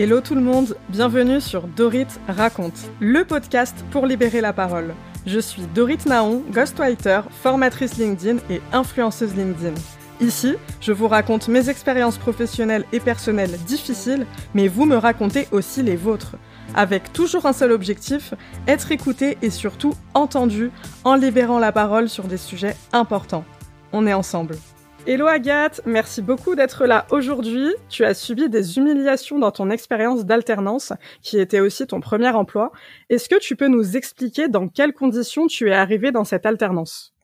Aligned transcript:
Hello 0.00 0.20
tout 0.20 0.36
le 0.36 0.40
monde, 0.40 0.76
bienvenue 0.90 1.40
sur 1.40 1.66
Dorit 1.66 2.06
Raconte, 2.28 2.88
le 3.00 3.24
podcast 3.24 3.74
pour 3.90 4.06
libérer 4.06 4.40
la 4.40 4.52
parole. 4.52 4.94
Je 5.26 5.40
suis 5.40 5.62
Dorit 5.74 5.98
Naon, 6.06 6.44
ghostwriter, 6.52 7.22
formatrice 7.42 7.96
LinkedIn 7.96 8.36
et 8.48 8.60
influenceuse 8.72 9.34
LinkedIn. 9.34 9.74
Ici, 10.20 10.54
je 10.80 10.92
vous 10.92 11.08
raconte 11.08 11.48
mes 11.48 11.68
expériences 11.68 12.16
professionnelles 12.16 12.84
et 12.92 13.00
personnelles 13.00 13.58
difficiles, 13.66 14.24
mais 14.54 14.68
vous 14.68 14.84
me 14.84 14.94
racontez 14.94 15.48
aussi 15.50 15.82
les 15.82 15.96
vôtres. 15.96 16.36
Avec 16.76 17.12
toujours 17.12 17.46
un 17.46 17.52
seul 17.52 17.72
objectif, 17.72 18.34
être 18.68 18.92
écouté 18.92 19.36
et 19.42 19.50
surtout 19.50 19.94
entendu 20.14 20.70
en 21.02 21.16
libérant 21.16 21.58
la 21.58 21.72
parole 21.72 22.08
sur 22.08 22.28
des 22.28 22.36
sujets 22.36 22.76
importants. 22.92 23.44
On 23.90 24.06
est 24.06 24.14
ensemble. 24.14 24.58
Hello 25.06 25.26
Agathe, 25.26 25.80
merci 25.86 26.20
beaucoup 26.20 26.54
d'être 26.54 26.84
là 26.84 27.06
aujourd'hui. 27.10 27.74
Tu 27.88 28.04
as 28.04 28.14
subi 28.14 28.50
des 28.50 28.76
humiliations 28.76 29.38
dans 29.38 29.50
ton 29.50 29.70
expérience 29.70 30.26
d'alternance, 30.26 30.92
qui 31.22 31.38
était 31.38 31.60
aussi 31.60 31.86
ton 31.86 32.00
premier 32.00 32.28
emploi. 32.28 32.72
Est-ce 33.08 33.28
que 33.28 33.38
tu 33.38 33.56
peux 33.56 33.68
nous 33.68 33.96
expliquer 33.96 34.48
dans 34.48 34.68
quelles 34.68 34.92
conditions 34.92 35.46
tu 35.46 35.70
es 35.70 35.74
arrivée 35.74 36.10
dans 36.10 36.24
cette 36.24 36.44
alternance? 36.44 37.14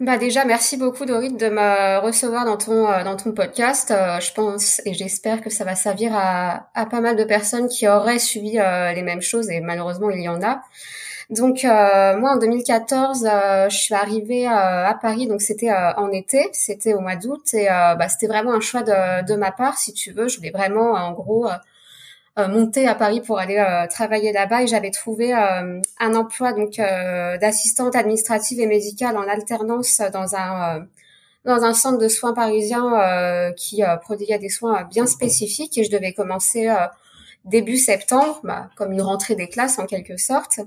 Bah 0.00 0.18
déjà, 0.18 0.44
merci 0.44 0.76
beaucoup 0.76 1.04
Dorit 1.04 1.32
de 1.32 1.48
me 1.48 2.00
recevoir 2.00 2.44
dans 2.44 2.56
ton 2.56 2.88
euh, 2.88 3.04
dans 3.04 3.16
ton 3.16 3.32
podcast. 3.32 3.90
Euh, 3.90 4.18
je 4.20 4.32
pense 4.32 4.80
et 4.84 4.94
j'espère 4.94 5.40
que 5.40 5.50
ça 5.50 5.64
va 5.64 5.74
servir 5.74 6.12
à, 6.14 6.86
pas 6.90 7.00
mal 7.00 7.14
de 7.14 7.24
personnes 7.24 7.68
qui 7.68 7.86
auraient 7.86 8.18
subi 8.18 8.58
euh, 8.58 8.92
les 8.92 9.02
mêmes 9.02 9.22
choses 9.22 9.50
et 9.50 9.60
malheureusement 9.60 10.10
il 10.10 10.22
y 10.22 10.28
en 10.28 10.42
a. 10.42 10.62
Donc 11.30 11.64
euh, 11.64 12.18
moi 12.18 12.32
en 12.32 12.36
2014, 12.36 13.24
euh, 13.24 13.68
je 13.68 13.76
suis 13.76 13.94
arrivée 13.94 14.46
euh, 14.46 14.86
à 14.86 14.94
Paris, 15.00 15.26
donc 15.26 15.40
c'était 15.40 15.72
en 15.72 16.10
été, 16.10 16.48
c'était 16.52 16.94
au 16.94 17.00
mois 17.00 17.16
d'août. 17.16 17.54
Et 17.54 17.66
bah, 17.66 18.08
c'était 18.08 18.26
vraiment 18.26 18.52
un 18.52 18.60
choix 18.60 18.82
de, 18.82 19.26
de, 19.26 19.34
ma 19.34 19.52
part, 19.52 19.78
si 19.78 19.92
tu 19.92 20.12
veux. 20.12 20.28
Je 20.28 20.36
voulais 20.36 20.50
vraiment 20.50 20.92
en 20.92 21.12
gros 21.12 21.48
monter 22.36 22.88
à 22.88 22.94
Paris 22.94 23.20
pour 23.20 23.38
aller 23.38 23.62
travailler 23.90 24.32
là-bas. 24.32 24.62
Et 24.62 24.66
j'avais 24.66 24.90
trouvé 24.90 25.32
un 25.32 26.14
emploi 26.14 26.52
donc 26.52 26.76
d'assistante 26.76 27.94
administrative 27.96 28.60
et 28.60 28.66
médicale 28.66 29.16
en 29.16 29.28
alternance 29.28 30.00
dans 30.12 30.34
un 30.34 30.86
dans 31.44 31.64
un 31.64 31.74
centre 31.74 31.98
de 31.98 32.06
soins 32.06 32.34
parisien 32.34 33.52
qui 33.56 33.82
prodiguait 34.02 34.38
des 34.38 34.48
soins 34.48 34.84
bien 34.84 35.06
spécifiques. 35.06 35.78
Et 35.78 35.84
je 35.84 35.90
devais 35.90 36.12
commencer 36.12 36.68
début 37.44 37.76
septembre, 37.76 38.40
bah, 38.44 38.70
comme 38.76 38.92
une 38.92 39.02
rentrée 39.02 39.34
des 39.34 39.48
classes 39.48 39.78
en 39.78 39.86
quelque 39.86 40.16
sorte. 40.16 40.60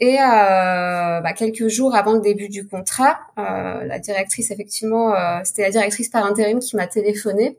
Et 0.00 0.18
euh, 0.20 1.20
bah, 1.20 1.32
quelques 1.34 1.68
jours 1.68 1.94
avant 1.94 2.14
le 2.14 2.20
début 2.20 2.48
du 2.48 2.66
contrat, 2.66 3.18
euh, 3.38 3.84
la 3.84 3.98
directrice, 3.98 4.50
effectivement, 4.50 5.14
euh, 5.14 5.40
c'était 5.44 5.62
la 5.62 5.70
directrice 5.70 6.08
par 6.08 6.26
intérim 6.26 6.58
qui 6.58 6.76
m'a 6.76 6.86
téléphoné 6.86 7.58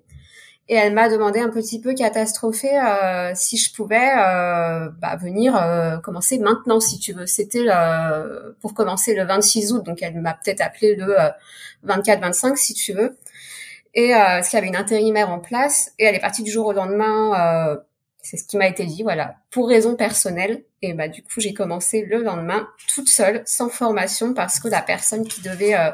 et 0.67 0.73
elle 0.76 0.94
m'a 0.94 1.09
demandé 1.09 1.39
un 1.39 1.50
petit 1.50 1.80
peu 1.80 1.94
catastrophée 1.94 2.76
euh, 2.76 3.33
si 3.36 3.58
je 3.58 3.72
pouvais 3.72 4.14
euh, 4.17 4.89
bah, 5.00 5.16
venir 5.16 5.56
euh, 5.56 5.98
commencer 5.98 6.39
maintenant, 6.39 6.80
si 6.80 6.98
tu 6.98 7.14
veux. 7.14 7.28
C'était 7.28 7.66
pour 8.61 8.73
commencer 8.73 9.14
le 9.14 9.26
26 9.26 9.73
août, 9.73 9.83
donc 9.83 10.02
elle 10.02 10.20
m'a 10.20 10.33
peut-être 10.33 10.61
appelé 10.61 10.95
le 10.95 11.16
24-25 11.86 12.56
si 12.56 12.73
tu 12.73 12.94
veux. 12.94 13.17
Et 13.94 14.11
parce 14.11 14.50
qu'il 14.50 14.58
y 14.58 14.59
avait 14.59 14.67
une 14.67 14.76
intérimaire 14.76 15.30
en 15.30 15.39
place 15.39 15.94
et 16.00 16.06
elle 16.06 16.16
est 16.16 16.20
partie 16.20 16.44
du 16.44 16.52
jour 16.52 16.66
au 16.66 16.73
lendemain 16.73 17.78
c'est 18.26 18.38
ce 18.38 18.48
qui 18.48 18.58
m'a 18.58 18.68
été 18.68 18.86
dit, 18.86 19.04
voilà, 19.04 19.36
pour 19.52 19.70
raison 19.70 19.95
personnelle. 19.95 20.64
Et 20.81 20.94
bah 20.94 21.08
du 21.08 21.22
coup, 21.22 21.40
j'ai 21.40 21.54
commencé 21.54 22.04
le 22.04 22.23
lendemain 22.23 22.67
toute 22.94 23.08
seule, 23.08 23.44
sans 23.45 23.70
formation, 23.70 24.34
parce 24.34 24.59
que 24.59 24.67
la 24.67 24.82
personne 24.82 25.28
qui 25.28 25.42
devait 25.42 25.76
euh, 25.76 25.92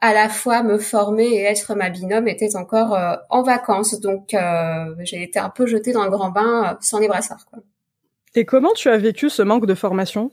à 0.00 0.14
la 0.14 0.28
fois 0.28 0.62
me 0.62 0.78
former 0.78 1.26
et 1.26 1.42
être 1.42 1.74
ma 1.74 1.90
binôme 1.90 2.28
était 2.28 2.54
encore 2.54 2.94
euh, 2.94 3.16
en 3.28 3.42
vacances. 3.42 3.98
Donc 3.98 4.34
euh, 4.34 4.94
j'ai 5.00 5.20
été 5.20 5.40
un 5.40 5.50
peu 5.50 5.66
jetée 5.66 5.92
dans 5.92 6.04
le 6.04 6.10
grand 6.10 6.30
bain 6.30 6.78
sans 6.80 7.00
les 7.00 7.08
brassards. 7.08 7.44
Quoi. 7.50 7.58
Et 8.36 8.44
comment 8.44 8.72
tu 8.74 8.88
as 8.88 8.96
vécu 8.96 9.28
ce 9.28 9.42
manque 9.42 9.66
de 9.66 9.74
formation? 9.74 10.30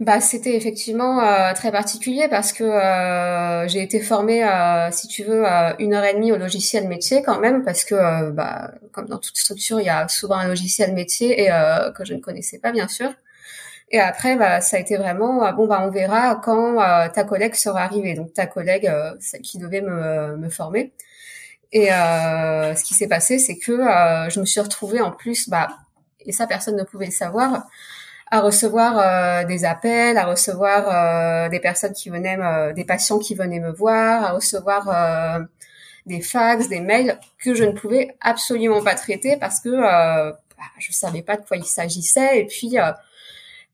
Bah, 0.00 0.18
c'était 0.22 0.56
effectivement 0.56 1.22
euh, 1.22 1.52
très 1.52 1.70
particulier 1.70 2.26
parce 2.30 2.54
que 2.54 2.64
euh, 2.64 3.68
j'ai 3.68 3.82
été 3.82 4.00
formée, 4.00 4.42
euh, 4.42 4.90
si 4.90 5.08
tu 5.08 5.24
veux, 5.24 5.44
une 5.78 5.92
heure 5.92 6.04
et 6.04 6.14
demie 6.14 6.32
au 6.32 6.38
logiciel 6.38 6.88
métier 6.88 7.22
quand 7.22 7.38
même, 7.38 7.62
parce 7.64 7.84
que, 7.84 8.30
bah, 8.30 8.72
comme 8.92 9.06
dans 9.06 9.18
toute 9.18 9.36
structure, 9.36 9.78
il 9.78 9.84
y 9.84 9.90
a 9.90 10.08
souvent 10.08 10.36
un 10.36 10.48
logiciel 10.48 10.94
métier 10.94 11.42
et 11.42 11.48
que 11.94 12.04
je 12.06 12.14
ne 12.14 12.20
connaissais 12.20 12.58
pas 12.58 12.72
bien 12.72 12.88
sûr. 12.88 13.12
Et 13.90 14.00
après, 14.00 14.36
bah, 14.36 14.60
ça 14.62 14.78
a 14.78 14.80
été 14.80 14.96
vraiment 14.96 15.52
bon, 15.52 15.66
bah, 15.66 15.82
on 15.84 15.90
verra 15.90 16.36
quand 16.42 16.76
ta 17.12 17.24
collègue 17.24 17.54
sera 17.54 17.82
arrivée. 17.82 18.14
Donc 18.14 18.32
ta 18.32 18.46
collègue, 18.46 18.90
qui 19.42 19.58
devait 19.58 19.82
me, 19.82 20.36
me 20.36 20.48
former. 20.48 20.92
Et 21.72 21.88
ce 21.88 22.82
qui 22.84 22.94
s'est 22.94 23.08
passé, 23.08 23.38
c'est 23.38 23.58
que 23.58 23.76
je 24.30 24.40
me 24.40 24.46
suis 24.46 24.60
retrouvée 24.60 25.00
en 25.02 25.12
plus, 25.12 25.50
bah, 25.50 25.68
et 26.24 26.32
ça 26.32 26.46
personne 26.46 26.76
ne 26.76 26.84
pouvait 26.84 27.06
le 27.06 27.12
savoir 27.12 27.66
à 28.30 28.40
recevoir 28.40 28.98
euh, 28.98 29.44
des 29.44 29.64
appels, 29.64 30.16
à 30.16 30.24
recevoir 30.24 30.86
euh, 30.88 31.48
des 31.48 31.58
personnes 31.58 31.92
qui 31.92 32.10
venaient, 32.10 32.38
des 32.74 32.84
patients 32.84 33.18
qui 33.18 33.34
venaient 33.34 33.60
me 33.60 33.72
voir, 33.72 34.24
à 34.24 34.32
recevoir 34.32 34.88
euh, 34.88 35.44
des 36.06 36.20
fax, 36.20 36.68
des 36.68 36.80
mails 36.80 37.18
que 37.42 37.54
je 37.54 37.64
ne 37.64 37.72
pouvais 37.72 38.16
absolument 38.20 38.82
pas 38.82 38.94
traiter 38.94 39.36
parce 39.36 39.60
que 39.60 39.70
bah, 39.70 40.38
je 40.78 40.92
savais 40.92 41.22
pas 41.22 41.36
de 41.36 41.44
quoi 41.44 41.56
il 41.56 41.64
s'agissait. 41.64 42.40
Et 42.40 42.46
puis, 42.46 42.76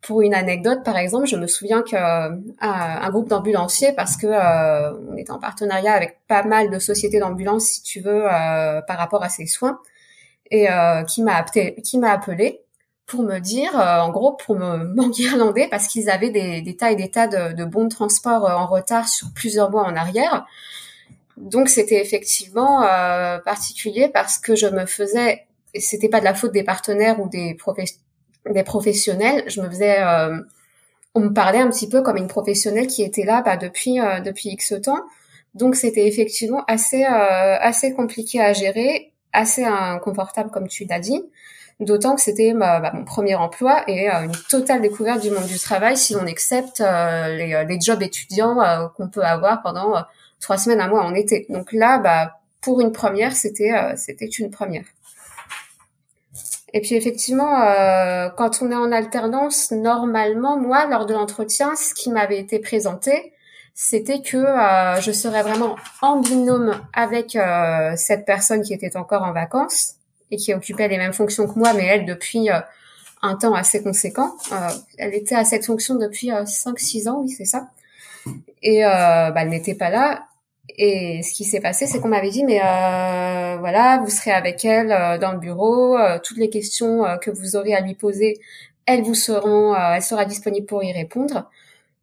pour 0.01 0.23
une 0.23 0.35
anecdote, 0.35 0.83
par 0.85 0.97
exemple, 0.97 1.27
je 1.27 1.37
me 1.37 1.47
souviens 1.47 1.83
qu'un 1.83 2.39
un 2.61 3.11
groupe 3.11 3.29
d'ambulanciers, 3.29 3.93
parce 3.93 4.17
que 4.17 4.27
on 4.27 5.17
était 5.17 5.31
en 5.31 5.39
partenariat 5.39 5.93
avec 5.93 6.19
pas 6.29 6.45
mal 6.45 6.71
de 6.71 6.79
sociétés 6.79 7.19
d'ambulance, 7.19 7.65
si 7.65 7.83
tu 7.83 8.01
veux, 8.01 8.23
par 8.23 8.99
rapport 8.99 9.23
à 9.23 9.29
ces 9.29 9.47
soins, 9.47 9.81
et 10.51 10.67
qui 11.09 11.23
m'a 11.23 11.37
appelé, 11.37 11.77
qui 11.83 11.99
m'a 11.99 12.13
appelé 12.13 12.66
pour 13.07 13.23
me 13.23 13.39
dire, 13.39 13.79
euh, 13.79 14.01
en 14.01 14.11
gros, 14.11 14.33
pour 14.33 14.57
me 14.57 14.85
m'enguirlander 14.95 15.69
parce 15.71 15.87
qu'ils 15.87 16.11
avaient 16.11 16.31
des, 16.31 16.61
des, 16.61 16.77
tas 16.77 16.91
et 16.91 16.97
des 16.97 17.11
tas 17.11 17.29
de, 17.29 17.55
de 17.55 17.65
bons 17.65 17.85
de 17.85 17.91
transport 17.91 18.49
euh, 18.49 18.55
en 18.55 18.67
retard 18.67 19.09
sur 19.09 19.29
plusieurs 19.35 19.71
mois 19.71 19.85
en 19.85 19.97
arrière. 19.97 20.47
Donc 21.37 21.69
c'était 21.69 22.01
effectivement 22.01 22.83
euh, 22.83 23.39
particulier 23.39 24.09
parce 24.09 24.39
que 24.39 24.57
je 24.57 24.67
me 24.67 24.87
faisais, 24.87 25.47
et 25.75 25.81
c'était 25.81 26.09
pas 26.09 26.21
de 26.21 26.25
la 26.25 26.35
faute 26.35 26.53
des 26.53 26.65
partenaires 26.65 27.21
ou 27.21 27.29
des, 27.29 27.57
des 28.51 28.63
professionnels, 28.63 29.45
je 29.47 29.61
me 29.61 29.69
faisais, 29.69 29.99
on 31.15 31.21
me 31.21 31.33
parlait 31.35 31.59
un 31.59 31.69
petit 31.69 31.91
peu 31.91 32.01
comme 32.01 32.17
une 32.17 32.27
professionnelle 32.27 32.87
qui 32.87 33.03
était 33.03 33.25
là 33.25 33.43
bah, 33.43 33.59
depuis 33.59 33.99
depuis 34.25 34.49
X 34.49 34.73
temps. 34.83 35.03
Donc 35.53 35.75
c'était 35.75 36.07
effectivement 36.07 36.65
assez 36.69 37.05
assez 37.05 37.93
compliqué 37.93 38.41
à 38.41 38.55
gérer, 38.55 39.13
assez 39.35 39.65
inconfortable 39.65 40.51
comme 40.51 40.69
tu 40.69 40.87
l'as 40.87 41.01
dit. 41.01 41.23
D'autant 41.79 42.15
que 42.15 42.23
c'était 42.23 42.55
bah, 42.55 42.91
mon 42.95 43.05
premier 43.05 43.35
emploi 43.35 43.83
et 43.87 44.11
euh, 44.11 44.23
une 44.23 44.37
totale 44.49 44.81
découverte 44.81 45.21
du 45.21 45.31
monde 45.31 45.45
du 45.45 45.59
travail 45.59 45.99
si 45.99 46.17
on 46.17 46.27
accepte 46.27 46.81
euh, 46.81 47.37
les, 47.37 47.53
euh, 47.53 47.65
les, 47.65 47.79
jobs 47.79 48.03
étudiants 48.03 48.57
qu'on 48.97 49.09
peut 49.09 49.23
avoir 49.23 49.61
pendant 49.61 50.03
trois 50.41 50.57
semaines, 50.57 50.81
un 50.81 50.89
mois 50.89 51.05
en 51.05 51.15
été. 51.15 51.45
Donc 51.51 51.73
là, 51.73 51.99
bah, 51.99 52.39
pour 52.63 52.81
une 52.81 52.93
première, 52.93 53.37
c'était 53.37 53.73
c'était 53.97 54.27
une 54.27 54.51
première. 54.51 54.85
Et 56.73 56.81
puis 56.81 56.95
effectivement, 56.95 57.61
quand 58.37 58.63
on 58.63 58.71
est 58.71 58.75
en 58.75 58.91
alternance, 58.91 59.71
normalement, 59.71 60.59
moi, 60.59 60.87
lors 60.87 61.07
de 61.07 61.15
l'entretien, 61.15 61.77
ce 61.77 61.95
qui 61.95 62.11
m'avait 62.11 62.39
été 62.39 62.59
présenté, 62.59 63.33
c'était 63.75 64.21
que 64.21 64.45
je 65.01 65.13
serais 65.13 65.43
vraiment 65.43 65.77
en 66.03 66.21
binôme 66.21 66.75
avec 66.93 67.39
cette 67.97 68.25
personne 68.25 68.63
qui 68.63 68.75
était 68.75 68.97
encore 68.97 69.23
en 69.23 69.33
vacances 69.33 69.97
et 70.31 70.37
qui 70.37 70.53
occupait 70.55 70.89
les 70.89 70.99
mêmes 70.99 71.13
fonctions 71.13 71.47
que 71.47 71.59
moi, 71.59 71.73
mais 71.73 71.85
elle 71.85 72.05
depuis 72.05 72.51
euh, 72.51 72.61
un 73.23 73.37
temps 73.37 73.55
assez 73.55 73.83
conséquent. 73.83 74.33
Euh, 74.53 74.69
elle 74.99 75.15
était 75.15 75.35
à 75.35 75.45
cette 75.45 75.67
fonction 75.67 75.97
depuis 75.97 76.29
5-6 76.29 77.07
euh, 77.07 77.11
ans, 77.11 77.21
oui, 77.23 77.31
c'est 77.31 77.45
ça. 77.45 77.69
Et 78.63 78.81
bah, 78.83 79.35
elle 79.37 79.51
n'était 79.51 79.77
pas 79.77 79.91
là. 79.91 80.27
Et 80.79 81.23
ce 81.23 81.33
qui 81.33 81.45
s'est 81.45 81.61
passé, 81.61 81.87
c'est 81.87 82.01
qu'on 82.01 82.09
m'avait 82.09 82.31
dit, 82.31 82.45
mais 82.45 82.59
voilà, 82.59 84.01
vous 84.03 84.11
serez 84.11 84.33
avec 84.33 84.65
elle 84.65 84.89
dans 85.21 85.31
le 85.31 85.39
bureau, 85.39 85.97
toutes 86.25 86.39
les 86.39 86.51
questions 86.51 87.05
que 87.23 87.31
vous 87.31 87.55
aurez 87.55 87.73
à 87.73 87.81
lui 87.81 87.95
poser, 87.95 88.41
elles 88.85 89.03
vous 89.03 89.15
seront, 89.15 89.77
elle 89.77 90.03
sera 90.03 90.25
disponible 90.25 90.67
pour 90.67 90.83
y 90.83 90.93
répondre. 90.93 91.49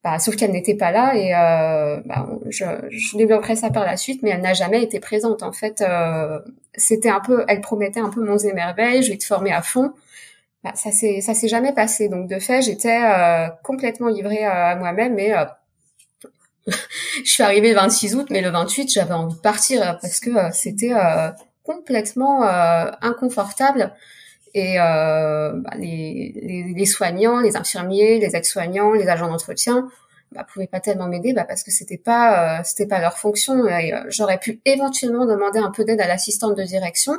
Bah, 0.03 0.19
sauf 0.19 0.35
qu'elle 0.35 0.51
n'était 0.51 0.75
pas 0.75 0.91
là 0.91 1.15
et 1.15 1.33
euh, 1.33 2.01
bah, 2.05 2.27
je, 2.50 2.65
je 2.89 3.17
développerai 3.17 3.55
ça 3.55 3.69
par 3.69 3.85
la 3.85 3.95
suite, 3.95 4.21
mais 4.21 4.31
elle 4.31 4.41
n'a 4.41 4.53
jamais 4.53 4.83
été 4.83 5.00
présente. 5.00 5.44
En 5.44 5.53
fait, 5.53 5.81
euh, 5.81 6.39
c'était 6.75 7.09
un 7.09 7.21
peu, 7.21 7.45
elle 7.47 7.61
promettait 7.61 8.01
un 8.01 8.09
peu 8.09 8.21
mon 8.21 8.38
et 8.38 9.01
je 9.01 9.11
vais 9.11 9.17
te 9.17 9.23
former 9.23 9.53
à 9.53 9.61
fond. 9.61 9.94
Bah, 10.63 10.71
ça 10.75 10.91
s'est, 10.91 11.21
ça 11.21 11.33
s'est 11.33 11.47
jamais 11.50 11.73
passé. 11.73 12.07
Donc 12.07 12.29
de 12.29 12.39
fait, 12.39 12.61
j'étais 12.61 13.01
euh, 13.03 13.47
complètement 13.63 14.07
livrée 14.07 14.44
à 14.44 14.75
moi-même. 14.75 15.13
Mais 15.13 15.33
euh, 15.33 15.45
je 17.23 17.29
suis 17.29 17.44
arrivée 17.44 17.69
le 17.69 17.75
26 17.75 18.15
août, 18.15 18.27
mais 18.29 18.41
le 18.41 18.50
28, 18.50 18.91
j'avais 18.91 19.13
envie 19.13 19.35
de 19.35 19.39
partir 19.39 20.00
parce 20.01 20.19
que 20.19 20.29
euh, 20.29 20.50
c'était 20.51 20.91
complètement 21.63 22.44
inconfortable 23.01 23.94
et 24.53 24.79
euh, 24.79 25.51
bah, 25.53 25.71
les, 25.77 26.33
les, 26.41 26.73
les, 26.75 26.85
soignants, 26.85 27.39
les 27.39 27.57
infirmiers, 27.57 28.19
les 28.19 28.35
aides-soignants, 28.35 28.94
les 28.94 29.07
agents 29.07 29.27
d'entretien, 29.27 29.89
bah, 30.31 30.45
pouvaient 30.51 30.67
pas 30.67 30.79
tellement 30.79 31.07
m'aider 31.07 31.33
bah, 31.33 31.45
parce 31.47 31.63
que 31.63 31.71
c'était 31.71 31.97
pas 31.97 32.59
euh, 32.59 32.61
c'était 32.63 32.85
pas 32.85 33.00
leur 33.00 33.17
fonction. 33.17 33.65
Euh, 33.65 34.03
j'aurais 34.09 34.38
pu 34.38 34.61
éventuellement 34.65 35.25
demander 35.25 35.59
un 35.59 35.71
peu 35.71 35.83
d'aide 35.83 36.01
à 36.01 36.07
l'assistante 36.07 36.55
de 36.57 36.63
direction, 36.63 37.13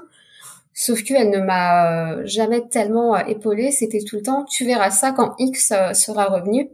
Sauf 0.76 1.04
qu'elle 1.04 1.30
ne 1.30 1.38
m'a 1.38 2.24
jamais 2.24 2.66
tellement 2.68 3.16
épaulée. 3.16 3.70
C'était 3.70 4.02
tout 4.02 4.16
le 4.16 4.22
temps, 4.22 4.44
tu 4.44 4.66
verras 4.66 4.90
ça 4.90 5.12
quand 5.12 5.36
X 5.38 5.72
sera 5.92 6.24
revenu. 6.24 6.68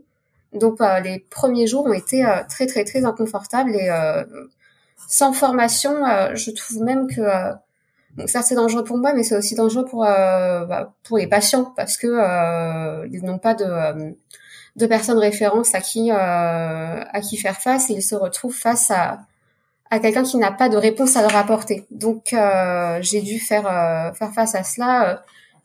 Donc 0.54 0.78
les 1.04 1.18
premiers 1.30 1.66
jours 1.66 1.84
ont 1.84 1.92
été 1.92 2.24
très 2.48 2.66
très 2.66 2.84
très 2.84 3.04
inconfortables 3.04 3.76
et 3.76 3.90
sans 5.06 5.34
formation, 5.34 5.92
je 6.34 6.50
trouve 6.50 6.82
même 6.82 7.08
que 7.08 7.20
donc 8.16 8.28
ça 8.28 8.42
c'est 8.42 8.54
dangereux 8.54 8.84
pour 8.84 8.98
moi, 8.98 9.12
mais 9.12 9.22
c'est 9.22 9.36
aussi 9.36 9.54
dangereux 9.54 9.84
pour 9.84 10.02
bah, 10.02 10.92
pour 11.04 11.18
les 11.18 11.26
patients 11.26 11.72
parce 11.76 11.96
que 11.96 13.06
ils 13.10 13.24
n'ont 13.24 13.38
pas 13.38 13.54
de 13.54 14.14
de 14.76 14.86
personnes 14.86 15.18
références 15.18 15.74
à 15.74 15.80
qui 15.80 16.10
à 16.10 17.20
qui 17.22 17.36
faire 17.36 17.56
face 17.60 17.88
ils 17.88 18.02
se 18.02 18.14
retrouvent 18.14 18.56
face 18.56 18.90
à 18.90 19.20
à 19.90 19.98
quelqu'un 19.98 20.22
qui 20.22 20.36
n'a 20.36 20.52
pas 20.52 20.68
de 20.68 20.76
réponse 20.76 21.16
à 21.16 21.22
leur 21.22 21.36
apporter. 21.36 21.86
Donc 21.90 22.32
euh, 22.32 22.98
j'ai 23.02 23.20
dû 23.20 23.38
faire 23.38 23.66
euh, 23.66 24.12
faire 24.12 24.32
face 24.32 24.54
à 24.54 24.62
cela 24.62 25.10
euh, 25.10 25.16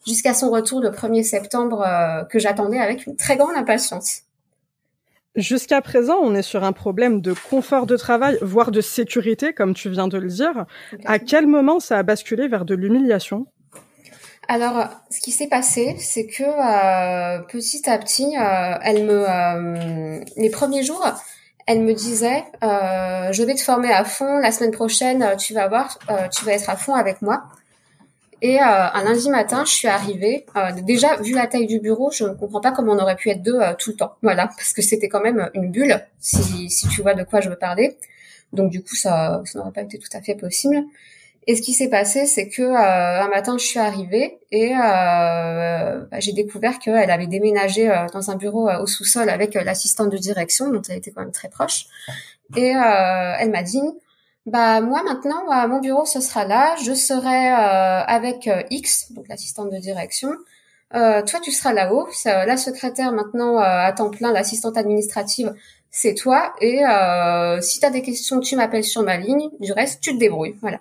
jusqu'à 0.05 0.33
son 0.33 0.49
retour 0.49 0.81
le 0.81 0.89
1er 0.89 1.23
septembre 1.23 1.85
que 2.29 2.39
j'attendais 2.39 2.79
avec 2.79 3.05
une 3.05 3.15
très 3.15 3.37
grande 3.37 3.55
impatience. 3.55 4.21
Jusqu'à 5.35 5.81
présent, 5.81 6.17
on 6.21 6.33
est 6.33 6.41
sur 6.41 6.63
un 6.63 6.71
problème 6.71 7.21
de 7.21 7.33
confort 7.49 7.85
de 7.85 7.97
travail, 7.97 8.37
voire 8.41 8.71
de 8.71 8.81
sécurité, 8.81 9.53
comme 9.53 9.73
tu 9.73 9.89
viens 9.89 10.07
de 10.07 10.17
le 10.17 10.29
dire. 10.29 10.65
À 11.05 11.19
quel 11.19 11.47
moment 11.47 11.79
ça 11.79 11.97
a 11.97 12.03
basculé 12.03 12.47
vers 12.47 12.65
de 12.65 12.75
l'humiliation? 12.75 13.45
Alors, 14.47 14.87
ce 15.09 15.19
qui 15.19 15.31
s'est 15.31 15.47
passé, 15.47 15.95
c'est 15.99 16.27
que 16.27 16.43
petit 17.47 17.89
à 17.89 17.97
petit, 17.97 18.33
elle 18.81 19.05
me, 19.05 20.21
les 20.39 20.49
premiers 20.49 20.83
jours, 20.83 21.03
elle 21.67 21.81
me 21.81 21.93
disait 21.93 22.43
euh, 22.63 23.31
je 23.31 23.43
vais 23.43 23.55
te 23.55 23.61
former 23.61 23.91
à 23.91 24.03
fond. 24.03 24.37
La 24.39 24.51
semaine 24.51 24.71
prochaine 24.71 25.23
euh, 25.23 25.35
tu 25.35 25.53
vas 25.53 25.67
voir 25.67 25.97
euh, 26.09 26.27
tu 26.29 26.45
vas 26.45 26.53
être 26.53 26.69
à 26.69 26.75
fond 26.75 26.93
avec 26.93 27.21
moi 27.21 27.43
et 28.45 28.59
euh, 28.59 28.63
un 28.63 29.03
lundi 29.03 29.29
matin 29.29 29.63
je 29.65 29.71
suis 29.71 29.87
arrivée 29.87 30.45
euh, 30.55 30.71
déjà 30.81 31.15
vu 31.17 31.33
la 31.33 31.47
taille 31.47 31.67
du 31.67 31.79
bureau 31.79 32.11
je 32.11 32.23
ne 32.25 32.33
comprends 32.33 32.61
pas 32.61 32.71
comment 32.71 32.93
on 32.93 32.99
aurait 32.99 33.15
pu 33.15 33.29
être 33.29 33.41
deux 33.41 33.59
tout 33.79 33.91
le 33.91 33.95
temps. 33.95 34.13
Voilà 34.21 34.47
parce 34.47 34.73
que 34.73 34.81
c'était 34.81 35.09
quand 35.09 35.21
même 35.21 35.49
une 35.53 35.71
bulle 35.71 35.99
si 36.19 36.69
si 36.69 36.87
tu 36.89 37.01
vois 37.01 37.13
de 37.13 37.23
quoi 37.23 37.41
je 37.41 37.49
veux 37.49 37.57
parler. 37.57 37.97
Donc 38.53 38.71
du 38.71 38.81
coup 38.83 38.95
ça 38.95 39.41
ça 39.45 39.59
n'aurait 39.59 39.71
pas 39.71 39.81
été 39.81 39.97
tout 39.97 40.09
à 40.13 40.21
fait 40.21 40.35
possible. 40.35 40.83
Et 41.47 41.55
ce 41.55 41.61
qui 41.61 41.73
s'est 41.73 41.89
passé, 41.89 42.25
c'est 42.25 42.49
que 42.49 42.63
euh, 42.63 43.23
un 43.23 43.27
matin, 43.29 43.57
je 43.57 43.65
suis 43.65 43.79
arrivée 43.79 44.39
et 44.51 44.71
euh, 44.73 46.01
bah, 46.09 46.19
j'ai 46.19 46.33
découvert 46.33 46.79
qu'elle 46.79 47.11
avait 47.11 47.27
déménagé 47.27 47.89
euh, 47.89 48.07
dans 48.13 48.31
un 48.31 48.35
bureau 48.35 48.69
au 48.69 48.87
sous-sol 48.87 49.29
avec 49.29 49.53
l'assistante 49.53 50.11
de 50.11 50.17
direction, 50.17 50.71
dont 50.71 50.81
elle 50.89 50.97
était 50.97 51.11
quand 51.11 51.21
même 51.21 51.31
très 51.31 51.49
proche. 51.49 51.85
Et 52.55 52.69
elle 52.69 53.51
m'a 53.51 53.63
dit, 53.63 53.81
bah 54.45 54.81
moi 54.81 55.01
maintenant, 55.03 55.67
mon 55.67 55.79
bureau 55.79 56.05
ce 56.05 56.21
sera 56.21 56.45
là, 56.45 56.75
je 56.83 56.93
serai 56.93 57.49
avec 57.49 58.49
X, 58.69 59.11
donc 59.13 59.27
l'assistante 59.27 59.71
de 59.71 59.77
direction. 59.77 60.29
toi, 60.91 61.39
tu 61.43 61.51
seras 61.51 61.73
là-haut. 61.73 62.07
La 62.25 62.57
secrétaire 62.57 63.11
maintenant 63.11 63.57
à 63.57 63.91
temps 63.91 64.11
plein, 64.11 64.31
l'assistante 64.31 64.77
administrative, 64.77 65.53
c'est 65.89 66.13
toi. 66.13 66.53
Et 66.61 66.83
si 67.61 67.79
tu 67.79 67.85
as 67.85 67.89
des 67.89 68.03
questions, 68.03 68.39
tu 68.39 68.55
m'appelles 68.55 68.83
sur 68.83 69.01
ma 69.01 69.17
ligne. 69.17 69.49
Du 69.59 69.71
reste, 69.73 70.01
tu 70.01 70.13
te 70.13 70.19
débrouilles. 70.19 70.55
Voilà. 70.61 70.79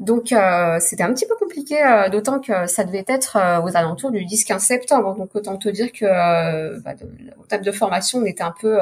Donc 0.00 0.32
euh, 0.32 0.78
c'était 0.80 1.02
un 1.02 1.12
petit 1.12 1.26
peu 1.26 1.36
compliqué, 1.36 1.82
euh, 1.82 2.08
d'autant 2.08 2.40
que 2.40 2.66
ça 2.66 2.84
devait 2.84 3.04
être 3.06 3.36
euh, 3.36 3.60
aux 3.62 3.76
alentours 3.76 4.10
du 4.10 4.24
10-15 4.24 4.58
septembre. 4.60 5.16
Donc 5.16 5.34
autant 5.34 5.56
te 5.56 5.68
dire 5.68 5.92
que 5.92 6.78
bah, 6.80 6.94
de, 6.94 7.06
au 7.40 7.46
table 7.46 7.64
de 7.64 7.72
formation, 7.72 8.20
on 8.20 8.24
était 8.24 8.42
un 8.42 8.54
peu, 8.58 8.78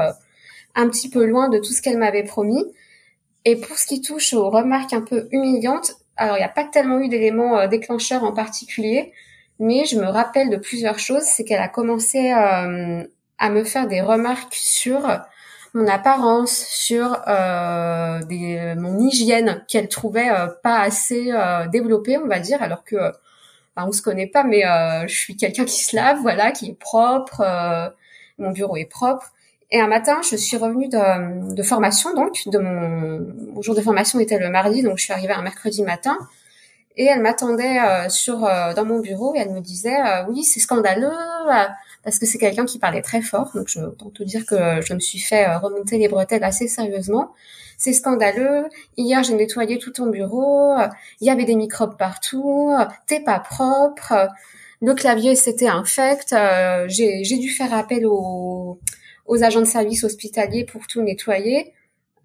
un 0.75 0.88
petit 0.88 1.09
peu 1.09 1.25
loin 1.25 1.49
de 1.49 1.59
tout 1.59 1.73
ce 1.73 1.82
qu'elle 1.82 1.99
m'avait 1.99 2.25
promis. 2.25 2.64
Et 3.44 3.56
pour 3.56 3.77
ce 3.77 3.87
qui 3.87 4.00
touche 4.00 4.35
aux 4.35 4.50
remarques 4.50 4.93
un 4.93 5.03
peu 5.03 5.29
humiliantes, 5.33 5.93
alors 6.17 6.37
il 6.37 6.41
n'y 6.41 6.44
a 6.44 6.49
pas 6.49 6.65
tellement 6.65 7.00
eu 7.00 7.09
d'éléments 7.09 7.67
déclencheurs 7.67 8.25
en 8.25 8.33
particulier, 8.33 9.12
mais 9.59 9.85
je 9.85 9.97
me 9.97 10.06
rappelle 10.06 10.50
de 10.50 10.56
plusieurs 10.56 10.99
choses. 10.99 11.23
C'est 11.23 11.44
qu'elle 11.44 11.61
a 11.61 11.69
commencé 11.69 12.31
à 12.31 12.67
me 13.50 13.65
faire 13.65 13.89
des 13.89 14.00
remarques 14.00 14.55
sur 14.55 15.09
mon 15.75 15.87
apparence, 15.87 16.67
sur 16.69 17.23
euh, 17.29 18.23
des, 18.25 18.75
mon 18.77 18.99
hygiène 18.99 19.65
qu'elle 19.69 19.88
trouvait 19.88 20.31
euh, 20.31 20.49
pas 20.62 20.81
assez 20.81 21.33
euh, 21.33 21.67
développée, 21.69 22.19
on 22.19 22.27
va 22.27 22.41
dire, 22.41 22.62
alors 22.62 22.85
que 22.85 22.97
bah, 23.77 23.85
on 23.87 23.93
se 23.93 24.03
connaît 24.03 24.27
pas, 24.27 24.45
mais 24.45 24.67
euh, 24.67 25.06
je 25.06 25.15
suis 25.15 25.37
quelqu'un 25.37 25.65
qui 25.65 25.83
se 25.83 25.97
lave, 25.97 26.19
voilà, 26.21 26.53
qui 26.53 26.71
est 26.71 26.79
propre, 26.79 27.41
euh, 27.41 27.88
mon 28.38 28.50
bureau 28.50 28.77
est 28.77 28.85
propre. 28.85 29.33
Et 29.73 29.81
un 29.81 29.89
matin, 29.89 30.21
je 30.23 30.37
suis 30.37 30.57
revenue 30.57 30.89
de, 30.89 31.63
formation, 31.63 32.15
donc 32.15 32.47
de 32.47 32.59
mon, 32.59 33.27
mon, 33.55 33.63
jour 33.63 33.75
de 33.75 33.81
formation 33.81 34.21
était 34.21 34.39
le 34.39 34.51
mardi, 34.51 34.83
donc 34.83 34.99
je 34.99 35.05
suis 35.05 35.13
arrivée 35.13 35.33
un 35.33 35.43
mercredi 35.43 35.83
matin. 35.83 36.17
Et 36.97 37.07
elle 37.07 37.23
m'attendait 37.23 37.79
sur 38.11 38.41
dans 38.41 38.85
mon 38.85 39.01
bureau 39.01 39.35
et 39.35 39.39
elle 39.39 39.51
me 39.51 39.61
disait 39.61 39.97
oui 40.29 40.45
c'est 40.45 40.61
scandaleux 40.61 41.09
parce 42.05 42.19
que 42.19 42.27
c'est 42.27 42.39
quelqu'un 42.39 42.65
qui 42.65 42.79
parlait 42.79 43.03
très 43.03 43.23
fort. 43.23 43.51
Donc, 43.55 43.69
je 43.69 43.81
autant 43.81 44.11
te 44.11 44.23
dire 44.23 44.45
que 44.45 44.81
je 44.83 44.95
me 44.95 45.01
suis 45.01 45.19
fait 45.19 45.47
euh, 45.47 45.59
remonter 45.59 45.99
les 45.99 46.09
bretelles 46.09 46.45
assez 46.45 46.69
sérieusement. 46.69 47.33
C'est 47.79 47.93
scandaleux. 47.93 48.69
Hier, 48.97 49.23
j'ai 49.23 49.35
nettoyé 49.35 49.79
tout 49.79 49.91
ton 49.91 50.07
bureau. 50.07 50.77
Il 51.21 51.27
y 51.27 51.31
avait 51.31 51.45
des 51.45 51.57
microbes 51.57 51.97
partout. 51.97 52.73
T'es 53.07 53.21
pas 53.21 53.41
propre. 53.41 54.29
Le 54.81 54.95
clavier, 54.95 55.35
c'était 55.35 55.69
infect. 55.69 56.33
Euh, 56.33 56.87
j'ai 56.89 57.39
dû 57.39 57.51
faire 57.51 57.75
appel 57.75 58.07
aux, 58.07 58.79
aux 59.27 59.43
agents 59.43 59.61
de 59.61 59.67
service 59.67 60.05
hospitaliers 60.05 60.65
pour 60.65 60.87
tout 60.87 61.03
nettoyer. 61.03 61.73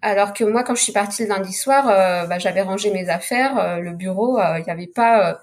Alors 0.02 0.32
que 0.32 0.44
moi, 0.44 0.62
quand 0.62 0.74
je 0.74 0.82
suis 0.82 0.92
partie 0.92 1.22
le 1.22 1.28
lundi 1.28 1.52
soir, 1.52 1.88
euh, 1.88 2.26
bah, 2.26 2.38
j'avais 2.38 2.62
rangé 2.62 2.90
mes 2.92 3.08
affaires. 3.08 3.80
le 3.80 3.92
bureau, 3.92 4.38
il 4.38 4.64
n'y 4.64 4.70
avait 4.70 4.86
pas... 4.86 5.40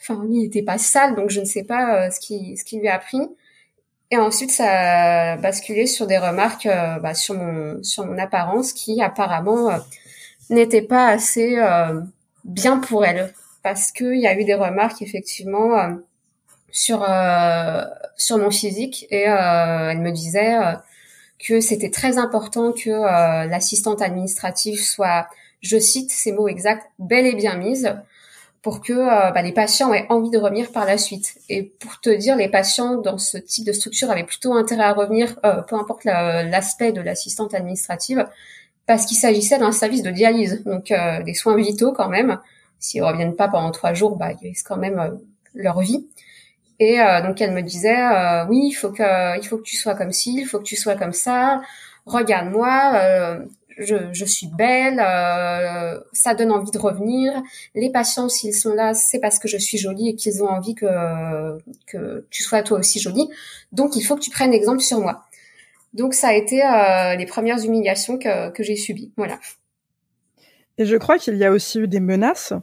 Enfin, 0.00 0.20
il 0.30 0.40
n'était 0.40 0.62
pas 0.62 0.78
sale, 0.78 1.14
donc 1.14 1.30
je 1.30 1.40
ne 1.40 1.44
sais 1.44 1.62
pas 1.62 2.10
ce 2.10 2.18
qui 2.18 2.56
ce 2.56 2.64
qui 2.64 2.78
lui 2.80 2.88
a 2.88 2.98
pris. 2.98 3.20
Et 4.12 4.18
ensuite, 4.18 4.50
ça 4.50 5.32
a 5.32 5.36
basculé 5.38 5.86
sur 5.86 6.06
des 6.06 6.18
remarques 6.18 6.66
euh, 6.66 6.98
bah, 6.98 7.14
sur 7.14 7.34
mon 7.34 7.82
sur 7.82 8.04
mon 8.04 8.18
apparence 8.18 8.74
qui 8.74 9.00
apparemment 9.00 9.70
euh, 9.70 9.78
n'était 10.50 10.82
pas 10.82 11.06
assez 11.08 11.58
euh, 11.58 12.02
bien 12.44 12.76
pour 12.76 13.06
elle, 13.06 13.32
parce 13.62 13.90
qu'il 13.90 14.20
y 14.20 14.26
a 14.26 14.38
eu 14.38 14.44
des 14.44 14.54
remarques 14.54 15.00
effectivement 15.00 15.96
sur 16.72 17.06
sur 18.16 18.38
mon 18.38 18.50
physique 18.50 19.06
et 19.10 19.22
elle 19.22 20.00
me 20.00 20.10
disait 20.10 20.56
que 21.38 21.60
c'était 21.60 21.90
très 21.90 22.18
important 22.18 22.72
que 22.72 22.90
l'assistante 23.48 24.02
administrative 24.02 24.80
soit, 24.80 25.28
je 25.60 25.78
cite 25.78 26.10
ces 26.10 26.32
mots 26.32 26.48
exacts, 26.48 26.90
bel 26.98 27.26
et 27.26 27.34
bien 27.34 27.54
mise 27.54 27.94
pour 28.62 28.80
que 28.80 28.92
euh, 28.92 29.30
bah, 29.32 29.42
les 29.42 29.52
patients 29.52 29.92
aient 29.92 30.06
envie 30.08 30.30
de 30.30 30.38
revenir 30.38 30.70
par 30.70 30.86
la 30.86 30.96
suite. 30.96 31.34
Et 31.48 31.64
pour 31.64 32.00
te 32.00 32.10
dire, 32.10 32.36
les 32.36 32.48
patients 32.48 32.96
dans 32.96 33.18
ce 33.18 33.36
type 33.36 33.66
de 33.66 33.72
structure 33.72 34.10
avaient 34.10 34.24
plutôt 34.24 34.54
intérêt 34.54 34.84
à 34.84 34.92
revenir, 34.92 35.38
euh, 35.44 35.62
peu 35.62 35.76
importe 35.76 36.04
l'aspect 36.04 36.92
de 36.92 37.00
l'assistante 37.00 37.54
administrative, 37.54 38.26
parce 38.86 39.04
qu'il 39.04 39.16
s'agissait 39.16 39.58
d'un 39.58 39.72
service 39.72 40.02
de 40.02 40.10
dialyse, 40.10 40.62
donc 40.64 40.92
euh, 40.92 41.22
des 41.22 41.34
soins 41.34 41.56
vitaux 41.56 41.92
quand 41.92 42.08
même. 42.08 42.38
S'ils 42.78 43.02
reviennent 43.02 43.36
pas 43.36 43.48
pendant 43.48 43.72
trois 43.72 43.94
jours, 43.94 44.16
bah, 44.16 44.30
ils 44.40 44.48
risquent 44.48 44.68
quand 44.68 44.76
même 44.76 45.18
leur 45.54 45.80
vie. 45.80 46.06
Et 46.84 46.98
donc 47.24 47.40
elle 47.40 47.52
me 47.52 47.62
disait, 47.62 47.96
oui, 48.48 48.60
il 48.64 48.72
faut 48.72 48.90
que, 48.90 49.38
il 49.38 49.46
faut 49.46 49.58
que 49.58 49.62
tu 49.62 49.76
sois 49.76 49.94
comme 49.94 50.10
ci, 50.10 50.34
il 50.40 50.46
faut 50.46 50.58
que 50.58 50.64
tu 50.64 50.74
sois 50.74 50.96
comme 50.96 51.12
ça. 51.12 51.60
Regarde-moi, 52.06 53.44
je, 53.78 54.24
suis 54.24 54.46
belle, 54.46 55.00
euh, 55.00 56.00
ça 56.12 56.34
donne 56.34 56.52
envie 56.52 56.70
de 56.70 56.78
revenir. 56.78 57.32
Les 57.74 57.90
patients, 57.90 58.28
s'ils 58.28 58.54
sont 58.54 58.74
là, 58.74 58.94
c'est 58.94 59.18
parce 59.18 59.38
que 59.38 59.48
je 59.48 59.56
suis 59.56 59.78
jolie 59.78 60.10
et 60.10 60.14
qu'ils 60.14 60.42
ont 60.42 60.48
envie 60.48 60.74
que, 60.74 61.58
que 61.86 62.26
tu 62.30 62.42
sois 62.42 62.62
toi 62.62 62.78
aussi 62.78 63.00
jolie. 63.00 63.28
Donc, 63.72 63.96
il 63.96 64.02
faut 64.02 64.16
que 64.16 64.20
tu 64.20 64.30
prennes 64.30 64.52
exemple 64.52 64.80
sur 64.80 65.00
moi. 65.00 65.24
Donc, 65.94 66.14
ça 66.14 66.28
a 66.28 66.32
été 66.32 66.62
euh, 66.64 67.16
les 67.16 67.26
premières 67.26 67.62
humiliations 67.64 68.18
que, 68.18 68.50
que 68.50 68.62
j'ai 68.62 68.76
subies. 68.76 69.12
Voilà. 69.16 69.38
Et 70.78 70.86
je 70.86 70.96
crois 70.96 71.18
qu'il 71.18 71.36
y 71.36 71.44
a 71.44 71.50
aussi 71.50 71.80
eu 71.80 71.88
des 71.88 72.00
menaces. 72.00 72.54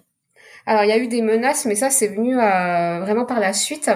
Alors, 0.66 0.84
il 0.84 0.90
y 0.90 0.94
a 0.94 0.98
eu 0.98 1.08
des 1.08 1.22
menaces, 1.22 1.66
mais 1.66 1.76
ça, 1.76 1.90
c'est 1.90 2.08
venu 2.08 2.38
euh, 2.38 3.00
vraiment 3.02 3.26
par 3.26 3.40
la 3.40 3.54
suite 3.54 3.90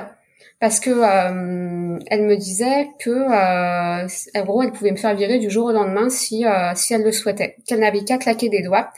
parce 0.63 0.79
que 0.79 0.91
euh, 0.91 1.99
elle 2.07 2.23
me 2.23 2.37
disait 2.37 2.91
que 2.97 3.09
euh, 3.09 4.07
en 4.33 4.45
gros 4.45 4.63
elle 4.63 4.71
pouvait 4.71 4.91
me 4.91 4.95
faire 4.95 5.13
virer 5.13 5.37
du 5.37 5.49
jour 5.49 5.65
au 5.65 5.71
lendemain 5.73 6.09
si 6.09 6.45
euh, 6.45 6.71
si 6.73 6.93
elle 6.93 7.03
le 7.03 7.11
souhaitait, 7.11 7.57
qu'elle 7.67 7.81
n'avait 7.81 8.05
qu'à 8.05 8.17
claquer 8.17 8.47
des 8.47 8.61
doigts 8.61 8.89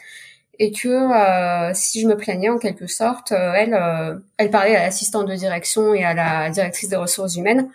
et 0.60 0.72
que 0.72 0.90
euh, 0.90 1.72
si 1.74 2.02
je 2.02 2.08
me 2.08 2.16
plaignais 2.18 2.50
en 2.50 2.60
quelque 2.60 2.86
sorte, 2.86 3.32
elle 3.32 3.76
elle 4.38 4.52
parlait 4.52 4.76
à 4.76 4.84
l'assistante 4.84 5.28
de 5.28 5.34
direction 5.34 5.96
et 5.96 6.04
à 6.04 6.14
la 6.14 6.52
directrice 6.52 6.88
des 6.88 6.98
ressources 6.98 7.36
humaines 7.36 7.68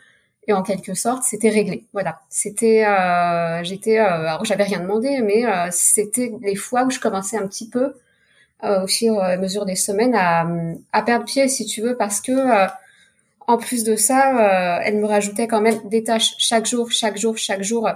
et 0.47 0.53
en 0.53 0.63
quelque 0.63 0.95
sorte 0.95 1.25
c'était 1.25 1.51
réglé. 1.51 1.83
Voilà, 1.93 2.21
c'était 2.29 2.87
j'étais 3.65 3.99
alors 3.99 4.45
j'avais 4.45 4.63
rien 4.63 4.79
demandé 4.79 5.21
mais 5.21 5.43
c'était 5.73 6.31
les 6.43 6.55
fois 6.55 6.85
où 6.85 6.91
je 6.91 7.01
commençais 7.01 7.39
un 7.39 7.49
petit 7.49 7.69
peu 7.69 7.95
au 8.63 8.87
fur 8.87 9.15
et 9.15 9.33
à 9.33 9.37
mesure 9.37 9.67
des 9.67 9.75
semaines 9.75 10.15
à 10.15 10.47
à 10.93 11.03
perdre 11.03 11.25
pied 11.25 11.49
si 11.49 11.67
tu 11.67 11.83
veux 11.83 11.97
parce 11.97 12.21
que 12.21 12.69
en 13.51 13.59
plus 13.59 13.83
de 13.83 13.97
ça, 13.97 14.77
euh, 14.79 14.81
elle 14.85 14.99
me 14.99 15.07
rajoutait 15.07 15.49
quand 15.49 15.61
même 15.61 15.81
des 15.89 16.05
tâches 16.05 16.35
chaque 16.39 16.67
jour, 16.67 16.91
chaque 16.93 17.19
jour, 17.19 17.37
chaque 17.37 17.63
jour, 17.63 17.89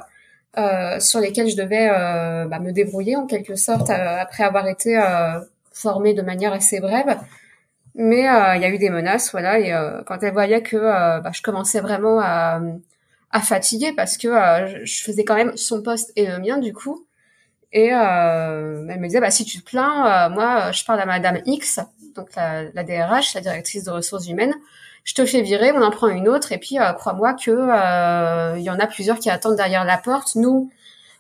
euh, 0.59 0.99
sur 0.99 1.21
lesquelles 1.21 1.49
je 1.49 1.57
devais 1.57 1.89
euh, 1.91 2.47
bah, 2.47 2.59
me 2.59 2.73
débrouiller 2.73 3.17
en 3.17 3.27
quelque 3.27 3.55
sorte 3.55 3.91
après 3.91 4.43
avoir 4.43 4.67
été 4.67 5.01
formée 5.73 6.13
de 6.15 6.23
manière 6.23 6.53
assez 6.53 6.81
brève. 6.81 7.19
Mais 7.95 8.23
il 8.23 8.63
y 8.63 8.65
a 8.65 8.69
eu 8.69 8.79
des 8.79 8.91
menaces, 8.91 9.31
voilà. 9.31 9.61
Et 9.61 9.73
quand 10.07 10.19
elle 10.23 10.33
voyait 10.33 10.63
que 10.63 10.77
bah, 10.77 11.31
je 11.33 11.43
commençais 11.43 11.81
vraiment 11.81 12.21
à, 12.21 12.61
fatiguer 13.43 13.93
parce 13.93 14.17
que 14.17 14.29
je 14.83 15.03
faisais 15.03 15.25
quand 15.25 15.37
même 15.37 15.57
son 15.57 15.83
poste 15.83 16.13
et 16.17 16.27
le 16.27 16.39
mien 16.39 16.59
du 16.59 16.73
coup. 16.73 17.07
Et 17.73 17.87
elle 17.87 19.01
me 19.01 19.07
disait, 19.07 19.21
bah 19.21 19.31
si 19.31 19.45
tu 19.45 19.61
te 19.61 19.65
plains, 19.65 20.29
moi 20.31 20.73
je 20.73 20.85
parle 20.85 21.01
à 21.01 21.07
Madame 21.07 21.39
X, 21.47 21.79
donc 22.17 22.35
la, 22.35 22.65
la 22.73 22.83
DRH, 22.83 23.35
la 23.35 23.41
directrice 23.41 23.85
de 23.85 23.91
ressources 23.93 24.29
humaines 24.29 24.55
je 25.05 25.13
te 25.13 25.25
fais 25.27 25.43
virer, 25.43 25.71
on 25.73 25.83
en 25.83 25.91
prend 25.91 26.09
une 26.09 26.29
autre, 26.29 26.53
et 26.53 26.59
puis 26.59 26.79
euh, 26.79 26.93
crois-moi 26.95 27.35
que 27.35 27.51
euh, 27.51 28.59
il 28.59 28.65
y 28.65 28.71
en 28.71 28.79
a 28.79 28.87
plusieurs 28.87 29.19
qui 29.19 29.29
attendent 29.29 29.57
derrière 29.57 29.85
la 29.85 29.99
porte. 29.99 30.35
Nous, 30.35 30.71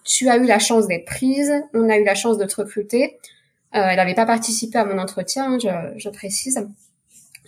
tu 0.04 0.28
as 0.30 0.38
eu 0.38 0.46
la 0.46 0.58
chance 0.58 0.88
d'être 0.88 1.04
prise, 1.04 1.52
on 1.74 1.88
a 1.90 1.98
eu 1.98 2.04
la 2.04 2.14
chance 2.14 2.38
de 2.38 2.46
te 2.46 2.56
recruter. 2.56 3.18
Euh, 3.74 3.86
elle 3.90 3.96
n'avait 3.96 4.14
pas 4.14 4.24
participé 4.26 4.78
à 4.78 4.84
mon 4.86 4.98
entretien, 4.98 5.58
je, 5.58 5.68
je, 5.98 6.08
précise. 6.08 6.66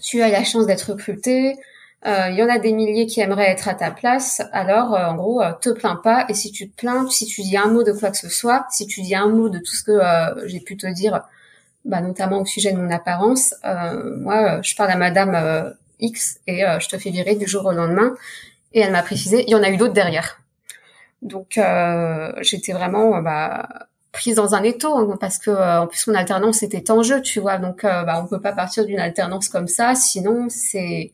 Tu 0.03 0.23
as 0.23 0.29
eu 0.29 0.33
la 0.33 0.45
chance 0.45 0.67
d'être 0.67 0.93
recrutée. 0.93 1.57
Il 2.05 2.35
y 2.37 2.43
en 2.43 2.49
a 2.49 2.59
des 2.59 2.73
milliers 2.73 3.07
qui 3.07 3.21
aimeraient 3.21 3.51
être 3.51 3.67
à 3.67 3.75
ta 3.75 3.91
place. 3.91 4.41
Alors, 4.53 4.93
en 4.93 5.17
gros, 5.17 5.43
te 5.61 5.71
plains 5.71 5.97
pas. 5.97 6.25
Et 6.29 6.35
si 6.35 6.53
tu 6.53 6.71
te 6.71 6.77
plains, 6.77 7.09
si 7.11 7.27
tu 7.27 7.43
dis 7.43 7.57
un 7.57 7.67
mot 7.67 7.83
de 7.83 7.91
quoi 7.91 8.13
que 8.13 8.17
ce 8.17 8.29
soit, 8.29 8.65
si 8.71 8.87
tu 8.87 9.01
dis 9.03 9.17
un 9.17 9.29
mot 9.29 9.49
de 9.49 9.59
tout 9.59 9.75
ce 9.75 9.83
que 9.83 9.99
j'ai 10.47 10.61
pu 10.61 10.77
te 10.77 10.87
dire, 10.87 11.23
bah, 11.85 12.01
notamment 12.01 12.43
au 12.43 12.45
sujet 12.45 12.71
de 12.71 12.79
mon 12.79 12.93
apparence, 12.93 13.57
moi, 13.65 14.61
je 14.63 14.77
parle 14.77 14.93
à 14.93 14.97
Madame 14.97 15.75
X 16.01 16.41
et 16.47 16.65
euh, 16.65 16.79
je 16.81 16.89
te 16.89 16.99
fais 16.99 17.11
virer 17.11 17.35
du 17.37 17.47
jour 17.47 17.65
au 17.67 17.73
lendemain. 17.73 18.15
Et 18.73 18.81
elle 18.81 18.93
m'a 18.93 19.03
précisé, 19.03 19.45
il 19.47 19.51
y 19.51 19.55
en 19.55 19.63
a 19.63 19.71
eu 19.71 19.77
d'autres 19.77 19.93
derrière. 19.93 20.41
Donc 21.23 21.59
euh, 21.59 22.33
j'étais 22.43 22.73
vraiment 22.73 23.21
bah, 23.23 23.89
prise 24.13 24.37
dans 24.37 24.55
un 24.55 24.63
étau 24.63 24.95
hein, 24.97 25.17
parce 25.19 25.39
que 25.39 25.51
euh, 25.51 25.81
en 25.83 25.87
plus 25.87 26.07
mon 26.07 26.15
alternance 26.15 26.63
était 26.63 26.91
en 26.91 27.03
jeu, 27.03 27.23
tu 27.23 27.41
vois. 27.41 27.59
Donc 27.59 27.83
bah, 27.83 28.21
on 28.23 28.27
peut 28.27 28.41
pas 28.41 28.53
partir 28.53 28.85
d'une 28.85 29.01
alternance 29.01 29.49
comme 29.49 29.69
ça, 29.69 29.95
sinon 29.95 30.49
c'est 30.49 31.13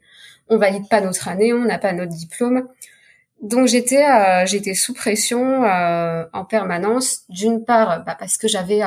on 0.48 0.58
valide 0.58 0.88
pas 0.88 1.00
notre 1.00 1.28
année, 1.28 1.52
on 1.52 1.64
n'a 1.64 1.78
pas 1.78 1.92
notre 1.92 2.12
diplôme. 2.12 2.68
Donc 3.40 3.66
j'étais 3.66 4.04
j'étais 4.46 4.74
sous 4.74 4.94
pression 4.94 5.62
en 5.64 6.44
permanence. 6.44 7.22
D'une 7.28 7.64
part 7.64 8.04
bah, 8.04 8.16
parce 8.18 8.36
que 8.38 8.48
j'avais 8.48 8.82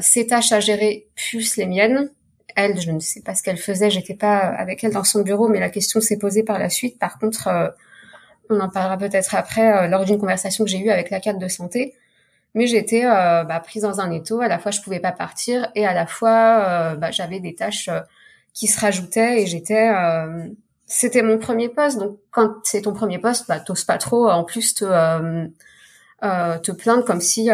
ces 0.00 0.26
tâches 0.26 0.52
à 0.52 0.60
gérer 0.60 1.06
plus 1.14 1.56
les 1.56 1.66
miennes 1.66 2.10
elle, 2.56 2.80
je 2.80 2.90
ne 2.90 3.00
sais 3.00 3.20
pas 3.20 3.34
ce 3.34 3.42
qu'elle 3.42 3.56
faisait, 3.56 3.90
j'étais 3.90 4.14
pas 4.14 4.38
avec 4.38 4.84
elle 4.84 4.92
dans 4.92 5.04
son 5.04 5.22
bureau, 5.22 5.48
mais 5.48 5.60
la 5.60 5.70
question 5.70 6.00
s'est 6.00 6.18
posée 6.18 6.42
par 6.42 6.58
la 6.58 6.70
suite. 6.70 6.98
Par 6.98 7.18
contre, 7.18 7.48
euh, 7.48 7.68
on 8.50 8.60
en 8.60 8.68
parlera 8.68 8.96
peut-être 8.96 9.34
après 9.34 9.72
euh, 9.72 9.88
lors 9.88 10.04
d'une 10.04 10.18
conversation 10.18 10.64
que 10.64 10.70
j'ai 10.70 10.78
eue 10.78 10.90
avec 10.90 11.10
la 11.10 11.20
cadre 11.20 11.38
de 11.38 11.48
santé. 11.48 11.94
Mais 12.54 12.66
j'étais 12.66 13.04
euh, 13.04 13.44
bah, 13.44 13.60
prise 13.60 13.82
dans 13.82 14.00
un 14.00 14.10
étau. 14.10 14.40
À 14.40 14.48
la 14.48 14.58
fois, 14.58 14.70
je 14.70 14.80
pouvais 14.80 15.00
pas 15.00 15.12
partir, 15.12 15.70
et 15.74 15.86
à 15.86 15.94
la 15.94 16.06
fois, 16.06 16.94
bah, 16.96 17.10
j'avais 17.10 17.40
des 17.40 17.54
tâches 17.54 17.88
qui 18.52 18.66
se 18.66 18.78
rajoutaient, 18.78 19.42
et 19.42 19.46
j'étais. 19.46 19.90
C'était 20.86 21.22
mon 21.22 21.38
premier 21.38 21.70
poste, 21.70 21.98
donc 21.98 22.18
quand 22.30 22.50
c'est 22.64 22.82
ton 22.82 22.92
premier 22.92 23.18
poste, 23.18 23.48
bah, 23.48 23.60
t'oses 23.60 23.84
pas 23.84 23.96
trop. 23.96 24.28
En 24.28 24.44
plus, 24.44 24.74
te 24.74 24.84
te 26.20 26.72
plaindre 26.72 27.04
comme 27.06 27.22
si, 27.22 27.48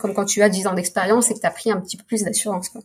comme 0.00 0.12
quand 0.12 0.26
tu 0.26 0.42
as 0.42 0.50
10 0.50 0.66
ans 0.66 0.74
d'expérience 0.74 1.30
et 1.30 1.34
que 1.34 1.40
tu 1.40 1.46
as 1.46 1.50
pris 1.50 1.72
un 1.72 1.80
petit 1.80 1.96
peu 1.96 2.04
plus 2.04 2.22
d'assurance. 2.24 2.68
Quoi. 2.68 2.82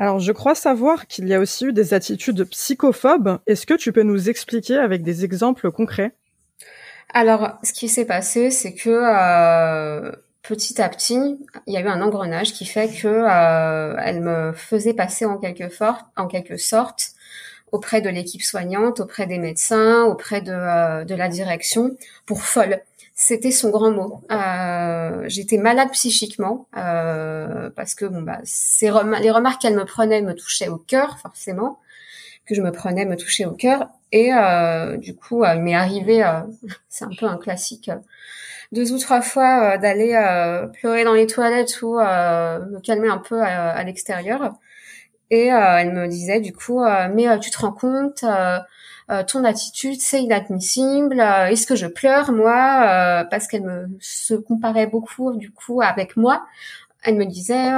Alors, 0.00 0.18
je 0.18 0.32
crois 0.32 0.54
savoir 0.54 1.06
qu'il 1.08 1.28
y 1.28 1.34
a 1.34 1.40
aussi 1.40 1.66
eu 1.66 1.74
des 1.74 1.92
attitudes 1.92 2.44
psychophobes. 2.44 3.38
Est-ce 3.46 3.66
que 3.66 3.74
tu 3.74 3.92
peux 3.92 4.02
nous 4.02 4.30
expliquer 4.30 4.78
avec 4.78 5.02
des 5.02 5.26
exemples 5.26 5.70
concrets? 5.70 6.12
Alors, 7.12 7.58
ce 7.62 7.74
qui 7.74 7.86
s'est 7.90 8.06
passé, 8.06 8.50
c'est 8.50 8.72
que 8.72 8.88
euh, 8.88 10.10
petit 10.42 10.80
à 10.80 10.88
petit, 10.88 11.38
il 11.66 11.74
y 11.74 11.76
a 11.76 11.80
eu 11.80 11.86
un 11.86 12.00
engrenage 12.00 12.54
qui 12.54 12.64
fait 12.64 12.88
que 12.88 13.08
euh, 13.08 13.94
elle 14.02 14.22
me 14.22 14.52
faisait 14.54 14.94
passer 14.94 15.26
en 15.26 15.36
quelque, 15.36 15.68
sorte 16.56 17.10
auprès 17.70 18.00
de 18.00 18.08
l'équipe 18.08 18.42
soignante, 18.42 19.00
auprès 19.00 19.26
des 19.26 19.38
médecins, 19.38 20.04
auprès 20.04 20.40
de, 20.40 20.50
euh, 20.50 21.04
de 21.04 21.14
la 21.14 21.28
direction, 21.28 21.94
pour 22.24 22.42
folle 22.42 22.80
c'était 23.20 23.50
son 23.50 23.68
grand 23.68 23.90
mot. 23.90 24.22
Euh, 24.32 25.24
j'étais 25.28 25.58
malade 25.58 25.90
psychiquement 25.92 26.68
euh, 26.74 27.68
parce 27.76 27.94
que 27.94 28.06
bon 28.06 28.22
bah 28.22 28.38
les 29.20 29.30
remarques 29.30 29.60
qu'elle 29.60 29.76
me 29.76 29.84
prenait 29.84 30.22
me 30.22 30.34
touchaient 30.34 30.68
au 30.68 30.78
cœur 30.78 31.18
forcément, 31.18 31.78
que 32.46 32.54
je 32.54 32.62
me 32.62 32.72
prenais 32.72 33.04
me 33.04 33.16
touchaient 33.16 33.44
au 33.44 33.52
cœur 33.52 33.90
et 34.10 34.32
euh, 34.32 34.96
du 34.96 35.14
coup 35.14 35.44
il 35.44 35.60
m'est 35.60 35.74
arrivé, 35.74 36.24
c'est 36.88 37.04
un 37.04 37.10
peu 37.10 37.26
un 37.26 37.36
classique, 37.36 37.90
deux 38.72 38.90
ou 38.90 38.98
trois 38.98 39.20
fois 39.20 39.76
d'aller 39.76 40.16
pleurer 40.80 41.04
dans 41.04 41.12
les 41.12 41.26
toilettes 41.26 41.82
ou 41.82 41.96
me 41.96 42.80
calmer 42.80 43.10
un 43.10 43.18
peu 43.18 43.42
à 43.42 43.84
l'extérieur. 43.84 44.54
Et 45.30 45.46
elle 45.46 45.92
me 45.92 46.08
disait 46.08 46.40
du 46.40 46.52
coup 46.52 46.82
mais 47.14 47.38
tu 47.40 47.50
te 47.50 47.58
rends 47.58 47.72
compte 47.72 48.24
euh, 49.10 49.24
ton 49.24 49.44
attitude, 49.44 50.00
c'est 50.00 50.22
inadmissible. 50.22 51.20
Euh, 51.20 51.46
est-ce 51.46 51.66
que 51.66 51.74
je 51.74 51.86
pleure 51.86 52.30
moi 52.30 53.22
euh, 53.22 53.24
Parce 53.24 53.48
qu'elle 53.48 53.64
me 53.64 53.88
se 53.98 54.34
comparait 54.34 54.86
beaucoup 54.86 55.34
du 55.34 55.50
coup 55.50 55.80
avec 55.82 56.16
moi. 56.16 56.46
Elle 57.02 57.16
me 57.16 57.24
disait, 57.24 57.70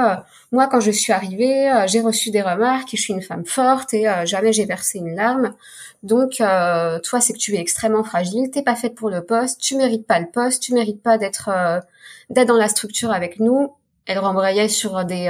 moi 0.51 0.67
quand 0.67 0.81
je 0.81 0.91
suis 0.91 1.13
arrivée, 1.13 1.71
j'ai 1.87 2.01
reçu 2.01 2.29
des 2.29 2.41
remarques 2.41 2.93
et 2.93 2.97
je 2.97 3.03
suis 3.03 3.13
une 3.13 3.21
femme 3.21 3.45
forte 3.45 3.93
et 3.93 4.05
jamais 4.25 4.51
j'ai 4.51 4.65
versé 4.65 4.99
une 4.99 5.15
larme. 5.15 5.55
Donc 6.03 6.39
toi, 6.39 7.21
c'est 7.21 7.31
que 7.31 7.37
tu 7.37 7.55
es 7.55 7.59
extrêmement 7.59 8.03
fragile, 8.03 8.51
t'es 8.51 8.63
pas 8.63 8.75
faite 8.75 8.95
pour 8.95 9.09
le 9.09 9.23
poste, 9.23 9.61
tu 9.61 9.77
mérites 9.77 10.05
pas 10.05 10.19
le 10.19 10.25
poste, 10.29 10.61
tu 10.61 10.73
mérites 10.73 11.01
pas 11.01 11.17
d'être 11.17 11.49
d'être 12.29 12.49
dans 12.49 12.57
la 12.57 12.67
structure 12.67 13.13
avec 13.13 13.39
nous. 13.39 13.73
Elle 14.07 14.19
rembrayait 14.19 14.67
sur 14.67 15.05
des 15.05 15.29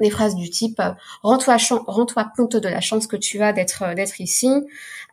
des 0.00 0.10
phrases 0.10 0.34
du 0.34 0.50
type 0.50 0.80
euh, 0.80 0.90
rends-toi 1.22 1.56
rends-toi 1.86 2.32
compte 2.36 2.56
de 2.56 2.68
la 2.68 2.80
chance 2.80 3.06
que 3.06 3.16
tu 3.16 3.42
as 3.42 3.52
d'être 3.52 3.82
euh, 3.82 3.94
d'être 3.94 4.20
ici 4.20 4.50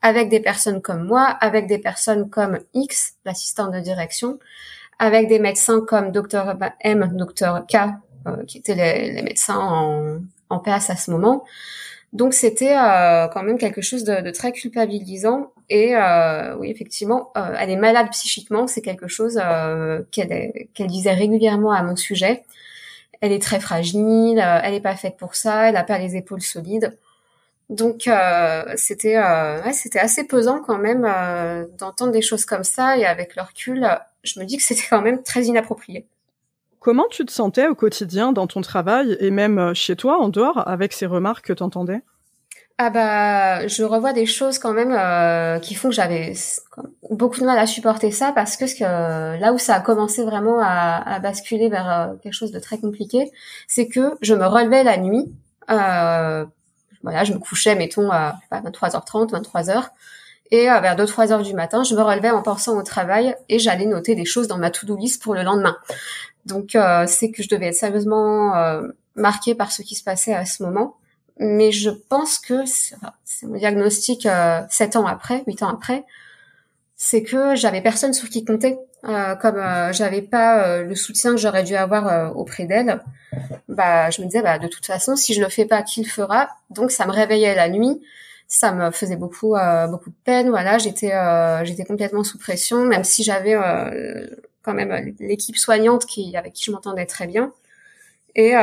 avec 0.02 0.30
des 0.30 0.40
personnes 0.40 0.82
comme 0.82 1.06
moi, 1.06 1.24
avec 1.24 1.68
des 1.68 1.80
personnes 1.80 2.30
comme 2.30 2.60
X, 2.74 3.14
l'assistant 3.26 3.70
de 3.70 3.80
direction, 3.80 4.40
avec 5.00 5.28
des 5.28 5.40
médecins 5.40 5.82
comme 5.82 6.12
Dr 6.12 6.54
M, 6.82 7.12
Dr 7.16 7.66
K, 7.66 7.76
euh, 8.28 8.44
qui 8.46 8.60
étaient 8.60 8.76
les, 8.76 9.24
médecins 9.24 9.58
en, 9.58 10.20
en 10.50 10.60
place 10.60 10.92
à 10.92 10.96
ce 10.96 11.10
moment. 11.10 11.44
Donc 12.14 12.34
c'était 12.34 12.76
quand 13.34 13.44
même 13.44 13.58
quelque 13.58 13.82
chose 13.82 14.04
de, 14.04 14.22
de 14.22 14.32
très 14.32 14.54
culpabilisant 14.54 15.52
et 15.70 15.96
oui 16.60 16.70
effectivement 16.70 17.34
elle 17.36 17.70
est 17.70 17.76
malade 17.76 18.08
psychiquement, 18.12 18.68
c'est 18.68 18.82
quelque 18.82 19.10
chose 19.10 19.38
qu'elle 20.12 20.88
disait 20.88 21.14
régulièrement 21.14 21.74
à 21.74 21.84
mon 21.84 21.98
sujet 21.98 22.44
elle 23.22 23.32
est 23.32 23.42
très 23.42 23.60
fragile, 23.60 24.40
euh, 24.40 24.60
elle 24.64 24.74
n'est 24.74 24.82
pas 24.82 24.96
faite 24.96 25.18
pour 25.18 25.36
ça, 25.36 25.68
elle 25.68 25.74
n'a 25.74 25.84
pas 25.84 25.98
les 25.98 26.16
épaules 26.16 26.42
solides. 26.42 26.98
Donc 27.70 28.08
euh, 28.08 28.64
c'était 28.76 29.18
euh, 29.18 29.72
c'était 29.72 30.00
assez 30.00 30.24
pesant 30.26 30.60
quand 30.60 30.78
même 30.78 31.02
d'entendre 31.80 32.12
des 32.12 32.22
choses 32.22 32.46
comme 32.46 32.64
ça 32.64 32.98
et 32.98 33.06
avec 33.06 33.36
le 33.36 33.42
recul, 33.42 33.88
je 34.24 34.40
me 34.40 34.46
dis 34.46 34.58
que 34.58 34.64
c'était 34.64 34.86
quand 34.90 35.02
même 35.02 35.24
très 35.24 35.46
inapproprié. 35.46 36.06
Comment 36.80 37.08
tu 37.10 37.26
te 37.26 37.32
sentais 37.32 37.68
au 37.68 37.74
quotidien 37.74 38.32
dans 38.32 38.46
ton 38.46 38.62
travail 38.62 39.18
et 39.20 39.32
même 39.32 39.74
chez 39.74 39.96
toi 39.96 40.22
en 40.22 40.30
dehors 40.30 40.68
avec 40.68 40.94
ces 40.94 41.08
remarques 41.08 41.48
que 41.48 41.54
tu 41.54 41.64
entendais 41.64 42.02
ah 42.78 42.90
bah, 42.90 43.68
je 43.68 43.84
revois 43.84 44.12
des 44.12 44.26
choses 44.26 44.60
quand 44.60 44.74
même 44.74 44.92
euh, 44.92 45.60
qui 45.60 45.76
font 45.76 45.88
que 45.88 45.96
j'avais 45.96 46.34
beaucoup 47.10 47.40
de 47.40 47.46
mal 47.46 47.58
à 47.58 47.68
supporter 47.68 48.12
ça 48.12 48.34
parce 48.34 48.58
que, 48.58 49.40
là 49.40 49.54
où 49.54 49.58
ça 49.58 49.76
a 49.76 49.80
commencé 49.80 50.26
vraiment 50.26 50.60
à, 50.62 51.20
basculer 51.20 51.70
vers 51.70 51.90
euh, 51.90 52.16
quelque 52.22 52.34
chose 52.34 52.52
de 52.52 52.60
très 52.60 52.78
compliqué, 52.78 53.32
c'est 53.68 53.88
que 53.88 54.18
je 54.22 54.34
me 54.36 54.46
relevais 54.46 54.84
la 54.84 54.98
nuit. 54.98 55.34
Euh, 55.72 56.46
voilà, 57.02 57.24
je 57.24 57.34
me 57.34 57.40
couchais, 57.40 57.76
mettons, 57.76 58.12
à 58.12 58.36
23h30, 58.52 59.32
23h. 59.32 59.86
Et 60.52 60.70
euh, 60.70 60.80
vers 60.82 60.98
2-3 60.98 61.32
heures 61.32 61.44
du 61.44 61.54
matin, 61.54 61.84
je 61.84 61.96
me 61.96 62.02
relevais 62.02 62.30
en 62.30 62.42
pensant 62.42 62.78
au 62.78 62.84
travail 62.84 63.36
et 63.48 63.58
j'allais 63.58 63.86
noter 63.86 64.16
des 64.16 64.26
choses 64.26 64.48
dans 64.48 64.58
ma 64.58 64.70
to-do 64.70 64.98
list 64.98 65.24
pour 65.24 65.34
le 65.34 65.44
lendemain. 65.44 65.78
Donc, 66.46 66.78
c'est 67.08 67.32
que 67.32 67.42
je 67.42 67.48
devais 67.48 67.68
être 67.68 67.76
sérieusement 67.76 68.54
marquée 69.16 69.56
par 69.56 69.72
ce 69.72 69.82
qui 69.82 69.96
se 69.96 70.04
passait 70.04 70.34
à 70.34 70.46
ce 70.46 70.62
moment 70.62 70.98
mais 71.38 71.72
je 71.72 71.90
pense 71.90 72.40
que 72.40 72.66
c'est 72.66 73.46
mon 73.46 73.58
diagnostic 73.58 74.26
euh, 74.26 74.62
sept 74.70 74.96
ans 74.96 75.06
après, 75.06 75.44
huit 75.48 75.62
ans 75.64 75.70
après, 75.70 76.06
c'est 76.96 77.24
que 77.24 77.56
j'avais 77.56 77.82
personne 77.82 78.14
sur 78.14 78.30
qui 78.30 78.46
compter. 78.46 78.78
Euh, 79.08 79.36
comme 79.36 79.58
euh, 79.58 79.94
j'avais 79.94 80.24
pas 80.24 80.66
euh, 80.66 80.84
le 80.84 80.96
soutien 80.96 81.32
que 81.32 81.38
j'aurais 81.38 81.64
dû 81.64 81.76
avoir 81.76 82.36
auprès 82.36 82.66
d'elle, 82.66 83.02
bah 83.70 84.10
je 84.10 84.22
me 84.22 84.26
disais 84.26 84.42
bah 84.42 84.58
de 84.58 84.68
toute 84.68 84.86
façon 84.86 85.16
si 85.16 85.36
je 85.36 85.42
le 85.42 85.50
fais 85.50 85.66
pas, 85.66 85.84
qui 85.84 86.02
le 86.02 86.10
fera? 86.10 86.50
Donc 86.72 86.90
ça 86.90 87.06
me 87.06 87.12
réveillait 87.12 87.54
la 87.54 87.70
nuit, 87.70 88.02
ça 88.48 88.72
me 88.72 88.90
faisait 88.90 89.16
beaucoup 89.16 89.56
beaucoup 89.90 90.10
de 90.10 90.16
peine. 90.24 90.50
Voilà, 90.50 90.80
j'étais 90.80 91.12
j'étais 91.66 91.86
complètement 91.86 92.24
sous 92.24 92.40
pression, 92.40 92.84
même 92.86 93.04
si 93.04 93.24
j'avais 93.24 93.56
quand 94.64 94.74
même 94.74 95.14
l'équipe 95.20 95.58
soignante 95.58 96.06
qui 96.08 96.36
avec 96.36 96.54
qui 96.54 96.66
je 96.66 96.72
m'entendais 96.72 97.06
très 97.06 97.28
bien. 97.28 97.54
Et 98.36 98.54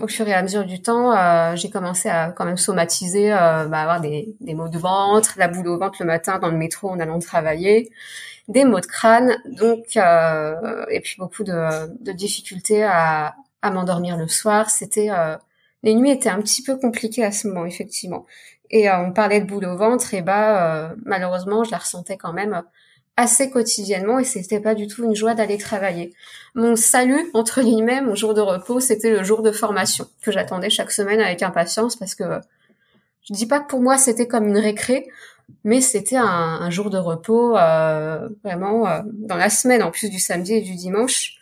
au 0.00 0.08
fur 0.08 0.26
et 0.26 0.32
à 0.32 0.42
mesure 0.42 0.64
du 0.64 0.80
temps, 0.80 1.16
euh, 1.16 1.54
j'ai 1.54 1.68
commencé 1.68 2.08
à 2.08 2.30
quand 2.30 2.44
même 2.44 2.56
somatiser, 2.56 3.32
euh, 3.32 3.66
bah, 3.66 3.82
avoir 3.82 4.00
des, 4.00 4.34
des 4.40 4.54
maux 4.54 4.68
de 4.68 4.78
ventre, 4.78 5.34
la 5.36 5.48
boule 5.48 5.68
au 5.68 5.78
ventre 5.78 5.98
le 6.00 6.06
matin 6.06 6.38
dans 6.38 6.48
le 6.48 6.56
métro 6.56 6.88
en 6.88 6.98
allant 6.98 7.18
travailler, 7.18 7.90
des 8.48 8.64
maux 8.64 8.80
de 8.80 8.86
crâne, 8.86 9.36
donc 9.44 9.96
euh, 9.96 10.84
et 10.90 11.00
puis 11.00 11.16
beaucoup 11.18 11.44
de, 11.44 11.88
de 12.02 12.12
difficultés 12.12 12.82
à, 12.84 13.34
à 13.60 13.70
m'endormir 13.70 14.16
le 14.16 14.28
soir. 14.28 14.70
C'était 14.70 15.10
les 15.82 15.94
nuits 15.94 16.10
étaient 16.10 16.30
un 16.30 16.40
petit 16.40 16.62
peu 16.62 16.76
compliquées 16.76 17.24
à 17.24 17.32
ce 17.32 17.48
moment, 17.48 17.66
effectivement. 17.66 18.24
Et 18.70 18.90
on 18.90 19.12
parlait 19.12 19.40
de 19.40 19.46
boule 19.46 19.66
au 19.66 19.76
ventre, 19.76 20.14
et 20.14 20.22
bah 20.22 20.94
malheureusement, 21.04 21.64
je 21.64 21.70
la 21.70 21.78
ressentais 21.78 22.16
quand 22.16 22.32
même 22.32 22.62
assez 23.16 23.50
quotidiennement 23.50 24.18
et 24.18 24.24
c'était 24.24 24.60
pas 24.60 24.74
du 24.74 24.86
tout 24.86 25.04
une 25.04 25.14
joie 25.14 25.34
d'aller 25.34 25.58
travailler. 25.58 26.14
Mon 26.54 26.76
salut, 26.76 27.30
entre 27.34 27.62
guillemets, 27.62 28.00
mon 28.00 28.14
jour 28.14 28.34
de 28.34 28.40
repos, 28.40 28.80
c'était 28.80 29.10
le 29.10 29.22
jour 29.22 29.42
de 29.42 29.52
formation 29.52 30.06
que 30.22 30.32
j'attendais 30.32 30.70
chaque 30.70 30.90
semaine 30.90 31.20
avec 31.20 31.42
impatience 31.42 31.96
parce 31.96 32.14
que 32.14 32.24
je 33.22 33.34
dis 33.34 33.46
pas 33.46 33.60
que 33.60 33.68
pour 33.68 33.80
moi 33.80 33.98
c'était 33.98 34.26
comme 34.26 34.46
une 34.48 34.58
récré, 34.58 35.08
mais 35.64 35.80
c'était 35.80 36.16
un, 36.16 36.70
jour 36.70 36.90
de 36.90 36.98
repos 36.98 37.56
euh, 37.56 38.28
vraiment 38.42 38.88
euh, 38.88 39.00
dans 39.12 39.36
la 39.36 39.50
semaine 39.50 39.82
en 39.82 39.90
plus 39.90 40.10
du 40.10 40.18
samedi 40.18 40.54
et 40.54 40.60
du 40.60 40.74
dimanche. 40.74 41.38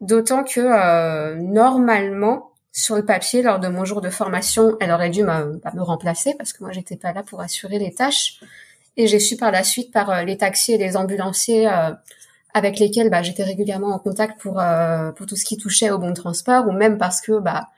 D'autant 0.00 0.44
que 0.44 0.60
euh, 0.60 1.36
normalement 1.36 2.52
sur 2.70 2.96
le 2.96 3.04
papier 3.04 3.42
lors 3.42 3.58
de 3.58 3.68
mon 3.68 3.84
jour 3.84 4.00
de 4.00 4.10
formation, 4.10 4.76
elle 4.80 4.92
aurait 4.92 5.10
dû 5.10 5.22
me, 5.22 5.58
bah, 5.58 5.72
me 5.74 5.82
remplacer 5.82 6.34
parce 6.38 6.52
que 6.52 6.62
moi 6.62 6.72
j'étais 6.72 6.96
pas 6.96 7.12
là 7.12 7.22
pour 7.22 7.40
assurer 7.40 7.78
les 7.78 7.92
tâches. 7.92 8.40
Et 8.96 9.06
j'ai 9.06 9.18
su 9.18 9.36
par 9.36 9.50
la 9.50 9.64
suite 9.64 9.92
par 9.92 10.10
euh, 10.10 10.22
les 10.22 10.36
taxis 10.36 10.72
et 10.72 10.78
les 10.78 10.96
ambulanciers 10.96 11.68
euh, 11.68 11.92
avec 12.52 12.78
lesquels 12.78 13.08
bah, 13.08 13.22
j'étais 13.22 13.44
régulièrement 13.44 13.94
en 13.94 13.98
contact 13.98 14.40
pour 14.40 14.60
euh, 14.60 15.12
pour 15.12 15.26
tout 15.26 15.36
ce 15.36 15.44
qui 15.44 15.56
touchait 15.56 15.90
au 15.90 15.98
bon 15.98 16.12
transport 16.12 16.66
ou 16.68 16.72
même 16.72 16.98
parce 16.98 17.20
que 17.20 17.38
bah 17.38 17.68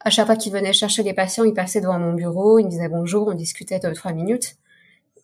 à 0.00 0.10
chaque 0.10 0.26
fois 0.26 0.36
qu'ils 0.36 0.52
venaient 0.52 0.72
chercher 0.72 1.02
les 1.02 1.14
patients, 1.14 1.44
ils 1.44 1.54
passaient 1.54 1.80
devant 1.80 1.98
mon 1.98 2.12
bureau, 2.14 2.58
ils 2.58 2.64
me 2.64 2.70
disaient 2.70 2.88
bonjour, 2.88 3.28
on 3.28 3.34
discutait 3.34 3.78
deux 3.78 3.92
trois 3.92 4.12
minutes. 4.12 4.56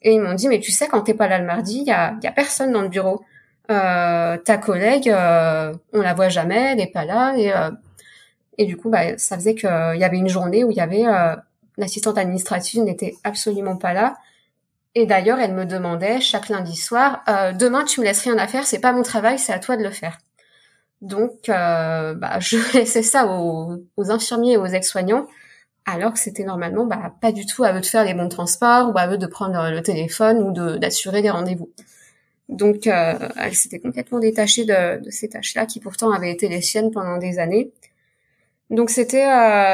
Et 0.03 0.15
ils 0.15 0.21
m'ont 0.21 0.35
dit 0.35 0.49
mais 0.49 0.61
tu 0.61 0.71
sais 0.71 0.87
quand 0.89 1.03
t'es 1.03 1.15
pas 1.15 1.29
là 1.29 1.39
le 1.39 1.47
mardi, 1.47 1.79
il 1.81 1.87
y 1.87 1.93
a 1.93 2.17
y 2.23 2.27
a 2.27 2.33
personne 2.33 2.73
dans 2.73 2.83
le 2.83 2.89
bureau. 2.89 3.23
Euh, 3.71 4.39
ta 4.39 4.57
collègue, 4.59 5.11
euh, 5.11 5.75
on 5.93 6.01
la 6.01 6.15
voit 6.15 6.29
jamais, 6.31 6.73
elle 6.73 6.81
est 6.81 6.93
pas 6.93 7.05
là. 7.05 7.35
Et 7.39 7.53
et 8.59 8.67
du 8.67 8.77
coup 8.77 8.91
bah 8.91 9.17
ça 9.19 9.37
faisait 9.37 9.55
qu'il 9.55 9.97
y 9.97 10.05
avait 10.05 10.17
une 10.19 10.29
journée 10.29 10.65
où 10.65 10.71
il 10.71 10.77
y 10.77 10.81
avait 10.81 11.05
l'assistante 11.79 12.19
administrative 12.19 12.83
n'était 12.83 13.15
absolument 13.25 13.77
pas 13.77 13.95
là 13.95 14.15
et 14.95 15.07
d'ailleurs, 15.07 15.39
elle 15.39 15.55
me 15.55 15.67
demandait 15.67 16.21
chaque 16.21 16.49
lundi 16.49 16.77
soir, 16.77 17.23
euh, 17.29 17.53
demain 17.53 17.85
tu 17.85 18.01
me 18.01 18.05
laisses 18.05 18.23
rien 18.23 18.39
à 18.39 18.47
faire, 18.47 18.67
c'est 18.67 18.81
pas 18.81 18.93
mon 18.93 19.03
travail, 19.03 19.39
c'est 19.39 19.53
à 19.53 19.59
toi 19.59 19.77
de 19.77 19.83
le 19.83 19.91
faire. 19.91 20.19
Donc, 21.03 21.49
euh, 21.49 22.15
bah, 22.15 22.39
je 22.41 22.57
laissais 22.77 23.03
ça 23.03 23.27
aux, 23.27 23.81
infirmiers 23.97 24.53
et 24.53 24.57
aux 24.57 24.67
aides-soignants, 24.67 25.27
alors 25.87 26.13
que 26.15 26.19
c'était 26.19 26.45
normalement 26.45 26.87
bah, 26.87 27.15
pas 27.21 27.33
du 27.33 27.47
tout 27.47 27.65
à 27.65 27.73
eux 27.75 27.81
de 27.81 27.87
faire 27.87 28.05
les 28.05 28.15
bons 28.15 28.29
transports 28.29 28.93
ou 28.95 28.99
à 28.99 29.09
eux 29.09 29.19
de 29.19 29.27
prendre 29.27 29.71
le 29.71 29.83
téléphone 29.83 30.39
ou 30.43 30.79
d'assurer 30.79 31.23
les 31.23 31.31
rendez-vous. 31.31 31.71
Donc, 32.49 32.87
euh, 32.87 33.15
elle 33.37 33.55
s'était 33.55 33.79
complètement 33.79 34.21
détachée 34.21 34.65
de, 34.65 35.05
de 35.05 35.11
ces 35.11 35.29
tâches-là 35.29 35.67
qui 35.67 35.81
pourtant 35.81 36.13
avaient 36.13 36.33
été 36.33 36.49
les 36.49 36.63
siennes 36.63 36.91
pendant 36.91 37.19
des 37.19 37.39
années. 37.39 37.73
Donc 38.71 38.91
c'était 38.91 39.27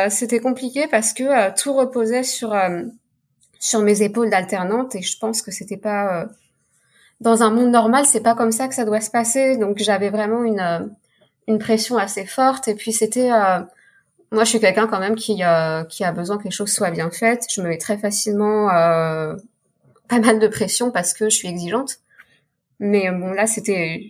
c'était 0.08 0.38
compliqué 0.38 0.86
parce 0.88 1.12
que 1.12 1.52
tout 1.60 1.74
reposait 1.74 2.22
sur 2.22 2.54
sur 3.64 3.80
mes 3.80 4.02
épaules 4.02 4.28
d'alternante 4.28 4.94
et 4.94 5.00
je 5.00 5.18
pense 5.18 5.40
que 5.40 5.50
c'était 5.50 5.78
pas 5.78 6.20
euh, 6.20 6.26
dans 7.20 7.42
un 7.42 7.48
monde 7.48 7.70
normal, 7.70 8.04
c'est 8.04 8.20
pas 8.20 8.34
comme 8.34 8.52
ça 8.52 8.68
que 8.68 8.74
ça 8.74 8.84
doit 8.84 9.00
se 9.00 9.10
passer. 9.10 9.56
Donc 9.56 9.78
j'avais 9.78 10.10
vraiment 10.10 10.44
une 10.44 10.60
euh, 10.60 10.80
une 11.48 11.58
pression 11.58 11.96
assez 11.96 12.26
forte 12.26 12.68
et 12.68 12.74
puis 12.74 12.92
c'était 12.92 13.32
euh, 13.32 13.60
moi 14.32 14.44
je 14.44 14.50
suis 14.50 14.60
quelqu'un 14.60 14.86
quand 14.86 15.00
même 15.00 15.14
qui 15.14 15.36
qui 15.88 16.04
a 16.04 16.12
besoin 16.12 16.36
que 16.36 16.44
les 16.44 16.50
choses 16.50 16.72
soient 16.72 16.90
bien 16.90 17.10
faites. 17.10 17.46
Je 17.50 17.62
me 17.62 17.68
mets 17.68 17.78
très 17.78 17.96
facilement 17.96 18.68
pas 18.68 20.18
mal 20.20 20.38
de 20.38 20.48
pression 20.48 20.90
parce 20.90 21.14
que 21.14 21.30
je 21.30 21.36
suis 21.36 21.48
exigeante. 21.48 22.00
Mais 22.80 23.10
bon 23.10 23.32
là 23.32 23.46
c'était 23.46 24.02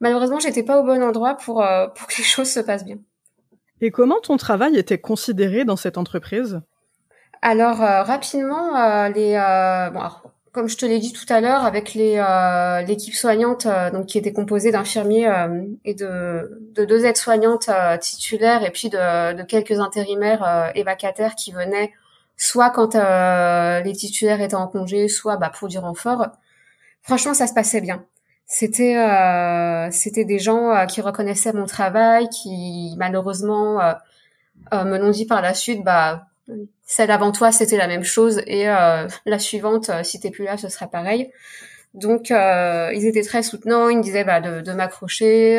malheureusement 0.00 0.38
j'étais 0.38 0.62
pas 0.62 0.80
au 0.80 0.84
bon 0.84 1.02
endroit 1.02 1.34
pour 1.36 1.66
pour 1.96 2.06
que 2.06 2.16
les 2.18 2.24
choses 2.34 2.50
se 2.50 2.60
passent 2.60 2.84
bien. 2.84 2.98
Et 3.80 3.90
comment 3.90 4.20
ton 4.20 4.36
travail 4.36 4.76
était 4.76 4.98
considéré 4.98 5.64
dans 5.64 5.76
cette 5.76 5.98
entreprise? 5.98 6.60
Alors 7.42 7.82
euh, 7.82 8.02
rapidement, 8.02 8.76
euh, 8.76 9.08
les 9.08 9.34
euh, 9.34 9.90
bon, 9.90 10.02
comme 10.52 10.68
je 10.68 10.76
te 10.76 10.86
l'ai 10.86 10.98
dit 10.98 11.12
tout 11.12 11.26
à 11.32 11.40
l'heure, 11.40 11.64
avec 11.64 11.94
les 11.94 12.16
l'équipe 12.86 13.14
soignante, 13.14 13.66
donc 13.92 14.06
qui 14.06 14.18
était 14.18 14.32
composée 14.32 14.72
d'infirmiers 14.72 15.30
et 15.84 15.94
de, 15.94 16.60
de 16.74 16.84
deux 16.84 17.04
aides-soignantes 17.04 17.70
titulaires 18.00 18.64
et 18.64 18.70
puis 18.70 18.88
de, 18.88 19.34
de 19.34 19.42
quelques 19.42 19.78
intérimaires 19.78 20.72
et 20.74 20.82
vacataires 20.82 21.34
qui 21.36 21.52
venaient 21.52 21.92
soit 22.36 22.70
quand 22.70 22.94
les 22.94 23.92
titulaires 23.92 24.40
étaient 24.40 24.54
en 24.56 24.66
congé, 24.66 25.06
soit 25.06 25.36
bah, 25.36 25.50
pour 25.56 25.68
du 25.68 25.78
renfort. 25.78 26.26
Franchement, 27.02 27.34
ça 27.34 27.46
se 27.46 27.54
passait 27.54 27.80
bien. 27.80 28.04
C'était 28.46 28.96
c'était 29.92 30.24
des 30.24 30.38
gens 30.40 30.86
qui 30.86 31.02
reconnaissaient 31.02 31.52
mon 31.52 31.66
travail, 31.66 32.28
qui 32.30 32.96
malheureusement 32.98 33.78
me 34.72 34.98
l'ont 34.98 35.10
dit 35.10 35.26
par 35.26 35.42
la 35.42 35.54
suite, 35.54 35.84
bah 35.84 36.28
celle 36.84 37.10
avant 37.10 37.32
toi, 37.32 37.52
c'était 37.52 37.76
la 37.76 37.86
même 37.86 38.04
chose 38.04 38.40
et 38.46 38.68
euh, 38.68 39.06
la 39.26 39.38
suivante, 39.38 39.90
euh, 39.90 40.02
si 40.02 40.18
t'es 40.20 40.30
plus 40.30 40.44
là, 40.44 40.56
ce 40.56 40.68
sera 40.68 40.86
pareil. 40.86 41.30
Donc 41.94 42.30
euh, 42.30 42.90
ils 42.94 43.06
étaient 43.06 43.22
très 43.22 43.42
soutenants, 43.42 43.88
ils 43.88 43.98
me 43.98 44.02
disaient 44.02 44.24
bah, 44.24 44.40
de, 44.40 44.60
de 44.60 44.72
m'accrocher. 44.72 45.58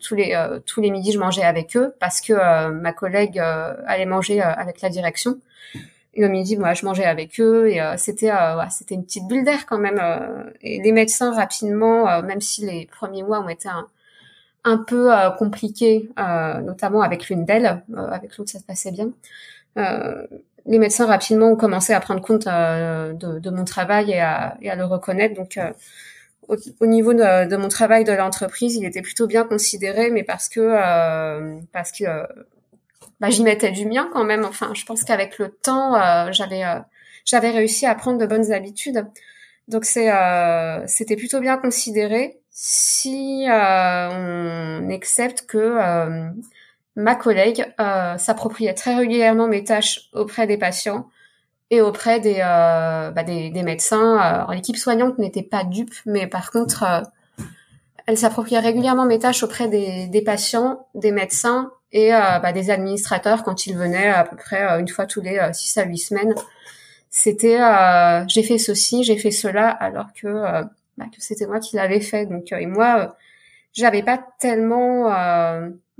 tous 0.00 0.14
les 0.14 0.48
tous 0.64 0.80
les 0.80 0.90
midis, 0.90 1.12
je 1.12 1.18
mangeais 1.18 1.42
avec 1.42 1.76
eux 1.76 1.94
parce 1.98 2.20
que 2.20 2.70
ma 2.70 2.92
collègue 2.92 3.38
allait 3.38 4.06
manger 4.06 4.40
avec 4.40 4.80
la 4.80 4.88
direction. 4.88 5.38
Et 6.14 6.22
le 6.22 6.28
midi, 6.28 6.56
moi, 6.56 6.74
je 6.74 6.84
mangeais 6.84 7.04
avec 7.04 7.40
eux 7.40 7.68
et 7.68 7.80
c'était 7.96 8.30
c'était 8.70 8.94
une 8.94 9.04
petite 9.04 9.26
bulle 9.26 9.44
d'air 9.44 9.66
quand 9.66 9.78
même. 9.78 10.00
et 10.62 10.80
les 10.80 10.92
médecins 10.92 11.34
rapidement, 11.34 12.22
même 12.22 12.40
si 12.40 12.64
les 12.64 12.86
premiers 12.86 13.24
mois 13.24 13.40
ont 13.40 13.48
été 13.48 13.68
un, 13.68 13.88
un 14.62 14.78
peu 14.78 15.10
compliqués, 15.36 16.10
notamment 16.16 17.02
avec 17.02 17.28
l'une 17.28 17.44
d'elles, 17.44 17.82
avec 17.96 18.38
l'autre 18.38 18.52
ça 18.52 18.60
se 18.60 18.64
passait 18.64 18.92
bien. 18.92 19.10
Euh, 19.78 20.26
les 20.66 20.78
médecins 20.78 21.06
rapidement 21.06 21.48
ont 21.48 21.56
commencé 21.56 21.92
à 21.92 22.00
prendre 22.00 22.20
compte 22.20 22.46
euh, 22.46 23.12
de, 23.14 23.50
mon 23.50 23.64
travail 23.64 24.10
et 24.12 24.20
à, 24.20 24.56
le 24.60 24.84
reconnaître. 24.84 25.34
Donc, 25.34 25.56
euh, 25.56 25.72
au, 26.48 26.86
niveau 26.86 27.14
de, 27.14 27.56
mon 27.56 27.68
travail 27.68 28.04
de 28.04 28.12
l'entreprise, 28.12 28.76
il 28.76 28.84
était 28.84 29.02
plutôt 29.02 29.26
bien 29.26 29.44
considéré, 29.44 30.10
mais 30.10 30.24
parce 30.24 30.48
que 30.48 30.60
parce 31.72 31.92
que 31.92 32.04
bah, 33.20 33.30
j'y 33.30 33.44
mettais 33.44 33.70
du 33.70 33.86
mien 33.86 34.10
quand 34.12 34.24
même. 34.24 34.44
Enfin, 34.44 34.72
je 34.74 34.84
pense 34.84 35.04
qu'avec 35.04 35.38
le 35.38 35.50
temps, 35.50 35.92
j'avais 36.32 36.62
j'avais 37.24 37.50
réussi 37.50 37.86
à 37.86 37.94
prendre 37.94 38.18
de 38.18 38.26
bonnes 38.26 38.52
habitudes. 38.52 39.06
Donc 39.68 39.84
c'est 39.84 40.10
c'était 40.86 41.16
plutôt 41.16 41.38
bien 41.40 41.56
considéré 41.56 42.40
si 42.50 43.46
on 43.48 44.90
accepte 44.90 45.46
que 45.46 46.32
ma 47.00 47.14
collègue 47.14 47.66
euh, 47.80 48.18
s'appropriait 48.18 48.74
très 48.74 48.94
régulièrement 48.94 49.48
mes 49.48 49.64
tâches 49.64 50.10
auprès 50.12 50.46
des 50.46 50.58
patients 50.58 51.08
et 51.70 51.80
auprès 51.80 52.20
des, 52.20 52.38
euh, 52.40 53.10
bah, 53.10 53.22
des, 53.22 53.62
médecins. 53.62 54.46
l'équipe 54.52 54.76
soignante 54.76 55.18
n'était 55.18 55.42
pas 55.42 55.64
dupe, 55.64 55.94
mais 56.04 56.26
par 56.26 56.50
contre, 56.50 56.82
euh, 56.82 57.00
elle 58.06 58.18
s'appropriait 58.18 58.58
régulièrement 58.58 59.06
mes 59.06 59.18
tâches 59.18 59.42
auprès 59.42 59.68
des, 59.68 60.08
des 60.08 60.22
patients, 60.22 60.86
des 60.94 61.12
médecins 61.12 61.70
et 61.92 62.10
bah, 62.10 62.52
des 62.52 62.70
administrateurs 62.70 63.42
quand 63.42 63.66
ils 63.66 63.76
venaient 63.76 64.10
à 64.10 64.24
peu 64.24 64.36
près 64.36 64.80
une 64.80 64.88
fois 64.88 65.06
tous 65.06 65.20
les 65.20 65.40
six 65.52 65.76
à 65.76 65.84
huit 65.84 65.98
semaines. 65.98 66.34
C'était 67.08 67.58
j'ai 68.28 68.42
fait 68.44 68.58
ceci, 68.58 69.02
j'ai 69.02 69.16
fait 69.16 69.32
cela, 69.32 69.68
alors 69.68 70.12
que, 70.12 70.28
bah, 70.28 71.06
que 71.06 71.20
c'était 71.20 71.46
moi 71.46 71.58
qui 71.58 71.76
l'avais 71.76 72.00
fait. 72.00 72.26
Donc 72.26 72.52
et 72.52 72.66
moi, 72.66 73.16
j'avais 73.72 74.02
pas 74.02 74.24
tellement 74.38 75.08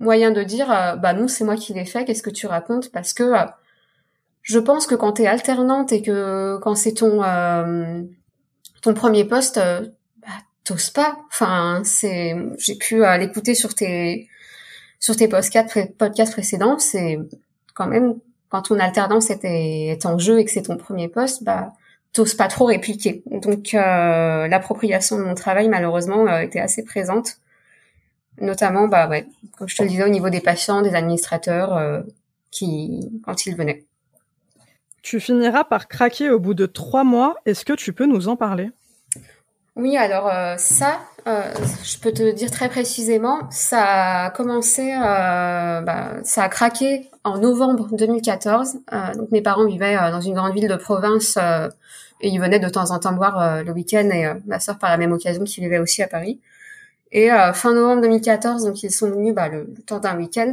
moyen 0.00 0.32
de 0.32 0.42
dire 0.42 0.72
euh, 0.72 0.96
bah 0.96 1.12
non 1.12 1.28
c'est 1.28 1.44
moi 1.44 1.56
qui 1.56 1.72
l'ai 1.74 1.84
fait 1.84 2.04
qu'est-ce 2.04 2.22
que 2.22 2.30
tu 2.30 2.46
racontes? 2.46 2.90
Parce 2.90 3.12
que 3.12 3.22
euh, 3.22 3.46
je 4.42 4.58
pense 4.58 4.86
que 4.86 4.94
quand 4.96 5.12
tu 5.12 5.22
es 5.22 5.26
alternante 5.26 5.92
et 5.92 6.02
que 6.02 6.58
quand 6.62 6.74
c'est 6.74 6.94
ton 6.94 7.22
euh, 7.22 8.02
ton 8.82 8.94
premier 8.94 9.24
poste 9.24 9.58
bah 9.58 10.28
t'oses 10.64 10.90
pas. 10.90 11.16
Enfin 11.30 11.82
c'est 11.84 12.34
j'ai 12.58 12.74
pu 12.76 13.02
l'écouter 13.18 13.54
sur 13.54 13.74
tes 13.74 14.28
sur 14.98 15.16
tes 15.16 15.28
podcasts 15.28 15.96
podcasts 15.96 16.32
précédents. 16.32 16.78
C'est 16.78 17.18
quand 17.74 17.86
même 17.86 18.14
quand 18.48 18.62
ton 18.62 18.80
alternance 18.80 19.30
était 19.30 19.88
est 19.88 20.06
en 20.06 20.18
jeu 20.18 20.40
et 20.40 20.44
que 20.44 20.50
c'est 20.50 20.62
ton 20.62 20.78
premier 20.78 21.08
poste 21.08 21.44
bah 21.44 21.72
t'oses 22.14 22.34
pas 22.34 22.48
trop 22.48 22.64
répliquer. 22.64 23.22
Donc 23.26 23.72
l'appropriation 23.72 25.18
de 25.18 25.24
mon 25.24 25.34
travail 25.34 25.68
malheureusement 25.68 26.26
était 26.38 26.60
assez 26.60 26.84
présente 26.84 27.36
notamment, 28.40 28.88
bah 28.88 29.08
ouais, 29.08 29.26
comme 29.56 29.68
je 29.68 29.76
te 29.76 29.82
le 29.82 29.88
disais, 29.88 30.04
au 30.04 30.08
niveau 30.08 30.30
des 30.30 30.40
patients, 30.40 30.82
des 30.82 30.94
administrateurs, 30.94 31.76
euh, 31.76 32.00
qui, 32.50 33.10
quand 33.24 33.46
ils 33.46 33.54
venaient. 33.54 33.84
Tu 35.02 35.20
finiras 35.20 35.64
par 35.64 35.88
craquer 35.88 36.30
au 36.30 36.38
bout 36.38 36.54
de 36.54 36.66
trois 36.66 37.04
mois. 37.04 37.36
Est-ce 37.46 37.64
que 37.64 37.72
tu 37.72 37.92
peux 37.92 38.06
nous 38.06 38.28
en 38.28 38.36
parler? 38.36 38.70
Oui, 39.76 39.96
alors 39.96 40.28
euh, 40.28 40.56
ça, 40.58 41.00
euh, 41.26 41.52
je 41.84 41.98
peux 41.98 42.12
te 42.12 42.32
dire 42.32 42.50
très 42.50 42.68
précisément, 42.68 43.48
ça 43.50 44.24
a 44.24 44.30
commencé, 44.30 44.92
bah, 44.92 46.14
ça 46.24 46.42
a 46.42 46.48
craqué 46.48 47.08
en 47.24 47.38
novembre 47.38 47.88
2014. 47.92 48.78
donc 49.16 49.30
mes 49.30 49.40
parents 49.40 49.66
vivaient 49.66 49.94
dans 50.10 50.20
une 50.20 50.34
grande 50.34 50.52
ville 50.52 50.68
de 50.68 50.76
province 50.76 51.38
et 52.20 52.28
ils 52.28 52.40
venaient 52.40 52.58
de 52.58 52.68
temps 52.68 52.90
en 52.90 52.98
temps 52.98 53.14
voir 53.14 53.62
le 53.62 53.72
week-end 53.72 54.10
et 54.10 54.28
ma 54.44 54.58
soeur 54.58 54.76
par 54.76 54.90
la 54.90 54.98
même 54.98 55.12
occasion 55.12 55.44
qui 55.44 55.60
vivait 55.60 55.78
aussi 55.78 56.02
à 56.02 56.08
Paris. 56.08 56.40
Et 57.12 57.32
euh, 57.32 57.52
fin 57.52 57.74
novembre 57.74 58.02
2014, 58.02 58.64
donc 58.64 58.82
ils 58.82 58.90
sont 58.90 59.10
venus 59.10 59.34
bah, 59.34 59.48
le, 59.48 59.72
temps 59.86 59.98
d'un 59.98 60.16
week-end. 60.16 60.52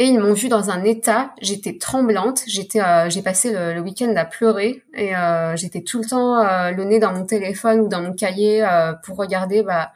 Et 0.00 0.06
ils 0.06 0.18
m'ont 0.18 0.32
vu 0.32 0.48
dans 0.48 0.70
un 0.70 0.82
état, 0.82 1.34
j'étais 1.42 1.76
tremblante, 1.76 2.40
j'étais, 2.46 2.80
euh, 2.80 3.10
j'ai 3.10 3.20
passé 3.20 3.52
le, 3.52 3.80
week-end 3.80 4.10
à 4.16 4.24
pleurer. 4.24 4.82
Et 4.94 5.14
euh, 5.14 5.54
j'étais 5.56 5.82
tout 5.82 5.98
le 5.98 6.06
temps 6.06 6.38
euh, 6.38 6.70
le 6.70 6.84
nez 6.84 6.98
dans 6.98 7.12
mon 7.12 7.26
téléphone 7.26 7.80
ou 7.80 7.88
dans 7.88 8.00
mon 8.00 8.14
cahier 8.14 8.66
pour 9.04 9.18
regarder, 9.18 9.62
bah 9.62 9.92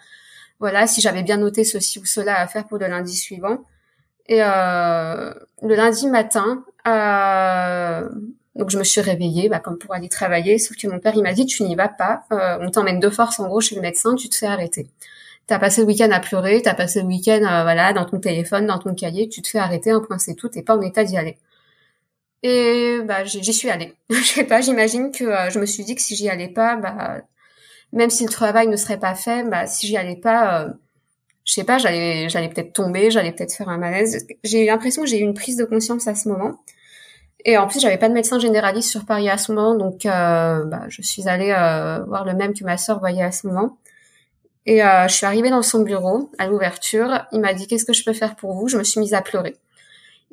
voilà, 0.60 0.86
si 0.86 1.00
j'avais 1.00 1.22
bien 1.22 1.38
noté 1.38 1.64
ceci 1.64 1.98
ou 2.00 2.04
cela 2.04 2.38
à 2.38 2.46
faire 2.46 2.66
pour 2.66 2.76
le 2.76 2.86
lundi 2.86 3.16
suivant. 3.16 3.64
Et 4.26 4.40
le 4.40 5.74
lundi 5.74 6.06
matin, 6.08 6.64
donc 8.56 8.68
je 8.70 8.78
me 8.78 8.84
suis 8.84 9.00
réveillée, 9.00 9.48
bah, 9.48 9.58
comme 9.58 9.78
pour 9.78 9.94
aller 9.94 10.10
travailler, 10.10 10.58
sauf 10.58 10.76
que 10.76 10.86
mon 10.86 10.98
père 10.98 11.14
il 11.16 11.22
m'a 11.22 11.32
dit 11.32 11.46
tu 11.46 11.62
n'y 11.62 11.76
vas 11.76 11.88
pas, 11.88 12.24
on 12.60 12.70
t'emmène 12.70 13.00
de 13.00 13.08
force 13.08 13.40
en 13.40 13.48
gros 13.48 13.62
chez 13.62 13.74
le 13.74 13.80
médecin, 13.80 14.14
tu 14.16 14.28
te 14.28 14.36
fais 14.36 14.46
arrêter 14.46 14.86
t'as 15.46 15.58
passé 15.58 15.82
le 15.82 15.86
week-end 15.86 16.10
à 16.10 16.20
pleurer, 16.20 16.62
t'as 16.62 16.74
passé 16.74 17.00
le 17.00 17.06
week-end 17.06 17.42
euh, 17.42 17.62
voilà 17.62 17.92
dans 17.92 18.04
ton 18.04 18.18
téléphone, 18.18 18.66
dans 18.66 18.78
ton 18.78 18.94
cahier, 18.94 19.28
tu 19.28 19.42
te 19.42 19.48
fais 19.48 19.58
arrêter, 19.58 19.90
un 19.90 20.00
point 20.00 20.18
c'est 20.18 20.34
tout, 20.34 20.48
t'es 20.48 20.62
pas 20.62 20.76
en 20.76 20.80
état 20.80 21.04
d'y 21.04 21.16
aller. 21.16 21.36
Et 22.42 22.98
bah 23.04 23.24
j'y 23.24 23.52
suis 23.52 23.70
allée. 23.70 23.94
je 24.10 24.22
sais 24.22 24.44
pas, 24.44 24.60
j'imagine 24.60 25.10
que 25.12 25.24
euh, 25.24 25.50
je 25.50 25.58
me 25.58 25.66
suis 25.66 25.84
dit 25.84 25.94
que 25.94 26.02
si 26.02 26.16
j'y 26.16 26.28
allais 26.28 26.48
pas, 26.48 26.76
bah 26.76 27.22
même 27.92 28.10
si 28.10 28.24
le 28.24 28.30
travail 28.30 28.68
ne 28.68 28.76
serait 28.76 28.98
pas 28.98 29.14
fait, 29.14 29.44
bah 29.48 29.66
si 29.66 29.86
j'y 29.86 29.96
allais 29.96 30.16
pas, 30.16 30.62
euh, 30.62 30.68
je 31.44 31.52
sais 31.54 31.64
pas, 31.64 31.78
j'allais 31.78 32.28
j'allais 32.28 32.48
peut-être 32.48 32.72
tomber, 32.72 33.10
j'allais 33.10 33.32
peut-être 33.32 33.54
faire 33.54 33.68
un 33.68 33.78
malaise. 33.78 34.26
J'ai 34.44 34.64
eu 34.64 34.66
l'impression 34.66 35.02
que 35.02 35.08
j'ai 35.08 35.20
eu 35.20 35.22
une 35.22 35.34
prise 35.34 35.56
de 35.56 35.64
conscience 35.64 36.06
à 36.08 36.14
ce 36.14 36.28
moment. 36.28 36.60
Et 37.46 37.58
en 37.58 37.66
plus, 37.66 37.80
j'avais 37.80 37.98
pas 37.98 38.08
de 38.08 38.14
médecin 38.14 38.38
généraliste 38.38 38.90
sur 38.90 39.04
Paris 39.04 39.28
à 39.28 39.36
ce 39.36 39.52
moment, 39.52 39.74
donc 39.74 40.04
bah, 40.04 40.86
je 40.88 41.02
suis 41.02 41.28
allée 41.28 41.52
voir 42.06 42.24
le 42.24 42.34
même 42.34 42.54
que 42.54 42.64
ma 42.64 42.78
sœur 42.78 43.00
voyait 43.00 43.22
à 43.22 43.32
ce 43.32 43.46
moment. 43.46 43.76
Et 44.66 44.82
euh, 44.82 45.08
je 45.08 45.14
suis 45.14 45.26
arrivée 45.26 45.50
dans 45.50 45.62
son 45.62 45.82
bureau 45.82 46.30
à 46.38 46.46
l'ouverture. 46.46 47.26
Il 47.32 47.40
m'a 47.40 47.52
dit 47.52 47.66
qu'est-ce 47.66 47.84
que 47.84 47.92
je 47.92 48.04
peux 48.04 48.12
faire 48.12 48.34
pour 48.36 48.54
vous? 48.54 48.68
Je 48.68 48.78
me 48.78 48.84
suis 48.84 49.00
mise 49.00 49.14
à 49.14 49.20
pleurer. 49.20 49.56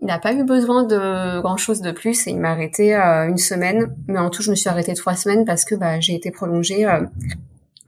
Il 0.02 0.08
n'a 0.08 0.20
pas 0.20 0.34
eu 0.34 0.44
besoin 0.44 0.84
de 0.84 1.42
grand 1.42 1.58
chose 1.58 1.82
de 1.82 1.92
plus 1.92 2.26
et 2.28 2.32
il 2.32 2.40
m'a 2.40 2.52
arrêté 2.52 2.96
euh, 2.96 3.28
une 3.28 3.38
semaine. 3.38 3.96
Mais 4.08 4.20
en 4.20 4.30
tout, 4.30 4.42
je 4.42 4.50
me 4.50 4.56
suis 4.56 4.70
arrêtée 4.70 4.94
trois 4.96 5.16
semaines 5.16 5.46
parce 5.46 5.66
que 5.66 5.76
bah, 5.76 6.00
j'ai 6.00 6.16
été 6.16 6.32
prolongée 6.32 6.88
euh, 6.88 7.02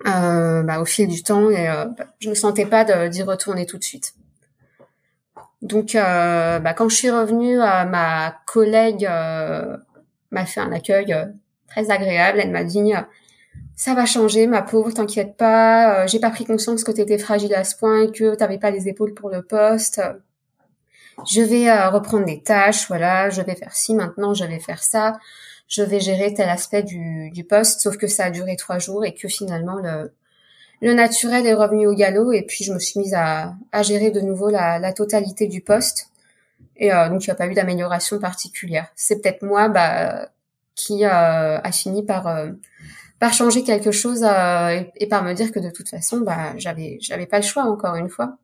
euh 0.05 0.63
bah, 0.63 0.79
au 0.79 0.85
fil 0.85 1.07
du 1.07 1.23
temps 1.23 1.49
et 1.49 1.69
euh, 1.69 1.85
bah, 1.85 2.05
je 2.19 2.29
ne 2.29 2.35
sentais 2.35 2.65
pas 2.65 3.07
d'y 3.07 3.23
retourner 3.23 3.65
tout 3.65 3.77
de 3.77 3.83
suite. 3.83 4.13
Donc, 5.61 5.93
bah, 5.93 6.73
quand 6.73 6.89
je 6.89 6.95
suis 6.95 7.09
revenue, 7.09 7.57
ma 7.57 8.35
collègue 8.45 9.09
m'a 10.31 10.45
fait 10.45 10.59
un 10.59 10.73
accueil 10.73 11.15
très 11.67 11.89
agréable. 11.89 12.41
Elle 12.41 12.51
m'a 12.51 12.65
dit 12.65 12.91
ça 13.75 13.93
va 13.95 14.05
changer, 14.05 14.47
ma 14.47 14.61
pauvre, 14.61 14.91
t'inquiète 14.93 15.35
pas. 15.35 16.03
Euh, 16.03 16.07
j'ai 16.07 16.19
pas 16.19 16.29
pris 16.29 16.45
conscience 16.45 16.83
que 16.83 16.91
t'étais 16.91 17.17
fragile 17.17 17.53
à 17.55 17.63
ce 17.63 17.75
point, 17.75 18.07
que 18.11 18.35
t'avais 18.35 18.59
pas 18.59 18.71
les 18.71 18.87
épaules 18.87 19.13
pour 19.13 19.29
le 19.29 19.41
poste. 19.41 20.01
Je 21.29 21.41
vais 21.41 21.69
euh, 21.69 21.89
reprendre 21.89 22.25
des 22.25 22.41
tâches, 22.41 22.87
voilà. 22.87 23.29
Je 23.29 23.41
vais 23.41 23.55
faire 23.55 23.75
ci 23.75 23.93
maintenant, 23.95 24.33
je 24.33 24.45
vais 24.45 24.59
faire 24.59 24.83
ça. 24.83 25.17
Je 25.67 25.81
vais 25.81 25.99
gérer 25.99 26.33
tel 26.33 26.49
aspect 26.49 26.83
du, 26.83 27.31
du 27.31 27.43
poste. 27.43 27.81
Sauf 27.81 27.97
que 27.97 28.07
ça 28.07 28.25
a 28.25 28.29
duré 28.31 28.55
trois 28.55 28.79
jours 28.79 29.05
et 29.05 29.13
que 29.13 29.27
finalement 29.27 29.75
le 29.75 30.13
le 30.81 30.93
naturel 30.93 31.47
est 31.47 31.53
revenu 31.53 31.87
au 31.87 31.95
galop. 31.95 32.31
Et 32.33 32.41
puis 32.43 32.63
je 32.65 32.73
me 32.73 32.79
suis 32.79 32.99
mise 32.99 33.13
à, 33.13 33.55
à 33.71 33.83
gérer 33.83 34.11
de 34.11 34.19
nouveau 34.19 34.49
la, 34.49 34.79
la 34.79 34.91
totalité 34.91 35.47
du 35.47 35.61
poste. 35.61 36.09
Et 36.75 36.93
euh, 36.93 37.09
donc 37.09 37.25
il 37.25 37.29
n'y 37.29 37.31
a 37.31 37.35
pas 37.35 37.47
eu 37.47 37.53
d'amélioration 37.53 38.19
particulière. 38.19 38.87
C'est 38.95 39.21
peut-être 39.21 39.43
moi, 39.43 39.69
bah, 39.69 40.29
qui 40.75 41.05
a 41.05 41.71
fini 41.71 42.03
par 42.03 42.27
par 43.19 43.33
changer 43.33 43.63
quelque 43.63 43.91
chose 43.91 44.23
euh, 44.23 44.81
et, 44.95 45.07
par 45.07 45.23
me 45.23 45.33
dire 45.33 45.51
que 45.51 45.59
de 45.59 45.69
toute 45.69 45.89
façon, 45.89 46.21
bah, 46.21 46.53
j'avais, 46.57 46.97
j'avais 47.01 47.25
pas 47.25 47.37
le 47.37 47.43
choix 47.43 47.63
encore 47.63 47.95
une 47.95 48.09
fois. 48.09 48.37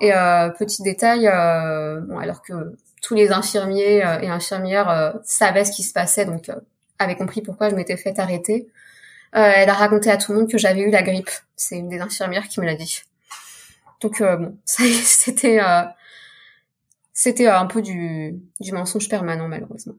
Et 0.00 0.12
euh, 0.12 0.50
petit 0.50 0.82
détail, 0.82 1.26
euh, 1.26 2.00
bon, 2.00 2.18
alors 2.18 2.42
que 2.42 2.76
tous 3.02 3.14
les 3.14 3.30
infirmiers 3.30 3.98
et 3.98 4.28
infirmières 4.28 5.14
savaient 5.24 5.64
ce 5.64 5.72
qui 5.72 5.82
se 5.82 5.92
passait, 5.92 6.24
donc 6.24 6.50
avaient 6.98 7.16
compris 7.16 7.40
pourquoi 7.40 7.70
je 7.70 7.74
m'étais 7.74 7.96
fait 7.96 8.18
arrêter. 8.18 8.68
elle 9.32 9.70
a 9.70 9.74
raconté 9.74 10.10
à 10.10 10.16
tout 10.16 10.32
le 10.32 10.40
monde 10.40 10.50
que 10.50 10.58
j'avais 10.58 10.80
eu 10.80 10.90
la 10.90 11.02
grippe. 11.02 11.30
C'est 11.54 11.78
une 11.78 11.88
des 11.88 12.00
infirmières 12.00 12.48
qui 12.48 12.60
me 12.60 12.66
l'a 12.66 12.74
dit. 12.74 13.02
Donc 14.00 14.20
bon, 14.20 14.58
ça, 14.64 14.82
c'était 15.04 15.60
c'était 17.12 17.46
un 17.46 17.66
peu 17.66 17.80
du, 17.80 18.40
du 18.60 18.72
mensonge 18.72 19.08
permanent 19.08 19.48
malheureusement. 19.48 19.94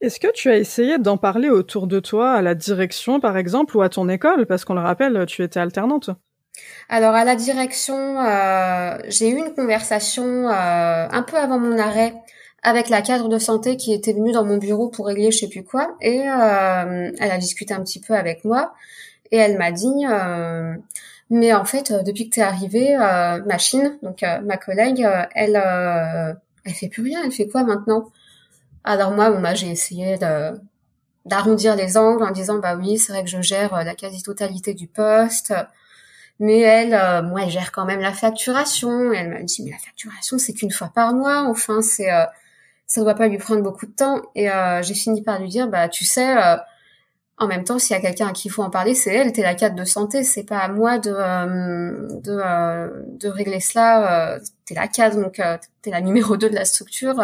Est-ce 0.00 0.20
que 0.20 0.30
tu 0.32 0.48
as 0.48 0.56
essayé 0.56 0.98
d'en 0.98 1.16
parler 1.16 1.48
autour 1.48 1.88
de 1.88 1.98
toi, 1.98 2.32
à 2.32 2.42
la 2.42 2.54
direction 2.54 3.18
par 3.18 3.36
exemple, 3.36 3.76
ou 3.76 3.82
à 3.82 3.88
ton 3.88 4.08
école? 4.08 4.46
Parce 4.46 4.64
qu'on 4.64 4.74
le 4.74 4.80
rappelle, 4.80 5.26
tu 5.26 5.42
étais 5.42 5.58
alternante. 5.58 6.10
Alors 6.88 7.14
à 7.14 7.24
la 7.24 7.36
direction, 7.36 8.20
euh, 8.20 8.98
j'ai 9.08 9.28
eu 9.28 9.36
une 9.38 9.54
conversation 9.54 10.24
euh, 10.24 11.08
un 11.10 11.22
peu 11.22 11.36
avant 11.36 11.58
mon 11.58 11.78
arrêt 11.78 12.14
avec 12.62 12.88
la 12.88 13.02
cadre 13.02 13.28
de 13.28 13.38
santé 13.38 13.76
qui 13.76 13.92
était 13.92 14.12
venue 14.12 14.32
dans 14.32 14.44
mon 14.44 14.56
bureau 14.56 14.88
pour 14.88 15.06
régler 15.06 15.30
je 15.30 15.38
sais 15.38 15.48
plus 15.48 15.62
quoi, 15.62 15.96
et 16.00 16.22
euh, 16.28 17.12
elle 17.18 17.30
a 17.30 17.38
discuté 17.38 17.74
un 17.74 17.80
petit 17.80 18.00
peu 18.00 18.14
avec 18.14 18.44
moi, 18.44 18.74
et 19.30 19.36
elle 19.36 19.56
m'a 19.58 19.70
dit, 19.70 20.04
mais 21.30 21.52
en 21.54 21.64
fait 21.64 21.92
depuis 22.04 22.28
que 22.28 22.34
tu 22.34 22.40
es 22.40 22.42
arrivée, 22.42 22.96
Machine, 23.46 23.96
donc 24.02 24.24
ma 24.44 24.56
collègue, 24.56 25.06
elle, 25.36 25.62
elle 26.64 26.72
fait 26.72 26.88
plus 26.88 27.02
rien, 27.04 27.20
elle 27.24 27.30
fait 27.30 27.46
quoi 27.46 27.62
maintenant? 27.62 28.10
Alors 28.88 29.12
moi, 29.12 29.30
bah, 29.30 29.54
j'ai 29.54 29.70
essayé 29.70 30.16
d'arrondir 31.26 31.76
les 31.76 31.98
angles 31.98 32.24
en 32.24 32.30
disant 32.30 32.58
bah 32.58 32.74
oui, 32.74 32.96
c'est 32.96 33.12
vrai 33.12 33.22
que 33.22 33.28
je 33.28 33.42
gère 33.42 33.74
euh, 33.74 33.82
la 33.84 33.94
quasi-totalité 33.94 34.72
du 34.72 34.88
poste, 34.88 35.52
mais 36.40 36.60
elle, 36.60 36.94
euh, 36.94 37.22
moi, 37.22 37.42
elle 37.42 37.50
gère 37.50 37.70
quand 37.70 37.84
même 37.84 38.00
la 38.00 38.14
facturation. 38.14 39.12
Elle 39.12 39.28
m'a 39.28 39.42
dit 39.42 39.62
mais 39.62 39.72
la 39.72 39.78
facturation, 39.78 40.38
c'est 40.38 40.54
qu'une 40.54 40.70
fois 40.70 40.90
par 40.94 41.12
mois. 41.12 41.42
Enfin, 41.42 41.82
c'est 41.82 42.10
euh, 42.10 42.24
ça 42.86 43.02
doit 43.02 43.14
pas 43.14 43.28
lui 43.28 43.36
prendre 43.36 43.62
beaucoup 43.62 43.84
de 43.84 43.92
temps. 43.92 44.22
Et 44.34 44.48
j'ai 44.82 44.94
fini 44.94 45.22
par 45.22 45.38
lui 45.38 45.48
dire 45.48 45.68
bah 45.68 45.88
tu 45.90 46.06
sais. 46.06 46.34
en 47.38 47.46
même 47.46 47.64
temps, 47.64 47.78
s'il 47.78 47.94
y 47.94 47.98
a 47.98 48.02
quelqu'un 48.02 48.28
à 48.28 48.32
qui 48.32 48.48
il 48.48 48.50
faut 48.50 48.62
en 48.62 48.70
parler, 48.70 48.94
c'est 48.94 49.14
elle. 49.14 49.32
T'es 49.32 49.42
la 49.42 49.54
cadre 49.54 49.76
de 49.76 49.84
santé, 49.84 50.24
c'est 50.24 50.44
pas 50.44 50.58
à 50.60 50.68
moi 50.68 50.98
de 50.98 51.12
de, 52.22 53.18
de 53.18 53.28
régler 53.28 53.60
cela. 53.60 54.38
t'es 54.64 54.74
la 54.74 54.88
cadre, 54.88 55.20
donc 55.20 55.42
t'es 55.82 55.90
la 55.90 56.00
numéro 56.00 56.38
2 56.38 56.48
de 56.48 56.54
la 56.54 56.64
structure 56.64 57.22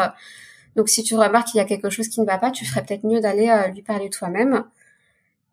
donc 0.76 0.88
si 0.88 1.02
tu 1.02 1.14
remarques 1.14 1.48
qu'il 1.48 1.58
y 1.58 1.60
a 1.60 1.64
quelque 1.64 1.90
chose 1.90 2.08
qui 2.08 2.20
ne 2.20 2.26
va 2.26 2.38
pas, 2.38 2.50
tu 2.50 2.64
ferais 2.64 2.82
peut-être 2.84 3.04
mieux 3.04 3.20
d'aller 3.20 3.48
euh, 3.48 3.68
lui 3.68 3.82
parler 3.82 4.10
toi-même. 4.10 4.64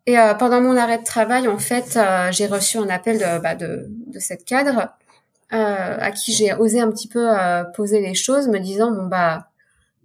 Et 0.06 0.18
euh, 0.18 0.34
pendant 0.34 0.60
mon 0.60 0.76
arrêt 0.76 0.98
de 0.98 1.04
travail, 1.04 1.46
en 1.46 1.58
fait, 1.58 1.96
euh, 1.96 2.32
j'ai 2.32 2.46
reçu 2.46 2.78
un 2.78 2.88
appel 2.88 3.18
de, 3.18 3.38
bah, 3.40 3.54
de, 3.54 3.86
de, 3.88 4.18
cette 4.18 4.44
cadre 4.44 4.88
à 5.54 6.10
qui 6.12 6.32
j'ai 6.32 6.54
osé 6.54 6.80
un 6.80 6.90
petit 6.90 7.08
peu 7.08 7.28
poser 7.76 8.00
les 8.00 8.14
choses, 8.14 8.48
me 8.48 8.58
disant 8.58 8.90
bon 8.90 9.04
bah 9.04 9.48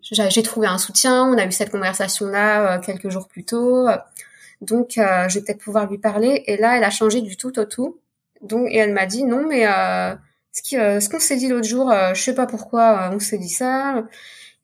j'ai 0.02 0.44
trouvé 0.44 0.68
un 0.68 0.78
soutien, 0.78 1.24
on 1.24 1.38
a 1.38 1.46
eu 1.46 1.54
cette 1.54 1.72
conversation 1.72 2.26
là 2.26 2.80
quelques 2.80 3.10
jours 3.10 3.30
plus 3.30 3.46
tôt, 3.46 3.88
donc 4.60 4.96
je 4.96 5.34
vais 5.34 5.42
peut-être 5.46 5.64
pouvoir 5.64 5.90
lui 5.90 6.00
parler. 6.00 6.44
Et 6.48 6.58
là, 6.58 6.76
elle 6.76 6.84
a 6.84 6.90
changé 6.90 7.22
du 7.22 7.38
tout 7.38 7.58
au 7.60 7.64
tout. 7.64 7.98
Donc 8.42 8.68
et 8.70 8.76
elle 8.76 8.92
m'a 8.92 9.06
dit 9.06 9.24
non 9.24 9.48
mais 9.48 9.66
ce 10.52 11.10
qu'on 11.10 11.20
s'est 11.22 11.38
dit 11.38 11.48
l'autre 11.48 11.66
jour, 11.66 11.94
je 12.14 12.22
sais 12.22 12.36
pas 12.36 12.46
pourquoi 12.46 13.12
on 13.14 13.20
s'est 13.20 13.38
dit 13.38 13.48
ça 13.48 14.04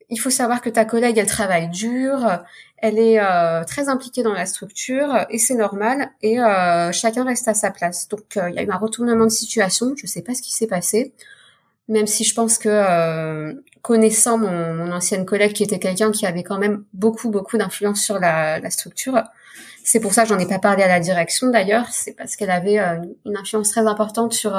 il 0.09 0.19
faut 0.19 0.29
savoir 0.29 0.61
que 0.61 0.69
ta 0.69 0.85
collègue, 0.85 1.17
elle 1.17 1.27
travaille 1.27 1.69
dur, 1.69 2.43
elle 2.77 2.99
est 2.99 3.17
euh, 3.19 3.63
très 3.63 3.87
impliquée 3.87 4.23
dans 4.23 4.33
la 4.33 4.45
structure 4.45 5.25
et 5.29 5.37
c'est 5.37 5.55
normal 5.55 6.11
et 6.21 6.39
euh, 6.39 6.91
chacun 6.91 7.23
reste 7.23 7.47
à 7.47 7.53
sa 7.53 7.71
place. 7.71 8.07
Donc 8.09 8.35
euh, 8.37 8.49
il 8.49 8.55
y 8.55 8.59
a 8.59 8.63
eu 8.63 8.69
un 8.69 8.77
retournement 8.77 9.23
de 9.23 9.31
situation, 9.31 9.93
je 9.95 10.05
sais 10.05 10.21
pas 10.21 10.33
ce 10.33 10.41
qui 10.41 10.51
s'est 10.51 10.67
passé, 10.67 11.13
même 11.87 12.07
si 12.07 12.23
je 12.23 12.35
pense 12.35 12.57
que 12.57 13.55
connaissant 13.81 14.37
mon, 14.37 14.91
ancienne 14.91 15.25
collègue 15.25 15.53
qui 15.53 15.63
était 15.63 15.79
quelqu'un 15.79 16.11
qui 16.11 16.25
avait 16.25 16.43
quand 16.43 16.57
même 16.57 16.83
beaucoup 16.93 17.29
beaucoup 17.29 17.57
d'influence 17.57 18.01
sur 18.01 18.19
la, 18.19 18.69
structure, 18.69 19.23
c'est 19.83 19.99
pour 19.99 20.13
ça 20.13 20.23
que 20.23 20.29
j'en 20.29 20.39
ai 20.39 20.47
pas 20.47 20.59
parlé 20.59 20.83
à 20.83 20.87
la 20.87 20.99
direction 20.99 21.47
d'ailleurs, 21.49 21.87
c'est 21.91 22.13
parce 22.13 22.35
qu'elle 22.35 22.51
avait 22.51 22.77
une 23.25 23.37
influence 23.37 23.69
très 23.69 23.87
importante 23.87 24.33
sur, 24.33 24.57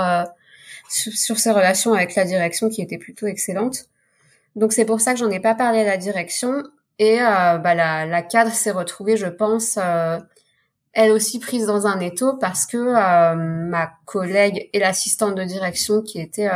sur 0.88 1.12
sur 1.12 1.38
ses 1.38 1.50
relations 1.50 1.92
avec 1.92 2.14
la 2.14 2.24
direction 2.24 2.68
qui 2.68 2.80
était 2.82 2.98
plutôt 2.98 3.26
excellente. 3.26 3.86
Donc 4.56 4.72
c'est 4.72 4.84
pour 4.84 5.00
ça 5.00 5.12
que 5.12 5.18
j'en 5.18 5.30
ai 5.30 5.40
pas 5.40 5.54
parlé 5.54 5.80
à 5.80 5.84
la 5.84 5.96
direction 5.96 6.62
et 6.98 7.20
euh, 7.20 7.58
bah, 7.58 7.74
la, 7.74 8.22
cadre 8.22 8.52
s'est 8.52 8.70
retrouvée, 8.70 9.16
je 9.16 9.26
pense, 9.26 9.78
euh, 9.82 10.18
elle 10.92 11.10
aussi 11.10 11.40
prise 11.40 11.66
dans 11.66 11.86
un 11.86 11.98
étau 12.00 12.36
parce 12.36 12.66
que 12.66 12.76
euh, 12.76 13.34
ma 13.34 13.92
collègue 14.04 14.68
et 14.72 14.78
l'assistante 14.78 15.34
de 15.34 15.42
direction 15.42 16.02
qui 16.02 16.20
était 16.20 16.48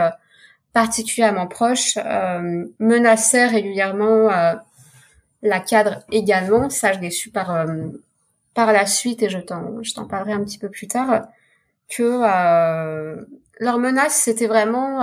particulièrement 0.73 1.49
proche 1.49 1.99
menaçaient 2.79 3.49
régulièrement 3.49 4.31
la 5.43 5.61
cadre 5.61 6.05
également. 6.13 6.71
Ça, 6.71 6.93
je 6.93 7.01
l'ai 7.01 7.11
su 7.11 7.31
par 7.31 7.67
par 8.55 8.73
la 8.73 8.87
suite 8.87 9.25
et 9.25 9.29
je 9.29 9.39
t'en 9.39 9.83
je 9.83 9.93
t'en 9.95 10.07
parlerai 10.07 10.35
un 10.35 10.45
petit 10.45 10.59
peu 10.59 10.69
plus 10.69 10.87
tard 10.87 11.27
que 11.89 12.23
leur 13.59 13.79
menace 13.79 14.15
c'était 14.15 14.47
vraiment 14.47 15.01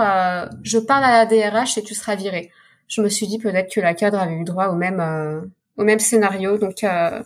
je 0.62 0.78
parle 0.78 1.04
à 1.04 1.24
la 1.24 1.26
DRH 1.26 1.76
et 1.76 1.82
tu 1.82 1.94
seras 1.94 2.14
viré 2.14 2.50
je 2.88 3.02
me 3.02 3.08
suis 3.08 3.26
dit 3.26 3.38
peut-être 3.38 3.72
que 3.72 3.80
la 3.80 3.94
cadre 3.94 4.18
avait 4.18 4.34
eu 4.34 4.44
droit 4.44 4.68
au 4.68 4.74
même 4.74 5.00
euh, 5.00 5.40
au 5.76 5.84
même 5.84 5.98
scénario. 5.98 6.58
Donc 6.58 6.84
euh, 6.84 7.22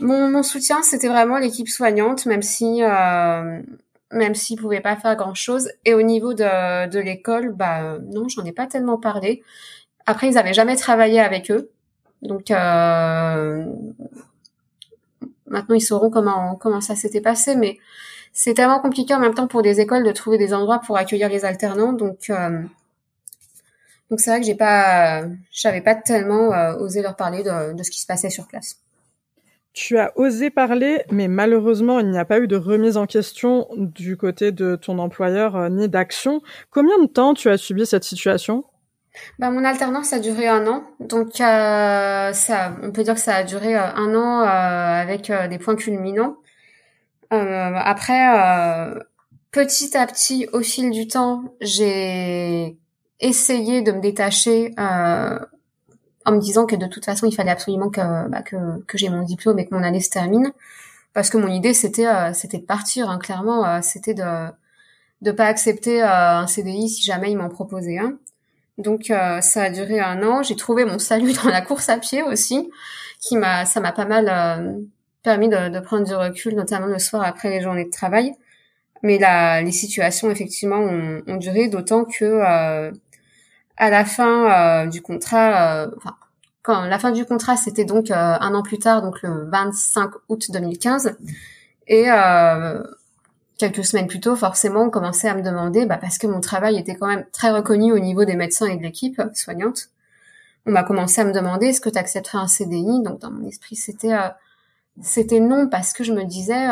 mon, 0.00 0.30
mon, 0.30 0.42
soutien 0.42 0.82
c'était 0.82 1.08
vraiment 1.08 1.38
l'équipe 1.38 1.68
soignante, 1.68 2.26
même 2.26 2.42
si 2.42 2.82
euh, 2.82 3.60
même 4.12 4.34
s'ils 4.34 4.60
pouvaient 4.60 4.80
pas 4.80 4.96
faire 4.96 5.16
grand 5.16 5.34
chose. 5.34 5.70
Et 5.84 5.94
au 5.94 6.02
niveau 6.02 6.34
de, 6.34 6.88
de 6.88 6.98
l'école, 7.00 7.52
bah 7.52 7.98
non, 8.12 8.28
j'en 8.28 8.44
ai 8.44 8.52
pas 8.52 8.66
tellement 8.66 8.98
parlé. 8.98 9.42
après, 10.06 10.28
ils 10.28 10.38
avaient 10.38 10.54
jamais 10.54 10.76
travaillé 10.76 11.20
avec 11.20 11.50
eux, 11.50 11.70
donc 12.22 12.50
maintenant 12.50 13.64
ils 15.74 15.80
sauront 15.80 16.10
comment 16.10 16.56
comment 16.56 16.80
ça 16.80 16.94
s'était 16.96 17.20
passé, 17.20 17.56
mais 17.56 17.78
c'est 18.32 18.54
tellement 18.54 18.80
compliqué 18.80 19.14
en 19.14 19.20
même 19.20 19.34
temps 19.34 19.46
pour 19.46 19.62
des 19.62 19.80
écoles 19.80 20.04
de 20.04 20.12
trouver 20.12 20.38
des 20.38 20.52
endroits 20.54 20.80
pour 20.80 20.96
accueillir 20.96 21.28
les 21.28 21.44
alternants, 21.44 21.92
donc 21.92 22.30
donc 24.10 24.20
c'est 24.20 24.30
vrai 24.30 24.40
que 24.40 24.46
j'ai 24.46 24.54
pas, 24.54 25.24
j'avais 25.50 25.80
pas 25.80 25.94
tellement 25.94 26.50
osé 26.78 27.02
leur 27.02 27.16
parler 27.16 27.42
de, 27.42 27.74
de 27.74 27.82
ce 27.82 27.90
qui 27.90 28.00
se 28.00 28.06
passait 28.06 28.30
sur 28.30 28.46
place. 28.46 28.76
Tu 29.74 29.98
as 29.98 30.12
osé 30.14 30.50
parler, 30.50 31.02
mais 31.10 31.26
malheureusement, 31.26 31.98
il 31.98 32.08
n'y 32.08 32.18
a 32.18 32.24
pas 32.24 32.38
eu 32.38 32.46
de 32.46 32.56
remise 32.56 32.96
en 32.96 33.06
question 33.06 33.66
du 33.76 34.16
côté 34.16 34.52
de 34.52 34.76
ton 34.76 35.00
employeur 35.00 35.56
euh, 35.56 35.68
ni 35.68 35.88
d'action. 35.88 36.42
Combien 36.70 36.96
de 37.02 37.06
temps 37.06 37.34
tu 37.34 37.50
as 37.50 37.56
subi 37.56 37.84
cette 37.84 38.04
situation? 38.04 38.64
Bah, 39.40 39.50
mon 39.50 39.64
alternance 39.64 40.12
a 40.12 40.20
duré 40.20 40.46
un 40.46 40.68
an, 40.68 40.84
donc 41.00 41.40
euh, 41.40 42.32
ça, 42.32 42.76
on 42.84 42.92
peut 42.92 43.02
dire 43.02 43.14
que 43.14 43.20
ça 43.20 43.34
a 43.34 43.42
duré 43.42 43.74
euh, 43.76 43.82
un 43.96 44.14
an 44.14 44.40
avec 44.42 45.32
des 45.50 45.58
points 45.58 45.76
culminants. 45.76 46.36
après, 47.30 48.94
petit 49.50 49.96
à 49.96 50.06
petit, 50.06 50.48
au 50.52 50.60
fil 50.60 50.92
du 50.92 51.08
temps, 51.08 51.42
j'ai 51.60 52.76
essayé 53.20 53.82
de 53.82 53.92
me 53.92 54.00
détacher 54.00 54.74
en 56.24 56.32
me 56.32 56.40
disant 56.40 56.66
que 56.66 56.76
de 56.76 56.86
toute 56.86 57.04
façon, 57.04 57.26
il 57.26 57.34
fallait 57.34 57.50
absolument 57.50 57.90
que, 57.90 58.28
bah, 58.28 58.42
que, 58.42 58.82
que 58.86 58.98
j'ai 58.98 59.08
mon 59.08 59.22
diplôme 59.22 59.58
et 59.58 59.66
que 59.66 59.74
mon 59.74 59.82
année 59.82 60.00
se 60.00 60.10
termine. 60.10 60.52
Parce 61.12 61.30
que 61.30 61.38
mon 61.38 61.48
idée, 61.48 61.74
c'était 61.74 62.06
euh, 62.06 62.32
c'était 62.32 62.58
de 62.58 62.66
partir, 62.66 63.08
hein, 63.08 63.18
clairement. 63.18 63.64
Euh, 63.66 63.78
c'était 63.82 64.14
de 64.14 64.48
de 65.22 65.32
pas 65.32 65.46
accepter 65.46 66.02
euh, 66.02 66.38
un 66.40 66.46
CDI 66.46 66.88
si 66.88 67.02
jamais 67.02 67.30
ils 67.30 67.36
m'en 67.38 67.48
proposaient 67.48 67.98
un. 67.98 68.18
Donc 68.78 69.04
ça 69.40 69.62
a 69.62 69.70
duré 69.70 70.00
un 70.00 70.22
an. 70.24 70.42
J'ai 70.42 70.56
trouvé 70.56 70.84
mon 70.84 70.98
salut 70.98 71.32
dans 71.44 71.48
la 71.48 71.62
course 71.62 71.88
à 71.88 71.98
pied 71.98 72.22
aussi, 72.22 72.70
qui 73.20 73.36
m'a 73.36 73.64
ça 73.64 73.80
m'a 73.80 73.92
pas 73.92 74.06
mal 74.06 74.84
permis 75.22 75.48
de, 75.48 75.68
de, 75.70 75.80
prendre 75.80 76.04
du 76.04 76.14
recul, 76.14 76.54
notamment 76.56 76.86
le 76.86 76.98
soir 76.98 77.22
après 77.22 77.50
les 77.50 77.60
journées 77.62 77.84
de 77.84 77.90
travail. 77.90 78.32
Mais 79.02 79.18
la, 79.18 79.62
les 79.62 79.72
situations 79.72 80.30
effectivement 80.30 80.78
ont, 80.78 81.22
ont 81.26 81.36
duré, 81.36 81.68
d'autant 81.68 82.04
que 82.04 82.90
à 83.76 83.90
la 83.90 84.04
fin 84.04 84.84
euh, 84.84 84.86
du 84.86 85.02
contrat, 85.02 85.82
euh, 85.84 85.90
enfin, 85.96 86.16
quand 86.62 86.82
la 86.82 86.98
fin 86.98 87.10
du 87.10 87.24
contrat, 87.24 87.56
c'était 87.56 87.84
donc 87.84 88.10
euh, 88.10 88.14
un 88.14 88.54
an 88.54 88.62
plus 88.62 88.78
tard, 88.78 89.02
donc 89.02 89.22
le 89.22 89.48
25 89.50 90.10
août 90.28 90.50
2015, 90.50 91.16
et 91.88 92.06
quelques 93.58 93.84
semaines 93.84 94.06
plus 94.06 94.20
tôt, 94.20 94.36
forcément, 94.36 94.82
on 94.82 94.90
commençait 94.90 95.28
à 95.28 95.34
me 95.34 95.42
demander, 95.42 95.86
bah, 95.86 95.98
parce 95.98 96.18
que 96.18 96.26
mon 96.26 96.40
travail 96.40 96.78
était 96.78 96.94
quand 96.96 97.06
même 97.06 97.24
très 97.32 97.50
reconnu 97.50 97.92
au 97.92 97.98
niveau 97.98 98.24
des 98.24 98.36
médecins 98.36 98.66
et 98.66 98.76
de 98.76 98.82
l'équipe 98.82 99.20
soignante, 99.34 99.90
on 100.66 100.72
m'a 100.72 100.82
commencé 100.82 101.20
à 101.20 101.24
me 101.24 101.32
demander 101.32 101.66
est-ce 101.66 101.80
que 101.80 101.90
tu 101.90 101.98
accepterais 101.98 102.38
un 102.38 102.46
CDI 102.46 103.02
Donc 103.02 103.20
dans 103.20 103.30
mon 103.30 103.46
esprit, 103.46 103.76
c'était 103.76 104.16
c'était 105.02 105.40
non 105.40 105.68
parce 105.68 105.92
que 105.92 106.04
je 106.04 106.12
me 106.12 106.24
disais 106.24 106.66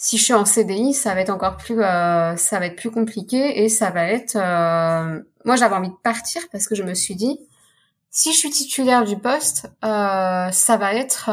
si 0.00 0.16
je 0.16 0.22
suis 0.22 0.32
en 0.32 0.44
CDI, 0.44 0.94
ça 0.94 1.12
va 1.12 1.20
être 1.20 1.30
encore 1.30 1.56
plus, 1.56 1.82
euh, 1.82 2.36
ça 2.36 2.60
va 2.60 2.66
être 2.66 2.76
plus 2.76 2.92
compliqué 2.92 3.64
et 3.64 3.68
ça 3.68 3.90
va 3.90 4.06
être. 4.06 4.36
Euh, 5.48 5.50
moi, 5.50 5.56
j'avais 5.56 5.74
envie 5.74 5.88
de 5.88 5.94
partir 6.02 6.42
parce 6.52 6.66
que 6.66 6.74
je 6.74 6.82
me 6.82 6.94
suis 6.94 7.14
dit, 7.14 7.38
si 8.10 8.32
je 8.32 8.38
suis 8.38 8.50
titulaire 8.50 9.04
du 9.04 9.16
poste, 9.16 9.66
euh, 9.84 10.50
ça 10.50 10.76
va 10.76 10.94
être, 10.94 11.30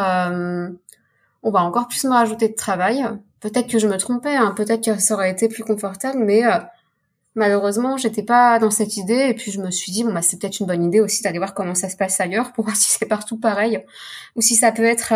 on 1.43 1.51
va 1.51 1.62
encore 1.62 1.88
plus 1.88 2.04
me 2.06 2.12
rajouter 2.12 2.49
de 2.49 2.56
travail. 2.56 3.06
Peut-être 3.39 3.67
que 3.67 3.80
je 3.80 3.88
me 3.88 3.97
trompais, 3.97 4.36
hein, 4.36 4.54
peut-être 4.56 4.84
que 4.84 4.99
ça 4.99 5.13
aurait 5.13 5.32
été 5.32 5.47
plus 5.49 5.63
confortable, 5.63 6.19
mais 6.19 6.41
malheureusement, 7.36 7.97
j'étais 7.97 8.23
pas 8.23 8.60
dans 8.60 8.71
cette 8.71 8.97
idée. 8.97 9.28
Et 9.30 9.34
puis 9.34 9.51
je 9.51 9.62
me 9.62 9.71
suis 9.71 9.91
dit, 9.91 10.04
bon 10.04 10.13
bah 10.13 10.21
c'est 10.21 10.39
peut-être 10.39 10.60
une 10.60 10.67
bonne 10.67 10.84
idée 10.84 11.01
aussi 11.01 11.21
d'aller 11.21 11.38
voir 11.38 11.54
comment 11.54 11.75
ça 11.75 11.89
se 11.89 11.97
passe 11.97 12.19
ailleurs 12.19 12.54
pour 12.54 12.65
voir 12.65 12.75
si 12.75 12.91
c'est 12.91 13.06
partout 13.06 13.38
pareil 13.38 13.84
ou 14.36 14.41
si 14.41 14.56
ça 14.56 14.71
peut 14.71 14.86
être, 14.86 15.13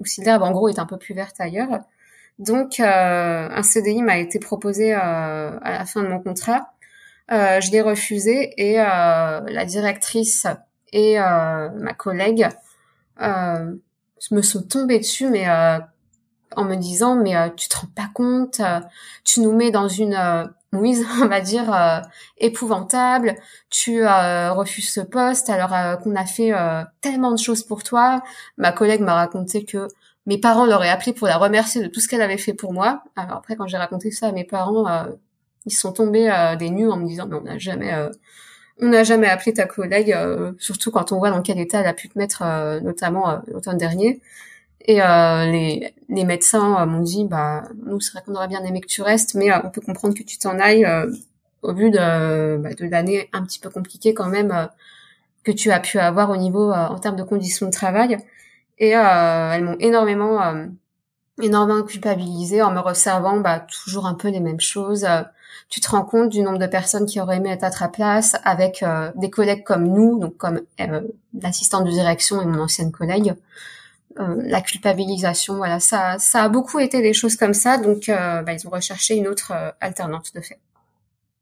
ou 0.00 0.04
si 0.04 0.22
l'herbe 0.22 0.42
en 0.42 0.50
gros 0.52 0.68
est 0.68 0.78
un 0.78 0.86
peu 0.86 0.98
plus 0.98 1.14
verte 1.14 1.36
ailleurs. 1.40 1.80
Donc, 2.38 2.78
euh, 2.78 3.48
un 3.50 3.62
CDI 3.62 4.02
m'a 4.02 4.18
été 4.18 4.38
proposé 4.38 4.94
euh, 4.94 4.98
à 5.60 5.72
la 5.72 5.84
fin 5.84 6.02
de 6.02 6.08
mon 6.08 6.20
contrat. 6.20 6.72
Euh, 7.30 7.60
je 7.60 7.70
l'ai 7.70 7.82
refusé 7.82 8.52
et 8.56 8.76
la 8.76 9.64
directrice 9.66 10.46
et 10.92 11.18
ma 11.18 11.94
collègue 11.96 12.48
me 13.20 14.42
sont 14.42 14.62
tombées 14.62 14.98
dessus, 14.98 15.28
mais 15.28 15.46
en 16.56 16.64
me 16.64 16.76
disant 16.76 17.16
mais 17.16 17.34
tu 17.56 17.68
te 17.68 17.76
rends 17.76 17.92
pas 17.94 18.08
compte, 18.14 18.60
tu 19.24 19.40
nous 19.40 19.52
mets 19.52 19.70
dans 19.70 19.88
une 19.88 20.50
mouise, 20.72 21.06
on 21.22 21.26
va 21.26 21.40
dire 21.40 22.02
épouvantable, 22.38 23.34
tu 23.68 24.06
refuses 24.06 24.90
ce 24.90 25.00
poste 25.00 25.50
alors 25.50 26.00
qu'on 26.00 26.16
a 26.16 26.24
fait 26.24 26.52
tellement 27.02 27.32
de 27.32 27.38
choses 27.38 27.62
pour 27.62 27.82
toi. 27.82 28.22
Ma 28.56 28.72
collègue 28.72 29.02
m'a 29.02 29.14
raconté 29.14 29.64
que 29.64 29.88
mes 30.28 30.38
parents 30.38 30.66
l'auraient 30.66 30.90
appelé 30.90 31.14
pour 31.14 31.26
la 31.26 31.38
remercier 31.38 31.82
de 31.82 31.88
tout 31.88 32.00
ce 32.00 32.08
qu'elle 32.08 32.20
avait 32.20 32.36
fait 32.36 32.52
pour 32.52 32.74
moi. 32.74 33.02
Alors 33.16 33.38
après, 33.38 33.56
quand 33.56 33.66
j'ai 33.66 33.78
raconté 33.78 34.10
ça 34.10 34.28
à 34.28 34.32
mes 34.32 34.44
parents, 34.44 34.86
euh, 34.86 35.04
ils 35.68 35.74
sont 35.74 35.92
tombés 35.92 36.30
euh, 36.30 36.56
des 36.56 36.70
nues 36.70 36.88
en 36.88 36.96
me 36.96 37.06
disant, 37.06 37.26
mais 37.28 37.36
on 37.36 37.42
n'a 37.42 37.58
jamais, 37.58 37.94
euh, 37.94 38.10
on 38.80 38.88
n'a 38.88 39.04
jamais 39.04 39.28
appelé 39.28 39.54
ta 39.54 39.66
collègue, 39.66 40.16
surtout 40.58 40.90
quand 40.90 41.12
on 41.12 41.18
voit 41.18 41.30
dans 41.30 41.42
quel 41.42 41.58
état 41.58 41.80
elle 41.80 41.86
a 41.86 41.94
pu 41.94 42.08
te 42.08 42.16
mettre, 42.16 42.44
notamment 42.80 43.40
l'automne 43.48 43.76
dernier. 43.76 44.20
Et 44.80 44.98
les, 44.98 45.92
les 46.08 46.24
médecins 46.24 46.86
m'ont 46.86 47.02
dit, 47.02 47.24
bah, 47.24 47.64
nous, 47.86 48.00
c'est 48.00 48.12
vrai 48.12 48.22
qu'on 48.24 48.36
aurait 48.36 48.46
bien 48.46 48.62
aimé 48.62 48.80
que 48.80 48.86
tu 48.86 49.02
restes, 49.02 49.34
mais 49.34 49.48
on 49.64 49.70
peut 49.70 49.80
comprendre 49.80 50.14
que 50.16 50.22
tu 50.22 50.38
t'en 50.38 50.60
ailles 50.60 50.86
au 51.62 51.74
vu 51.74 51.90
de, 51.90 52.56
bah, 52.58 52.72
de 52.72 52.86
l'année 52.86 53.28
un 53.32 53.42
petit 53.42 53.58
peu 53.58 53.68
compliquée 53.68 54.14
quand 54.14 54.28
même 54.28 54.68
que 55.42 55.50
tu 55.50 55.72
as 55.72 55.80
pu 55.80 55.98
avoir 55.98 56.30
au 56.30 56.36
niveau 56.36 56.70
en 56.72 56.98
termes 57.00 57.16
de 57.16 57.24
conditions 57.24 57.66
de 57.66 57.72
travail. 57.72 58.16
Et 58.78 58.96
euh, 58.96 59.52
elles 59.52 59.64
m'ont 59.64 59.76
énormément, 59.80 60.42
euh, 60.42 60.66
énormément 61.42 61.82
culpabilisée 61.82 62.62
en 62.62 62.70
me 62.70 62.80
resservant 62.80 63.40
bah, 63.40 63.60
toujours 63.60 64.06
un 64.06 64.14
peu 64.14 64.28
les 64.28 64.40
mêmes 64.40 64.60
choses. 64.60 65.06
Euh, 65.58 65.66
tu 65.68 65.80
te 65.80 65.90
rends 65.90 66.04
compte 66.04 66.28
du 66.28 66.42
nombre 66.42 66.58
de 66.58 66.66
personnes 66.66 67.06
qui 67.06 67.20
auraient 67.20 67.36
aimé 67.36 67.50
être 67.50 67.64
à 67.64 67.70
ta 67.70 67.88
place 67.88 68.36
avec 68.44 68.84
des 69.16 69.30
collègues 69.30 69.64
comme 69.64 69.86
nous, 69.86 70.18
donc 70.18 70.36
comme 70.36 70.60
l'assistante 71.40 71.84
de 71.84 71.90
direction 71.90 72.40
et 72.40 72.46
mon 72.46 72.60
ancienne 72.60 72.92
collègue. 72.92 73.34
la 74.16 74.60
culpabilisation, 74.60 75.56
voilà, 75.56 75.78
ça, 75.78 76.16
ça 76.18 76.42
a 76.44 76.48
beaucoup 76.48 76.78
été 76.80 77.02
des 77.02 77.12
choses 77.12 77.36
comme 77.36 77.54
ça. 77.54 77.78
Donc, 77.78 78.06
bah, 78.08 78.52
ils 78.52 78.66
ont 78.66 78.70
recherché 78.70 79.16
une 79.16 79.28
autre 79.28 79.52
alternante 79.80 80.34
de 80.34 80.40
fait. 80.40 80.58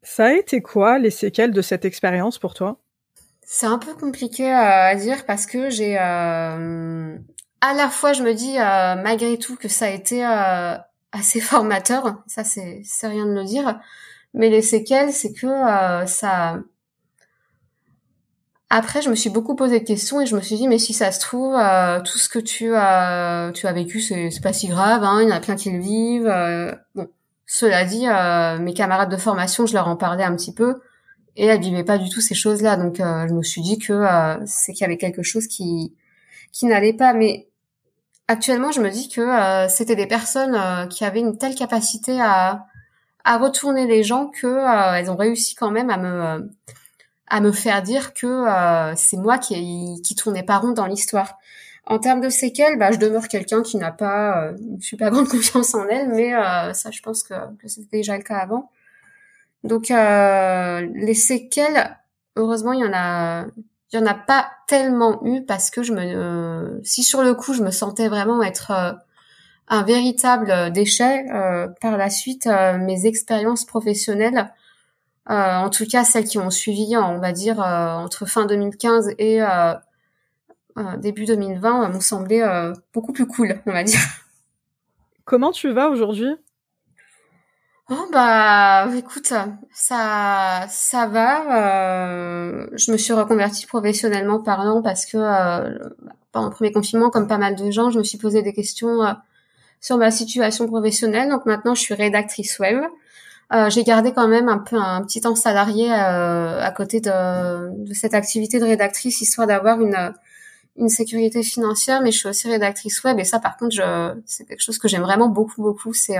Ça 0.02 0.26
a 0.26 0.32
été 0.32 0.60
quoi 0.62 0.98
les 0.98 1.10
séquelles 1.10 1.52
de 1.52 1.62
cette 1.62 1.84
expérience 1.84 2.38
pour 2.38 2.54
toi? 2.54 2.78
C'est 3.48 3.66
un 3.66 3.78
peu 3.78 3.94
compliqué 3.94 4.52
euh, 4.52 4.90
à 4.90 4.94
dire 4.96 5.24
parce 5.24 5.46
que 5.46 5.70
j'ai 5.70 5.96
euh, 5.98 7.16
à 7.60 7.74
la 7.74 7.88
fois 7.88 8.12
je 8.12 8.24
me 8.24 8.34
dis 8.34 8.58
euh, 8.58 8.96
malgré 8.96 9.38
tout 9.38 9.54
que 9.54 9.68
ça 9.68 9.86
a 9.86 9.90
été 9.90 10.22
assez 11.16 11.40
formateur, 11.40 12.22
ça 12.26 12.44
c'est 12.44 12.82
rien 13.02 13.26
de 13.26 13.32
le 13.32 13.44
dire, 13.44 13.80
mais 14.34 14.50
les 14.50 14.62
séquelles 14.62 15.12
c'est 15.12 15.32
que 15.32 15.46
ça 16.06 16.60
après, 18.68 19.00
je 19.00 19.08
me 19.08 19.14
suis 19.14 19.30
beaucoup 19.30 19.54
posé 19.54 19.78
de 19.78 19.84
questions 19.84 20.20
et 20.20 20.26
je 20.26 20.34
me 20.34 20.40
suis 20.40 20.56
dit, 20.56 20.66
mais 20.66 20.78
si 20.78 20.92
ça 20.92 21.12
se 21.12 21.20
trouve, 21.20 21.54
tout 22.04 22.18
ce 22.18 22.28
que 22.28 22.40
tu 22.40 22.74
as, 22.74 23.52
tu 23.54 23.68
as 23.68 23.72
vécu, 23.72 24.00
c'est, 24.00 24.28
pas 24.42 24.52
si 24.52 24.66
grave. 24.66 25.04
Hein, 25.04 25.20
il 25.22 25.28
y 25.28 25.32
en 25.32 25.36
a 25.36 25.40
plein 25.40 25.54
qui 25.54 25.70
le 25.70 25.78
vivent. 25.78 26.76
bon, 26.96 27.06
cela 27.46 27.84
dit, 27.84 28.06
mes 28.64 28.74
camarades 28.74 29.10
de 29.10 29.16
formation, 29.16 29.66
je 29.66 29.74
leur 29.74 29.86
en 29.86 29.94
parlais 29.94 30.24
un 30.24 30.34
petit 30.34 30.52
peu 30.52 30.74
et 31.36 31.46
elle 31.46 31.60
vivait 31.60 31.84
pas 31.84 31.98
du 31.98 32.08
tout 32.08 32.20
ces 32.20 32.34
choses-là. 32.34 32.76
Donc 32.76 33.00
euh, 33.00 33.28
je 33.28 33.34
me 33.34 33.42
suis 33.42 33.62
dit 33.62 33.78
que 33.78 33.92
euh, 33.92 34.36
c'est 34.46 34.72
qu'il 34.72 34.82
y 34.82 34.84
avait 34.84 34.96
quelque 34.96 35.22
chose 35.22 35.46
qui 35.46 35.94
qui 36.52 36.66
n'allait 36.66 36.94
pas. 36.94 37.12
Mais 37.12 37.48
actuellement, 38.28 38.70
je 38.72 38.80
me 38.80 38.90
dis 38.90 39.08
que 39.08 39.20
euh, 39.20 39.68
c'était 39.68 39.96
des 39.96 40.06
personnes 40.06 40.88
qui 40.88 41.04
avaient 41.04 41.20
une 41.20 41.38
telle 41.38 41.54
capacité 41.54 42.20
à 42.20 42.66
à 43.24 43.38
retourner 43.38 43.86
les 43.88 44.04
gens 44.04 44.28
que 44.28 44.96
elles 44.96 45.10
ont 45.10 45.16
réussi 45.16 45.56
quand 45.56 45.72
même 45.72 45.90
à 45.90 45.96
me 45.96 46.50
à 47.28 47.40
me 47.40 47.50
faire 47.50 47.82
dire 47.82 48.14
que 48.14 48.44
c'est 48.96 49.16
moi 49.16 49.38
qui 49.38 50.00
qui 50.04 50.14
tournais 50.14 50.44
pas 50.44 50.58
rond 50.58 50.72
dans 50.72 50.86
l'histoire. 50.86 51.38
En 51.86 51.98
termes 51.98 52.20
de 52.20 52.28
séquelles, 52.28 52.78
bah, 52.78 52.90
je 52.92 52.98
demeure 52.98 53.28
quelqu'un 53.28 53.62
qui 53.62 53.76
n'a 53.76 53.92
pas 53.92 54.52
une 54.58 54.80
super 54.80 55.10
grande 55.10 55.28
confiance 55.30 55.74
en 55.74 55.86
elle, 55.88 56.08
mais 56.10 56.32
ça, 56.74 56.90
je 56.92 57.00
pense 57.00 57.22
que, 57.24 57.34
que 57.58 57.68
c'était 57.68 57.98
déjà 57.98 58.16
le 58.16 58.22
cas 58.22 58.38
avant. 58.38 58.70
Donc 59.66 59.90
euh, 59.90 60.80
les 60.94 61.14
séquelles, 61.14 61.96
heureusement, 62.36 62.72
il 62.72 62.80
y 62.80 62.84
en 62.84 62.92
a, 62.94 63.46
il 63.92 63.98
y 63.98 64.02
en 64.02 64.06
a 64.06 64.14
pas 64.14 64.48
tellement 64.66 65.24
eu 65.24 65.44
parce 65.44 65.70
que 65.70 65.82
je 65.82 65.92
me, 65.92 66.02
euh, 66.02 66.80
si 66.82 67.02
sur 67.02 67.22
le 67.22 67.34
coup 67.34 67.54
je 67.54 67.62
me 67.62 67.70
sentais 67.70 68.08
vraiment 68.08 68.42
être 68.42 68.70
euh, 68.72 68.92
un 69.68 69.82
véritable 69.82 70.70
déchet, 70.72 71.24
par 71.80 71.96
la 71.96 72.08
suite 72.08 72.46
mes 72.46 73.06
expériences 73.06 73.64
professionnelles, 73.64 74.52
en 75.26 75.68
tout 75.70 75.86
cas 75.86 76.04
celles 76.04 76.22
qui 76.22 76.38
ont 76.38 76.50
suivi, 76.50 76.96
on 76.96 77.18
va 77.18 77.32
dire 77.32 77.58
entre 77.58 78.26
fin 78.26 78.46
2015 78.46 79.14
et 79.18 79.40
début 80.98 81.24
2020, 81.24 81.88
m'ont 81.88 82.00
semblé 82.00 82.48
beaucoup 82.94 83.12
plus 83.12 83.26
cool, 83.26 83.60
on 83.66 83.72
va 83.72 83.82
dire. 83.82 83.98
Comment 85.24 85.50
tu 85.50 85.72
vas 85.72 85.88
aujourd'hui? 85.88 86.36
Oh 87.88 88.08
bah 88.10 88.88
écoute, 88.96 89.32
ça 89.72 90.66
ça 90.68 91.06
va. 91.06 92.56
Euh, 92.64 92.66
je 92.74 92.90
me 92.90 92.96
suis 92.96 93.12
reconvertie 93.12 93.66
professionnellement 93.66 94.40
parlant 94.42 94.82
parce 94.82 95.06
que 95.06 95.16
euh, 95.18 95.78
pendant 96.32 96.48
le 96.48 96.52
premier 96.52 96.72
confinement, 96.72 97.10
comme 97.10 97.28
pas 97.28 97.38
mal 97.38 97.54
de 97.54 97.70
gens, 97.70 97.90
je 97.90 97.98
me 97.98 98.02
suis 98.04 98.18
posé 98.18 98.42
des 98.42 98.52
questions 98.52 99.04
euh, 99.04 99.12
sur 99.80 99.98
ma 99.98 100.10
situation 100.10 100.66
professionnelle. 100.66 101.28
Donc 101.30 101.46
maintenant, 101.46 101.76
je 101.76 101.82
suis 101.82 101.94
rédactrice 101.94 102.58
web. 102.58 102.82
Euh, 103.52 103.70
j'ai 103.70 103.84
gardé 103.84 104.12
quand 104.12 104.26
même 104.28 104.48
un 104.48 104.58
peu 104.58 104.76
un 104.76 105.02
petit 105.04 105.20
temps 105.20 105.36
salarié 105.36 105.92
à 105.92 106.72
côté 106.76 107.00
de, 107.00 107.84
de, 107.86 107.94
cette 107.94 108.14
activité 108.14 108.58
de 108.58 108.64
rédactrice, 108.64 109.20
histoire 109.20 109.46
d'avoir 109.46 109.80
une 109.80 110.12
une 110.76 110.88
sécurité 110.88 111.42
financière. 111.44 112.02
Mais 112.02 112.12
je 112.12 112.18
suis 112.18 112.28
aussi 112.28 112.48
rédactrice 112.50 113.04
web 113.04 113.18
et 113.20 113.24
ça, 113.24 113.38
par 113.40 113.56
contre, 113.56 113.76
c'est 114.26 114.44
quelque 114.46 114.62
chose 114.62 114.78
que 114.78 114.88
j'aime 114.88 115.02
vraiment 115.02 115.28
beaucoup, 115.28 115.62
beaucoup. 115.62 115.94
C'est 115.94 116.18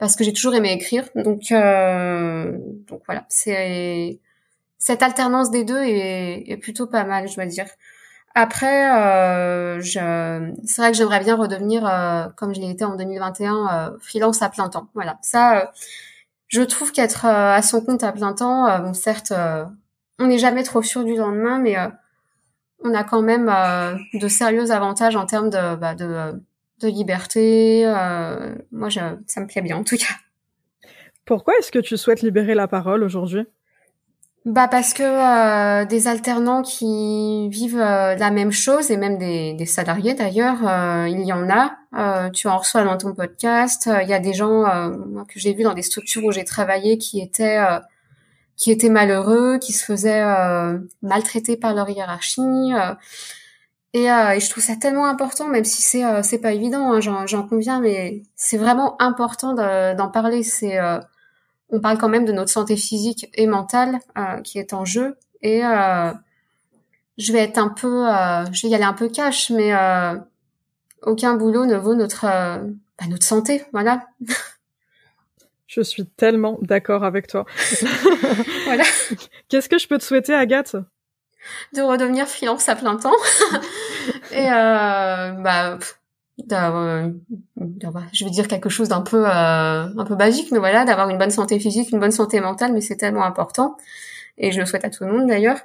parce 0.00 0.16
que 0.16 0.24
j'ai 0.24 0.32
toujours 0.32 0.54
aimé 0.54 0.72
écrire. 0.72 1.04
Donc, 1.14 1.52
euh, 1.52 2.56
donc 2.88 3.02
voilà, 3.06 3.24
c'est 3.28 4.18
cette 4.78 5.02
alternance 5.02 5.50
des 5.50 5.62
deux 5.62 5.82
est, 5.82 6.50
est, 6.50 6.56
plutôt 6.56 6.86
pas 6.86 7.04
mal, 7.04 7.28
je 7.28 7.36
dois 7.36 7.46
dire. 7.46 7.66
Après, 8.34 8.90
euh, 8.96 9.82
c'est 9.82 10.80
vrai 10.80 10.92
que 10.92 10.96
j'aimerais 10.96 11.20
bien 11.20 11.36
redevenir, 11.36 11.86
euh, 11.86 12.28
comme 12.36 12.54
je 12.54 12.60
l'ai 12.60 12.70
été 12.70 12.84
en 12.84 12.96
2021, 12.96 13.68
euh, 13.94 13.98
freelance 14.00 14.40
à 14.40 14.48
plein 14.48 14.68
temps. 14.70 14.88
Voilà, 14.94 15.18
ça, 15.20 15.58
euh, 15.58 15.66
je 16.48 16.62
trouve 16.62 16.92
qu'être 16.92 17.26
euh, 17.26 17.54
à 17.54 17.60
son 17.62 17.82
compte 17.82 18.02
à 18.02 18.12
plein 18.12 18.32
temps, 18.32 18.78
bon, 18.80 18.94
certes, 18.94 19.32
on 20.18 20.26
n'est 20.26 20.38
jamais 20.38 20.62
trop 20.62 20.82
sûr 20.82 21.04
du 21.04 21.16
lendemain, 21.16 21.58
mais 21.58 21.76
on 22.82 22.94
a 22.94 23.04
quand 23.04 23.22
même 23.22 23.46
de 24.14 24.28
sérieux 24.28 24.70
avantages 24.70 25.16
en 25.16 25.26
termes 25.26 25.50
de, 25.50 25.76
bah, 25.76 25.94
de 25.94 26.40
de 26.80 26.88
liberté. 26.88 27.84
Euh, 27.86 28.54
moi, 28.72 28.88
je, 28.88 29.00
ça 29.26 29.40
me 29.40 29.46
plaît 29.46 29.62
bien 29.62 29.76
en 29.76 29.84
tout 29.84 29.96
cas. 29.96 30.14
Pourquoi 31.24 31.54
est-ce 31.58 31.70
que 31.70 31.78
tu 31.78 31.96
souhaites 31.96 32.22
libérer 32.22 32.54
la 32.54 32.66
parole 32.66 33.02
aujourd'hui? 33.02 33.46
Bah 34.46 34.68
parce 34.68 34.94
que 34.94 35.02
euh, 35.02 35.84
des 35.84 36.08
alternants 36.08 36.62
qui 36.62 37.50
vivent 37.50 37.78
euh, 37.78 38.14
la 38.14 38.30
même 38.30 38.52
chose 38.52 38.90
et 38.90 38.96
même 38.96 39.18
des, 39.18 39.52
des 39.52 39.66
salariés 39.66 40.14
d'ailleurs, 40.14 40.66
euh, 40.66 41.08
il 41.08 41.20
y 41.20 41.32
en 41.32 41.50
a. 41.50 41.76
Euh, 41.98 42.30
tu 42.30 42.48
en 42.48 42.56
reçois 42.56 42.82
dans 42.82 42.96
ton 42.96 43.12
podcast. 43.14 43.90
Il 44.02 44.08
y 44.08 44.14
a 44.14 44.18
des 44.18 44.32
gens 44.32 44.64
que 45.28 45.38
j'ai 45.38 45.52
vus 45.52 45.64
dans 45.64 45.74
des 45.74 45.82
structures 45.82 46.24
où 46.24 46.32
j'ai 46.32 46.44
travaillé 46.44 46.96
qui 46.96 47.20
étaient 47.20 47.58
qui 48.56 48.70
étaient 48.70 48.90
malheureux, 48.90 49.58
qui 49.58 49.72
se 49.72 49.84
faisaient 49.84 50.24
maltraiter 51.02 51.56
par 51.56 51.74
leur 51.74 51.90
hiérarchie. 51.90 52.40
Et, 53.92 54.10
euh, 54.10 54.30
et, 54.32 54.40
je 54.40 54.48
trouve 54.48 54.62
ça 54.62 54.76
tellement 54.76 55.06
important, 55.06 55.48
même 55.48 55.64
si 55.64 55.82
c'est 55.82 56.04
euh, 56.04 56.22
c'est 56.22 56.38
pas 56.38 56.52
évident, 56.52 56.92
hein, 56.92 57.00
j'en 57.00 57.46
conviens, 57.46 57.80
mais 57.80 58.22
c'est 58.36 58.56
vraiment 58.56 59.00
important 59.02 59.54
d'en 59.54 60.08
parler. 60.10 60.42
C'est 60.42 60.78
euh, 60.78 61.00
on 61.70 61.80
parle 61.80 61.98
quand 61.98 62.08
même 62.08 62.24
de 62.24 62.32
notre 62.32 62.50
santé 62.50 62.76
physique 62.76 63.28
et 63.34 63.46
mentale 63.46 63.98
euh, 64.16 64.40
qui 64.42 64.58
est 64.58 64.72
en 64.74 64.84
jeu. 64.84 65.16
Et 65.42 65.62
je 65.62 67.32
vais 67.32 67.40
être 67.40 67.58
un 67.58 67.68
peu, 67.68 68.04
je 68.52 68.62
vais 68.62 68.68
y 68.68 68.74
aller 68.74 68.84
un 68.84 68.92
peu 68.92 69.08
cash, 69.08 69.50
mais 69.50 69.72
aucun 71.02 71.34
boulot 71.34 71.64
ne 71.66 71.76
vaut 71.76 71.94
notre 71.94 72.26
bah, 73.00 73.06
notre 73.08 73.24
santé, 73.24 73.64
voilà. 73.72 74.06
Je 75.66 75.82
suis 75.82 76.04
tellement 76.04 76.58
d'accord 76.62 77.04
avec 77.04 77.28
toi. 77.28 77.46
voilà. 78.64 78.82
Qu'est-ce 79.48 79.68
que 79.68 79.78
je 79.78 79.86
peux 79.86 79.98
te 79.98 80.02
souhaiter, 80.02 80.34
Agathe? 80.34 80.74
De 81.74 81.82
redevenir 81.82 82.26
freelance 82.26 82.68
à 82.68 82.76
plein 82.76 82.96
temps. 82.96 83.16
Et 84.32 84.50
euh, 84.50 85.30
bah 85.32 85.78
d'avoir 86.46 88.04
je 88.12 88.24
vais 88.24 88.30
dire 88.30 88.48
quelque 88.48 88.68
chose 88.68 88.88
d'un 88.88 89.02
peu 89.02 89.28
euh, 89.28 89.30
un 89.30 90.04
peu 90.06 90.14
basique 90.14 90.50
mais 90.52 90.58
voilà 90.58 90.84
d'avoir 90.84 91.10
une 91.10 91.18
bonne 91.18 91.30
santé 91.30 91.58
physique 91.58 91.90
une 91.90 92.00
bonne 92.00 92.10
santé 92.10 92.40
mentale 92.40 92.72
mais 92.72 92.80
c'est 92.80 92.96
tellement 92.96 93.24
important. 93.24 93.76
Et 94.38 94.52
je 94.52 94.60
le 94.60 94.66
souhaite 94.66 94.84
à 94.84 94.90
tout 94.90 95.04
le 95.04 95.12
monde 95.12 95.28
d'ailleurs. 95.28 95.58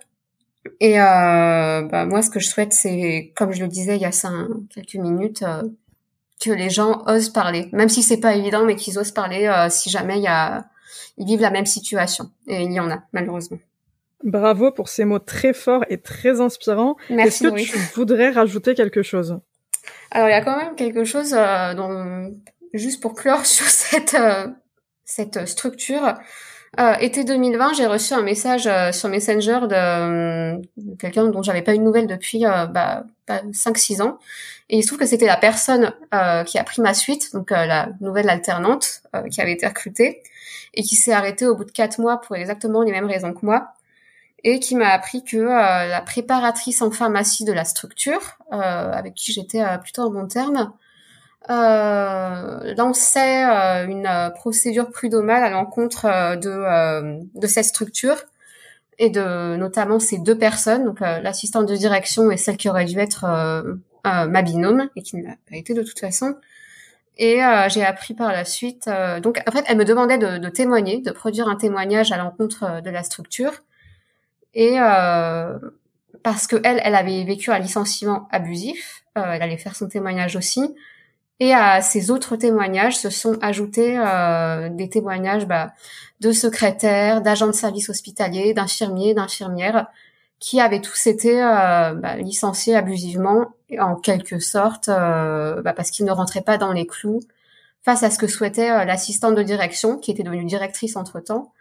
Et 0.79 0.99
euh, 0.99 1.81
bah, 1.83 2.05
moi 2.05 2.21
ce 2.21 2.29
que 2.29 2.39
je 2.39 2.47
souhaite 2.47 2.73
c'est 2.73 3.31
comme 3.35 3.51
je 3.53 3.61
le 3.61 3.67
disais 3.67 3.95
il 3.95 4.01
y 4.01 4.05
a 4.05 4.11
cinq, 4.11 4.47
quelques 4.73 4.95
minutes 4.95 5.43
euh, 5.43 5.63
que 6.43 6.51
les 6.51 6.69
gens 6.69 7.03
osent 7.07 7.29
parler. 7.29 7.69
Même 7.71 7.89
si 7.89 8.03
c'est 8.03 8.19
pas 8.19 8.35
évident 8.35 8.65
mais 8.65 8.75
qu'ils 8.75 8.99
osent 8.99 9.11
parler 9.11 9.47
euh, 9.47 9.69
si 9.69 9.89
jamais 9.89 10.17
il 10.17 10.23
y 10.23 10.27
a 10.27 10.65
ils 11.17 11.25
vivent 11.25 11.41
la 11.41 11.51
même 11.51 11.65
situation. 11.65 12.31
Et 12.47 12.63
il 12.63 12.73
y 12.73 12.79
en 12.79 12.91
a 12.91 13.03
malheureusement 13.13 13.59
Bravo 14.23 14.71
pour 14.71 14.89
ces 14.89 15.05
mots 15.05 15.19
très 15.19 15.53
forts 15.53 15.85
et 15.89 15.97
très 15.97 16.41
inspirants. 16.41 16.95
Est-ce 17.09 17.43
que 17.43 17.61
tu 17.61 17.77
voudrais 17.93 18.31
rajouter 18.31 18.73
quelque 18.73 19.03
chose? 19.03 19.39
Alors 20.11 20.29
il 20.29 20.31
y 20.31 20.35
a 20.35 20.41
quand 20.41 20.57
même 20.57 20.75
quelque 20.75 21.03
chose 21.03 21.33
euh, 21.33 21.73
dont, 21.73 22.31
juste 22.75 23.01
pour 23.01 23.15
clore 23.15 23.45
sur 23.45 23.65
cette 23.65 24.13
euh, 24.13 24.47
cette 25.03 25.47
structure. 25.47 26.15
Euh, 26.77 26.93
été 26.95 27.23
2020, 27.23 27.73
j'ai 27.73 27.85
reçu 27.85 28.13
un 28.13 28.21
message 28.21 28.67
euh, 28.67 28.91
sur 28.91 29.07
Messenger 29.07 29.61
de, 29.69 30.95
quelqu'un 30.97 31.27
dont 31.27 31.41
j'avais 31.41 31.61
pas 31.61 31.73
eu 31.73 31.77
de 31.77 31.83
nouvelles 31.83 32.07
depuis 32.07 32.41
bah, 32.43 33.05
5-6 33.29 34.01
ans. 34.01 34.17
Et 34.69 34.79
il 34.79 34.81
se 34.81 34.87
trouve 34.87 34.99
que 34.99 35.05
c'était 35.05 35.27
la 35.27 35.37
personne 35.37 35.93
qui 36.45 36.57
a 36.57 36.63
pris 36.65 36.81
ma 36.81 36.93
suite, 36.93 37.31
donc 37.33 37.51
la 37.51 37.89
nouvelle 38.01 38.29
alternante 38.29 39.03
qui 39.31 39.39
avait 39.39 39.53
été 39.53 39.67
recrutée 39.67 40.23
et 40.73 40.81
qui 40.81 40.95
s'est 40.95 41.13
arrêtée 41.13 41.45
au 41.45 41.55
bout 41.55 41.65
de 41.65 41.71
4 41.71 41.99
mois 41.99 42.19
pour 42.19 42.35
exactement 42.35 42.81
les 42.81 42.91
mêmes 42.91 43.05
raisons 43.05 43.31
que 43.31 43.45
moi 43.45 43.74
et 44.45 44.59
qui 44.59 44.75
m'a 44.75 44.89
appris 44.89 45.23
que 45.23 45.37
euh, 45.37 45.87
la 45.87 46.01
préparatrice 46.01 46.83
en 46.83 46.91
pharmacie 46.91 47.45
de 47.45 47.51
la 47.51 47.65
structure, 47.65 48.37
euh, 48.53 48.57
avec 48.57 49.15
qui 49.15 49.33
j'étais 49.33 49.61
euh, 49.61 49.77
plutôt 49.79 50.03
en 50.03 50.11
bon 50.11 50.27
terme, 50.27 50.71
lançait 51.47 53.43
une 53.87 54.31
procédure 54.33 54.89
prud'homale 54.89 55.43
à 55.43 55.51
l'encontre 55.51 56.07
de, 56.37 57.39
de 57.39 57.47
cette 57.47 57.65
structure 57.65 58.15
et 58.97 59.11
de 59.11 59.55
notamment 59.55 59.99
ces 59.99 60.17
deux 60.17 60.35
personnes, 60.35 60.85
donc 60.85 61.01
l'assistante 61.01 61.67
de 61.67 61.75
direction 61.75 62.31
et 62.31 62.37
celle 62.37 62.57
qui 62.57 62.67
aurait 62.67 62.85
dû 62.85 62.97
être 62.97 63.27
ma 64.03 64.41
binôme 64.41 64.89
et 64.95 65.03
qui 65.03 65.17
ne 65.17 65.23
l'a 65.23 65.35
pas 65.47 65.55
été 65.55 65.75
de 65.75 65.83
toute 65.83 65.99
façon. 65.99 66.33
Et 67.19 67.41
j'ai 67.67 67.85
appris 67.85 68.15
par 68.15 68.31
la 68.31 68.43
suite. 68.43 68.89
donc 69.21 69.39
en 69.47 69.51
fait, 69.51 69.65
elle 69.67 69.77
me 69.77 69.85
demandait 69.85 70.17
de, 70.17 70.39
de, 70.39 70.49
témoigner, 70.49 70.99
de 71.01 71.11
produire 71.11 71.47
un 71.47 71.57
témoignage 71.57 72.11
à 72.11 72.17
l'encontre 72.17 72.81
de 72.81 72.89
la 72.89 73.03
structure 73.03 73.61
et 74.55 74.79
euh, 74.79 75.57
parce 76.23 76.47
que 76.47 76.55
elle, 76.63 76.81
elle 76.83 76.95
avait 76.95 77.23
vécu 77.23 77.51
un 77.51 77.59
licenciement 77.59 78.27
abusif, 78.31 79.03
euh, 79.17 79.23
elle 79.33 79.41
allait 79.41 79.57
faire 79.57 79.75
son 79.75 79.87
témoignage 79.87 80.35
aussi. 80.35 80.75
Et 81.41 81.53
à 81.53 81.81
ces 81.81 82.11
autres 82.11 82.37
témoignages 82.37 82.97
se 82.97 83.09
sont 83.09 83.37
ajoutés 83.41 83.97
euh, 83.99 84.69
des 84.69 84.89
témoignages 84.89 85.45
bah, 85.45 85.73
de 86.21 86.31
secrétaires, 86.31 87.21
d'agents 87.21 87.47
de 87.47 87.51
services 87.51 87.89
hospitaliers, 87.89 88.53
d'infirmiers, 88.53 89.13
d'infirmières, 89.13 89.87
qui 90.39 90.59
avaient 90.59 90.81
tous 90.81 91.07
été 91.07 91.41
euh, 91.41 91.93
bah, 91.93 92.17
licenciés 92.17 92.75
abusivement, 92.75 93.53
en 93.79 93.95
quelque 93.95 94.39
sorte, 94.39 94.89
euh, 94.89 95.61
bah, 95.61 95.73
parce 95.73 95.91
qu'ils 95.91 96.05
ne 96.05 96.11
rentraient 96.11 96.41
pas 96.41 96.57
dans 96.57 96.71
les 96.71 96.85
clous 96.85 97.21
face 97.83 98.03
à 98.03 98.09
ce 98.09 98.17
que 98.17 98.27
souhaitait 98.27 98.71
euh, 98.71 98.85
l'assistante 98.85 99.35
de 99.35 99.43
direction, 99.43 99.97
qui 99.97 100.11
était 100.11 100.23
devenue 100.23 100.45
directrice 100.45 100.95
entre-temps, 100.95 101.51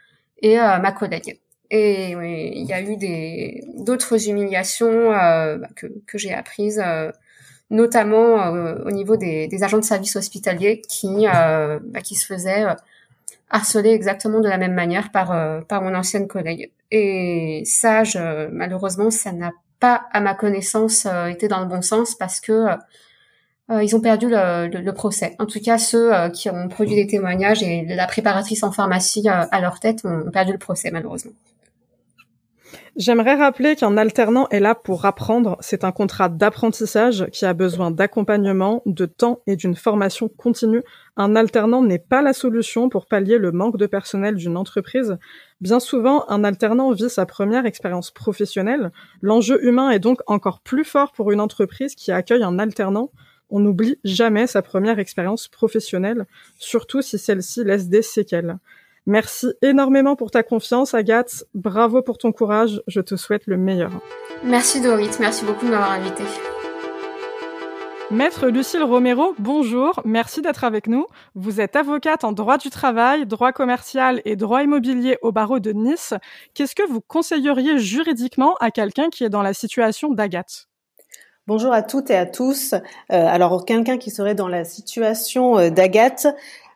et 0.43 0.57
ma 0.57 0.93
collègue. 0.93 1.41
Et 1.77 2.13
il 2.13 2.67
y 2.67 2.73
a 2.73 2.81
eu 2.81 2.97
d'autres 3.83 4.29
humiliations 4.29 5.13
euh, 5.13 5.59
bah, 5.59 5.67
que, 5.75 6.19
j'ai 6.19 6.33
apprises, 6.33 6.81
euh, 6.81 7.11
notamment 7.69 8.55
euh, 8.55 8.77
au 8.85 8.93
niveau 8.93 9.17
des, 9.17 9.49
agents 9.65 9.79
de 9.79 9.85
service 9.85 10.15
hospitalier 10.15 10.83
qui 10.89 11.27
bah, 11.27 11.81
se 12.05 12.27
faisaient 12.27 12.65
harceler 13.51 13.91
exactement 13.91 14.39
de 14.39 14.49
la 14.49 14.57
même 14.57 14.75
manière 14.75 15.11
par 15.11 15.83
mon 15.83 15.97
ancienne 15.97 16.29
collègue. 16.29 16.71
Et 16.93 17.65
ça, 17.67 18.05
je, 18.05 18.47
malheureusement, 18.53 19.11
ça 19.11 19.33
n'a 19.33 19.51
pas, 19.81 20.07
à 20.13 20.21
ma 20.21 20.35
connaissance, 20.35 21.09
été 21.29 21.49
dans 21.49 21.59
le 21.59 21.67
bon 21.67 21.83
sens 21.83 22.15
parce 22.15 22.39
que 22.39 22.67
ils 23.83 23.97
ont 23.97 24.01
perdu 24.01 24.29
le, 24.31 24.91
procès. 24.93 25.35
En 25.41 25.47
tout 25.47 25.61
cas, 25.61 25.79
ceux 25.79 26.13
qui 26.33 26.51
ont 26.51 26.69
produit 26.69 26.95
des 26.95 27.09
témoignages 27.09 27.65
et 27.65 27.85
la 27.85 28.07
préparatrice 28.07 28.63
en 28.63 28.71
pharmacie 28.71 29.29
à 29.29 29.61
leur 29.61 29.81
tête 29.81 30.05
ont 30.05 30.31
perdu 30.31 30.53
le 30.53 30.59
procès, 30.59 30.93
malheureusement. 30.93 31.33
J'aimerais 32.97 33.35
rappeler 33.35 33.75
qu'un 33.75 33.97
alternant 33.97 34.49
est 34.51 34.61
là 34.61 34.75
pour 34.75 35.05
apprendre. 35.05 35.57
C'est 35.61 35.85
un 35.85 35.91
contrat 35.91 36.29
d'apprentissage 36.29 37.27
qui 37.33 37.45
a 37.45 37.53
besoin 37.53 37.91
d'accompagnement, 37.91 38.83
de 38.87 39.07
temps 39.07 39.41
et 39.47 39.57
d'une 39.57 39.75
formation 39.75 40.29
continue. 40.29 40.83
Un 41.17 41.35
alternant 41.35 41.83
n'est 41.83 41.99
pas 41.99 42.23
la 42.23 42.33
solution 42.33 42.89
pour 42.89 43.07
pallier 43.07 43.39
le 43.39 43.53
manque 43.53 43.77
de 43.77 43.87
personnel 43.87 44.37
d'une 44.37 44.57
entreprise. 44.57 45.19
Bien 45.61 45.81
souvent, 45.81 46.25
un 46.29 46.45
alternant 46.45 46.93
vit 46.93 47.11
sa 47.11 47.27
première 47.27 47.67
expérience 47.67 48.11
professionnelle. 48.11 48.93
L'enjeu 49.23 49.65
humain 49.65 49.91
est 49.91 49.99
donc 49.99 50.21
encore 50.27 50.61
plus 50.61 50.85
fort 50.85 51.13
pour 51.13 51.33
une 51.33 51.41
entreprise 51.41 51.95
qui 51.95 52.13
accueille 52.13 52.45
un 52.45 52.59
alternant. 52.59 53.11
On 53.51 53.61
n'oublie 53.61 53.99
jamais 54.05 54.47
sa 54.47 54.63
première 54.63 54.99
expérience 54.99 55.49
professionnelle, 55.49 56.27
surtout 56.59 57.03
si 57.03 57.19
celle-ci 57.19 57.65
laisse 57.65 57.89
des 57.89 58.03
séquelles. 58.03 58.59
Merci 59.07 59.53
énormément 59.61 60.17
pour 60.17 60.31
ta 60.31 60.43
confiance, 60.43 60.95
Agathe. 60.95 61.45
Bravo 61.55 62.03
pour 62.03 62.17
ton 62.17 62.33
courage. 62.33 62.83
Je 62.87 63.01
te 63.01 63.17
souhaite 63.17 63.47
le 63.47 63.59
meilleur. 63.59 63.91
Merci 64.43 64.81
Dorit. 64.81 65.11
Merci 65.21 65.45
beaucoup 65.45 65.67
de 65.67 65.71
m'avoir 65.71 65.93
invité. 65.93 66.25
Maître 68.11 68.49
Lucille 68.49 68.83
Romero, 68.83 69.35
bonjour, 69.39 70.01
merci 70.05 70.43
d'être 70.43 70.63
avec 70.63 70.89
nous. 70.89 71.07
Vous 71.35 71.61
êtes 71.61 71.75
avocate 71.75 72.23
en 72.23 72.33
droit 72.33 72.59
du 72.59 72.69
travail, 72.69 73.27
droit 73.27 73.53
commercial 73.53 74.21
et 74.27 74.37
droit 74.37 74.63
immobilier 74.63 75.17
au 75.23 75.33
barreau 75.33 75.59
de 75.59 75.73
Nice. 75.73 76.13
Qu'est-ce 76.53 76.75
que 76.75 76.87
vous 76.87 77.01
conseilleriez 77.01 77.79
juridiquement 77.79 78.57
à 78.61 78.71
quelqu'un 78.71 79.09
qui 79.09 79.25
est 79.25 79.31
dans 79.31 79.43
la 79.43 79.55
situation 79.55 80.13
d'Agathe? 80.13 80.69
Bonjour 81.47 81.73
à 81.73 81.83
toutes 81.83 82.11
et 82.11 82.17
à 82.17 82.25
tous. 82.25 82.73
Euh, 82.73 82.79
alors, 83.09 83.67
quelqu'un 83.67 83.99
qui 83.99 84.11
serait 84.11 84.35
dans 84.35 84.49
la 84.49 84.65
situation 84.65 85.59
euh, 85.59 85.69
d'Agathe, 85.69 86.27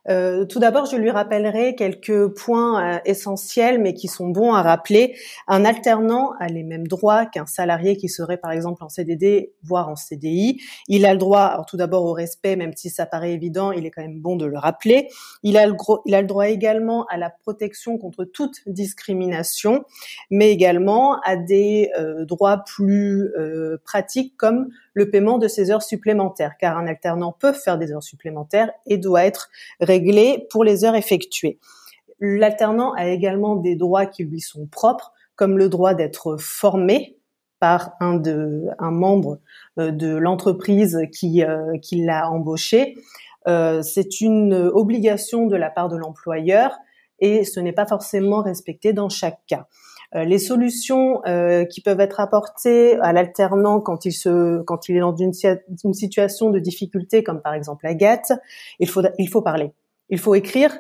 euh, 0.09 0.44
tout 0.44 0.59
d'abord, 0.59 0.86
je 0.86 0.96
lui 0.96 1.11
rappellerai 1.11 1.74
quelques 1.74 2.28
points 2.28 2.96
euh, 2.96 2.99
essentiels, 3.05 3.80
mais 3.80 3.94
qui 3.94 4.09
sont 4.09 4.28
bons 4.28 4.53
à 4.53 4.62
rappeler. 4.62 5.16
Un 5.46 5.64
alternant 5.64 6.32
a 6.40 6.46
les 6.46 6.62
mêmes 6.62 6.86
droits 6.86 7.26
qu'un 7.26 7.46
salarié 7.46 7.96
qui 7.96 8.09
serait, 8.09 8.38
par 8.38 8.53
exemple, 8.53 8.82
en 8.82 8.88
CDD, 8.88 9.53
voire 9.62 9.88
en 9.88 9.96
CDI. 9.96 10.61
Il 10.88 11.05
a 11.05 11.12
le 11.12 11.18
droit, 11.18 11.42
alors 11.42 11.66
tout 11.66 11.76
d'abord 11.76 12.05
au 12.05 12.12
respect, 12.12 12.57
même 12.57 12.72
si 12.74 12.90
ça 12.90 13.07
paraît 13.07 13.32
évident, 13.32 13.72
il 13.72 13.86
est 13.86 13.90
quand 13.90 14.03
même 14.03 14.20
bon 14.20 14.36
de 14.36 14.46
le 14.46 14.59
rappeler. 14.59 15.09
Il 15.42 15.57
a 15.57 15.66
le, 15.66 15.74
il 16.07 16.14
a 16.14 16.20
le 16.20 16.26
droit 16.26 16.49
également 16.49 17.05
à 17.07 17.16
la 17.16 17.30
protection 17.30 17.99
contre 17.99 18.24
toute 18.24 18.61
discrimination, 18.66 19.84
mais 20.30 20.51
également 20.51 21.20
à 21.20 21.36
des 21.36 21.90
euh, 21.99 22.24
droits 22.24 22.64
plus 22.64 23.32
pratiques 23.84 24.34
comme 24.36 24.68
le 24.99 25.11
paiement 25.11 25.38
de 25.38 25.46
ses 25.46 25.70
heures 25.70 25.82
supplémentaires, 25.82 26.57
car 26.59 26.76
un 26.76 26.88
alternant 26.88 27.30
peut 27.30 27.53
faire 27.53 27.78
des 27.78 27.92
heures 27.92 28.03
supplémentaires 28.03 28.72
et 28.84 28.99
doit 28.99 29.24
être 29.24 29.49
réglé 29.80 30.49
pour 30.51 30.64
les 30.64 30.84
heures 30.84 30.96
effectuées. 30.96 31.61
L'alternant 32.18 32.92
a 32.94 33.07
également 33.07 33.55
des 33.55 33.76
droits 33.76 34.07
qui 34.07 34.24
lui 34.24 34.40
sont 34.40 34.66
propres, 34.66 35.12
comme 35.36 35.57
le 35.57 35.68
droit 35.68 35.94
d'être 35.94 36.36
formé 36.36 37.16
par 37.61 37.92
un, 38.01 38.14
de, 38.14 38.66
un 38.80 38.90
membre 38.90 39.38
euh, 39.78 39.92
de 39.92 40.16
l'entreprise 40.16 40.99
qui, 41.12 41.44
euh, 41.44 41.78
qui 41.80 42.05
l'a 42.05 42.28
embauché. 42.28 42.96
Euh, 43.46 43.82
c'est 43.82 44.20
une 44.20 44.55
obligation 44.55 45.46
de 45.46 45.55
la 45.55 45.70
part 45.70 45.88
de 45.88 45.96
l'employeur 45.96 46.76
et 47.20 47.44
ce 47.44 47.61
n'est 47.61 47.72
pas 47.72 47.86
forcément 47.86 48.42
respecté 48.42 48.92
dans 48.92 49.09
chaque 49.09 49.38
cas. 49.46 49.68
Euh, 50.14 50.24
les 50.24 50.38
solutions 50.38 51.20
euh, 51.26 51.64
qui 51.64 51.82
peuvent 51.82 52.00
être 52.00 52.18
apportées 52.18 52.98
à 53.00 53.12
l'alternant 53.12 53.80
quand 53.80 54.06
il 54.06 54.12
se 54.12 54.62
quand 54.62 54.88
il 54.88 54.96
est 54.96 55.00
dans 55.00 55.14
une, 55.14 55.32
une, 55.84 55.92
situation 55.92 56.48
de 56.48 56.59
difficulté 56.59 57.22
comme 57.22 57.42
par 57.42 57.52
exemple 57.52 57.84
la 57.84 57.94
GATT, 57.94 58.32
il 58.80 58.88
faut 58.88 59.02
il 59.18 59.28
faut 59.28 59.42
parler. 59.42 59.72
Il 60.09 60.18
faut 60.18 60.34
écrire 60.34 60.72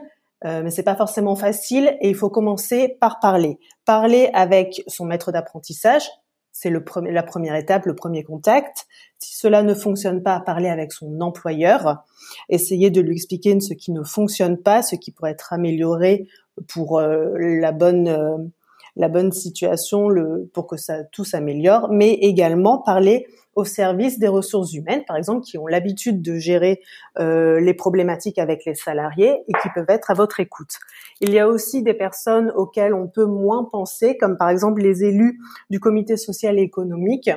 euh, 0.44 0.62
mais 0.62 0.70
c'est 0.70 0.84
pas 0.84 0.94
forcément 0.94 1.34
facile 1.34 1.96
et 2.00 2.08
il 2.08 2.14
faut 2.14 2.30
commencer 2.30 2.96
par 3.00 3.18
parler. 3.18 3.58
Parler 3.84 4.30
avec 4.34 4.82
son 4.86 5.04
maître 5.04 5.32
d'apprentissage, 5.32 6.08
c'est 6.52 6.70
le 6.70 6.84
premier, 6.84 7.10
la 7.10 7.24
première 7.24 7.56
étape, 7.56 7.86
le 7.86 7.94
premier 7.94 8.22
contact. 8.22 8.86
Si 9.18 9.36
cela 9.36 9.62
ne 9.62 9.74
fonctionne 9.74 10.22
pas, 10.22 10.40
parler 10.40 10.68
avec 10.68 10.92
son 10.92 11.20
employeur, 11.20 12.04
essayer 12.48 12.90
de 12.90 13.00
lui 13.00 13.14
expliquer 13.14 13.58
ce 13.60 13.74
qui 13.74 13.90
ne 13.90 14.04
fonctionne 14.04 14.58
pas, 14.58 14.82
ce 14.82 14.94
qui 14.94 15.10
pourrait 15.10 15.32
être 15.32 15.52
amélioré 15.52 16.28
pour 16.68 16.98
euh, 16.98 17.32
la 17.36 17.72
bonne 17.72 18.52
la 18.98 19.08
bonne 19.08 19.32
situation 19.32 20.08
le, 20.08 20.50
pour 20.52 20.66
que 20.66 20.76
ça 20.76 21.04
tout 21.04 21.24
s'améliore, 21.24 21.88
mais 21.90 22.12
également 22.14 22.78
parler 22.78 23.26
au 23.54 23.64
service 23.64 24.18
des 24.18 24.28
ressources 24.28 24.72
humaines, 24.74 25.04
par 25.06 25.16
exemple, 25.16 25.42
qui 25.42 25.58
ont 25.58 25.66
l'habitude 25.66 26.22
de 26.22 26.36
gérer 26.36 26.80
euh, 27.18 27.58
les 27.60 27.74
problématiques 27.74 28.38
avec 28.38 28.64
les 28.64 28.74
salariés 28.74 29.42
et 29.48 29.52
qui 29.62 29.68
peuvent 29.74 29.88
être 29.88 30.10
à 30.10 30.14
votre 30.14 30.38
écoute. 30.38 30.74
Il 31.20 31.32
y 31.32 31.38
a 31.38 31.48
aussi 31.48 31.82
des 31.82 31.94
personnes 31.94 32.52
auxquelles 32.54 32.94
on 32.94 33.08
peut 33.08 33.24
moins 33.24 33.64
penser, 33.64 34.16
comme 34.16 34.36
par 34.36 34.48
exemple 34.48 34.82
les 34.82 35.02
élus 35.02 35.40
du 35.70 35.80
comité 35.80 36.16
social 36.16 36.58
et 36.58 36.62
économique, 36.62 37.30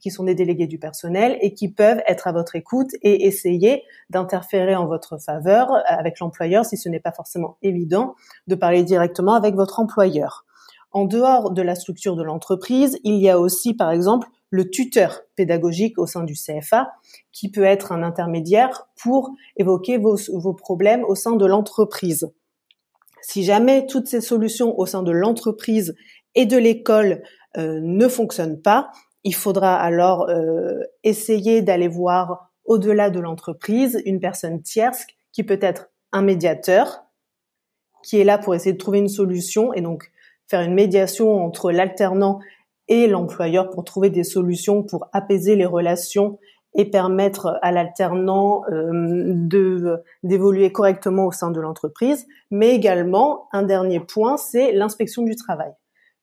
qui 0.00 0.10
sont 0.10 0.24
des 0.24 0.34
délégués 0.34 0.66
du 0.66 0.78
personnel 0.78 1.38
et 1.40 1.54
qui 1.54 1.72
peuvent 1.72 2.02
être 2.06 2.26
à 2.26 2.32
votre 2.32 2.56
écoute 2.56 2.90
et 3.02 3.26
essayer 3.26 3.84
d'interférer 4.10 4.76
en 4.76 4.86
votre 4.86 5.16
faveur 5.18 5.68
avec 5.86 6.20
l'employeur 6.20 6.66
si 6.66 6.76
ce 6.76 6.90
n'est 6.90 7.00
pas 7.00 7.10
forcément 7.10 7.56
évident 7.62 8.14
de 8.46 8.54
parler 8.54 8.82
directement 8.82 9.32
avec 9.32 9.54
votre 9.54 9.80
employeur. 9.80 10.44
En 10.94 11.06
dehors 11.06 11.50
de 11.50 11.60
la 11.60 11.74
structure 11.74 12.14
de 12.14 12.22
l'entreprise, 12.22 13.00
il 13.02 13.16
y 13.16 13.28
a 13.28 13.40
aussi, 13.40 13.74
par 13.74 13.90
exemple, 13.90 14.28
le 14.50 14.70
tuteur 14.70 15.22
pédagogique 15.34 15.98
au 15.98 16.06
sein 16.06 16.22
du 16.22 16.34
CFA, 16.34 16.92
qui 17.32 17.50
peut 17.50 17.64
être 17.64 17.90
un 17.90 18.04
intermédiaire 18.04 18.86
pour 19.02 19.34
évoquer 19.56 19.98
vos, 19.98 20.54
problèmes 20.54 21.02
au 21.02 21.16
sein 21.16 21.34
de 21.34 21.44
l'entreprise. 21.44 22.30
Si 23.22 23.42
jamais 23.42 23.86
toutes 23.86 24.06
ces 24.06 24.20
solutions 24.20 24.78
au 24.78 24.86
sein 24.86 25.02
de 25.02 25.10
l'entreprise 25.10 25.96
et 26.36 26.46
de 26.46 26.56
l'école 26.56 27.24
euh, 27.56 27.80
ne 27.82 28.06
fonctionnent 28.06 28.62
pas, 28.62 28.92
il 29.24 29.34
faudra 29.34 29.74
alors 29.74 30.28
euh, 30.28 30.78
essayer 31.02 31.60
d'aller 31.60 31.88
voir 31.88 32.52
au-delà 32.64 33.10
de 33.10 33.18
l'entreprise 33.18 34.00
une 34.04 34.20
personne 34.20 34.62
tierce 34.62 35.04
qui 35.32 35.42
peut 35.42 35.58
être 35.60 35.88
un 36.12 36.22
médiateur, 36.22 37.02
qui 38.04 38.20
est 38.20 38.24
là 38.24 38.38
pour 38.38 38.54
essayer 38.54 38.74
de 38.74 38.78
trouver 38.78 38.98
une 38.98 39.08
solution 39.08 39.72
et 39.72 39.80
donc 39.80 40.12
faire 40.54 40.62
une 40.62 40.74
médiation 40.74 41.44
entre 41.44 41.72
l'alternant 41.72 42.38
et 42.86 43.08
l'employeur 43.08 43.70
pour 43.70 43.82
trouver 43.82 44.08
des 44.08 44.22
solutions 44.22 44.84
pour 44.84 45.08
apaiser 45.12 45.56
les 45.56 45.66
relations 45.66 46.38
et 46.76 46.84
permettre 46.84 47.58
à 47.60 47.72
l'alternant 47.72 48.62
euh, 48.70 49.32
de 49.34 50.04
d'évoluer 50.22 50.70
correctement 50.70 51.26
au 51.26 51.32
sein 51.32 51.50
de 51.50 51.60
l'entreprise. 51.60 52.28
Mais 52.52 52.70
également, 52.70 53.48
un 53.52 53.64
dernier 53.64 53.98
point, 53.98 54.36
c'est 54.36 54.70
l'inspection 54.70 55.22
du 55.22 55.34
travail. 55.34 55.72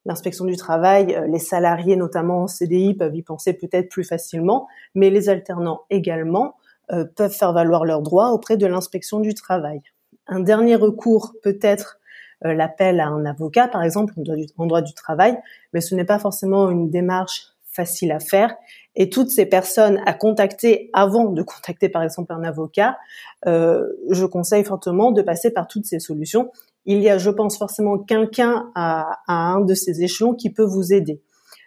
L'inspection 0.06 0.46
du 0.46 0.56
travail, 0.56 1.14
euh, 1.14 1.28
les 1.28 1.40
salariés, 1.40 1.98
notamment 1.98 2.44
en 2.44 2.48
CDI, 2.48 2.94
peuvent 2.94 3.16
y 3.16 3.24
penser 3.24 3.52
peut-être 3.52 3.90
plus 3.90 4.06
facilement, 4.06 4.66
mais 4.96 5.10
les 5.10 5.28
alternants 5.28 5.82
également 5.90 6.56
euh, 6.94 7.04
peuvent 7.04 7.36
faire 7.36 7.52
valoir 7.52 7.84
leurs 7.84 8.02
droits 8.02 8.32
auprès 8.32 8.56
de 8.56 8.66
l'inspection 8.66 9.20
du 9.20 9.34
travail. 9.34 9.82
Un 10.28 10.40
dernier 10.40 10.76
recours 10.76 11.34
peut-être 11.44 11.98
l'appel 12.44 13.00
à 13.00 13.08
un 13.08 13.26
avocat, 13.26 13.68
par 13.68 13.84
exemple, 13.84 14.14
en 14.58 14.66
droit, 14.66 14.82
du, 14.82 14.94
travail, 14.94 15.38
mais 15.74 15.82
ce 15.82 15.96
n'est 15.96 16.06
pas 16.06 16.20
forcément 16.20 16.70
une 16.70 16.90
démarche 16.90 17.48
facile 17.66 18.12
à 18.12 18.20
faire. 18.20 18.54
Et 18.96 19.10
toutes 19.10 19.30
ces 19.30 19.46
personnes 19.46 20.02
à 20.06 20.14
contacter 20.14 20.90
avant 20.94 21.26
de 21.26 21.42
contacter, 21.44 21.88
par 21.88 22.04
exemple, 22.04 22.34
un 22.34 22.44
avocat, 22.44 22.98
euh, 23.48 23.88
je 24.10 24.26
conseille 24.26 24.66
fortement 24.66 25.12
de 25.12 25.22
passer 25.22 25.52
par 25.52 25.68
toutes 25.68 25.86
ces 25.86 26.00
solutions. 26.00 26.52
Il 26.86 27.00
y 27.02 27.10
a, 27.10 27.18
je 27.18 27.30
pense, 27.30 27.58
forcément 27.58 27.98
quelqu'un 27.98 28.72
à, 28.76 29.20
à 29.28 29.34
un 29.34 29.62
de 29.62 29.74
ces 29.74 30.04
échelons 30.04 30.34
qui 30.34 30.52
peut 30.52 30.66
vous 30.66 30.94
aider. 30.94 31.22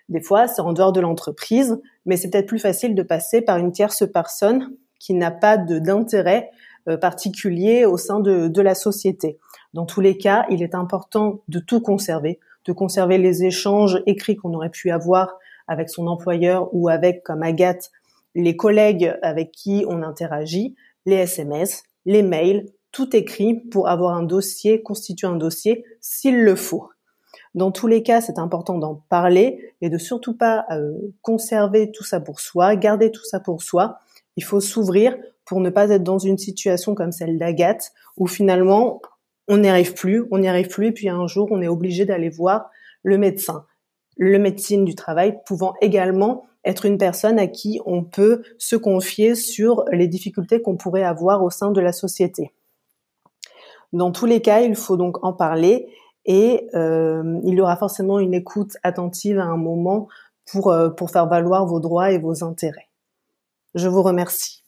Des 0.08 0.20
fois, 0.20 0.48
c'est 0.48 0.60
en 0.60 0.72
dehors 0.72 0.92
de 0.92 1.00
l'entreprise, 1.00 1.80
mais 2.04 2.16
c'est 2.16 2.28
peut-être 2.28 2.48
plus 2.48 2.58
facile 2.58 2.94
de 2.94 3.02
passer 3.02 3.40
par 3.40 3.56
une 3.56 3.72
tierce 3.72 4.04
personne 4.12 4.74
qui 4.98 5.14
n'a 5.14 5.30
pas 5.30 5.56
d'intérêt 5.56 6.50
euh, 6.50 6.63
particulier 7.00 7.84
au 7.86 7.96
sein 7.96 8.20
de, 8.20 8.48
de 8.48 8.60
la 8.62 8.74
société. 8.74 9.38
Dans 9.72 9.86
tous 9.86 10.00
les 10.00 10.18
cas, 10.18 10.46
il 10.50 10.62
est 10.62 10.74
important 10.74 11.40
de 11.48 11.58
tout 11.58 11.80
conserver, 11.80 12.38
de 12.64 12.72
conserver 12.72 13.18
les 13.18 13.44
échanges 13.44 14.02
écrits 14.06 14.36
qu'on 14.36 14.54
aurait 14.54 14.70
pu 14.70 14.90
avoir 14.90 15.38
avec 15.66 15.88
son 15.90 16.06
employeur 16.06 16.68
ou 16.72 16.88
avec, 16.88 17.22
comme 17.22 17.42
Agathe, 17.42 17.90
les 18.34 18.56
collègues 18.56 19.16
avec 19.22 19.52
qui 19.52 19.84
on 19.88 20.02
interagit, 20.02 20.74
les 21.06 21.16
SMS, 21.16 21.84
les 22.06 22.22
mails, 22.22 22.66
tout 22.92 23.16
écrit 23.16 23.54
pour 23.54 23.88
avoir 23.88 24.16
un 24.16 24.22
dossier, 24.22 24.82
constituer 24.82 25.26
un 25.26 25.36
dossier 25.36 25.84
s'il 26.00 26.42
le 26.42 26.54
faut. 26.54 26.90
Dans 27.54 27.70
tous 27.70 27.86
les 27.86 28.02
cas, 28.02 28.20
c'est 28.20 28.38
important 28.38 28.78
d'en 28.78 29.02
parler 29.08 29.74
et 29.80 29.88
de 29.88 29.98
surtout 29.98 30.36
pas 30.36 30.64
euh, 30.70 30.92
conserver 31.22 31.92
tout 31.92 32.04
ça 32.04 32.20
pour 32.20 32.40
soi, 32.40 32.76
garder 32.76 33.10
tout 33.10 33.24
ça 33.24 33.40
pour 33.40 33.62
soi. 33.62 33.98
Il 34.36 34.44
faut 34.44 34.60
s'ouvrir 34.60 35.16
pour 35.44 35.60
ne 35.60 35.70
pas 35.70 35.90
être 35.90 36.02
dans 36.02 36.18
une 36.18 36.38
situation 36.38 36.94
comme 36.94 37.12
celle 37.12 37.38
d'Agathe 37.38 37.92
où 38.16 38.26
finalement 38.26 39.00
on 39.48 39.58
n'y 39.58 39.68
arrive 39.68 39.94
plus, 39.94 40.24
on 40.30 40.38
n'y 40.38 40.48
arrive 40.48 40.68
plus, 40.68 40.86
et 40.88 40.92
puis 40.92 41.08
un 41.08 41.26
jour, 41.26 41.48
on 41.50 41.60
est 41.60 41.68
obligé 41.68 42.06
d'aller 42.06 42.30
voir 42.30 42.70
le 43.02 43.18
médecin. 43.18 43.66
Le 44.16 44.38
médecine 44.38 44.84
du 44.84 44.94
travail 44.94 45.40
pouvant 45.44 45.74
également 45.80 46.46
être 46.64 46.86
une 46.86 46.98
personne 46.98 47.38
à 47.38 47.46
qui 47.46 47.80
on 47.84 48.04
peut 48.04 48.42
se 48.58 48.76
confier 48.76 49.34
sur 49.34 49.84
les 49.92 50.08
difficultés 50.08 50.62
qu'on 50.62 50.76
pourrait 50.76 51.02
avoir 51.02 51.42
au 51.42 51.50
sein 51.50 51.72
de 51.72 51.80
la 51.80 51.92
société. 51.92 52.52
Dans 53.92 54.12
tous 54.12 54.26
les 54.26 54.40
cas, 54.40 54.60
il 54.60 54.74
faut 54.74 54.96
donc 54.96 55.22
en 55.24 55.32
parler 55.32 55.88
et 56.24 56.66
euh, 56.74 57.38
il 57.44 57.54
y 57.54 57.60
aura 57.60 57.76
forcément 57.76 58.18
une 58.18 58.34
écoute 58.34 58.76
attentive 58.82 59.38
à 59.38 59.44
un 59.44 59.58
moment 59.58 60.08
pour, 60.50 60.70
euh, 60.70 60.88
pour 60.88 61.10
faire 61.10 61.28
valoir 61.28 61.66
vos 61.66 61.80
droits 61.80 62.10
et 62.10 62.18
vos 62.18 62.44
intérêts. 62.44 62.88
Je 63.74 63.88
vous 63.88 64.02
remercie. 64.02 64.63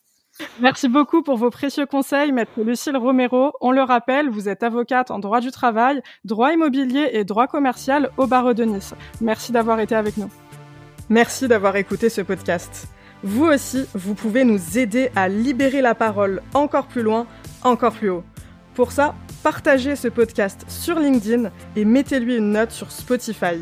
Merci 0.61 0.89
beaucoup 0.89 1.23
pour 1.23 1.37
vos 1.37 1.51
précieux 1.51 1.87
conseils, 1.87 2.33
maître 2.33 2.53
Lucille 2.59 2.97
Romero. 2.97 3.53
On 3.61 3.71
le 3.71 3.83
rappelle, 3.83 4.29
vous 4.29 4.49
êtes 4.49 4.63
avocate 4.63 5.11
en 5.11 5.19
droit 5.19 5.41
du 5.41 5.51
travail, 5.51 6.03
droit 6.25 6.53
immobilier 6.53 7.11
et 7.13 7.25
droit 7.25 7.47
commercial 7.47 8.11
au 8.17 8.27
barreau 8.27 8.53
de 8.53 8.65
Nice. 8.65 8.95
Merci 9.21 9.53
d'avoir 9.53 9.81
été 9.81 9.95
avec 9.95 10.17
nous. 10.17 10.31
Merci 11.09 11.49
d'avoir 11.49 11.77
écouté 11.77 12.09
ce 12.09 12.21
podcast. 12.21 12.89
Vous 13.23 13.45
aussi, 13.45 13.87
vous 13.95 14.15
pouvez 14.15 14.45
nous 14.45 14.79
aider 14.79 15.11
à 15.17 15.29
libérer 15.29 15.81
la 15.81 15.95
parole 15.95 16.43
encore 16.53 16.87
plus 16.87 17.03
loin, 17.03 17.27
encore 17.63 17.93
plus 17.93 18.11
haut. 18.11 18.25
Pour 18.75 18.93
ça, 18.93 19.15
partagez 19.43 19.97
ce 19.97 20.09
podcast 20.09 20.65
sur 20.69 20.99
LinkedIn 20.99 21.51
et 21.77 21.85
mettez-lui 21.85 22.37
une 22.37 22.53
note 22.53 22.73
sur 22.73 22.93
Spotify. 22.93 23.57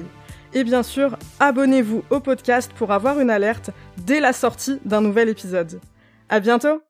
Et 0.55 0.65
bien 0.65 0.83
sûr, 0.83 1.17
abonnez-vous 1.39 2.03
au 2.11 2.21
podcast 2.21 2.73
pour 2.75 2.93
avoir 2.93 3.21
une 3.21 3.31
alerte 3.31 3.71
dès 3.99 4.21
la 4.21 4.33
sortie 4.33 4.81
d'un 4.85 5.01
nouvel 5.01 5.29
épisode. 5.29 5.81
À 6.29 6.41
bientôt! 6.41 6.83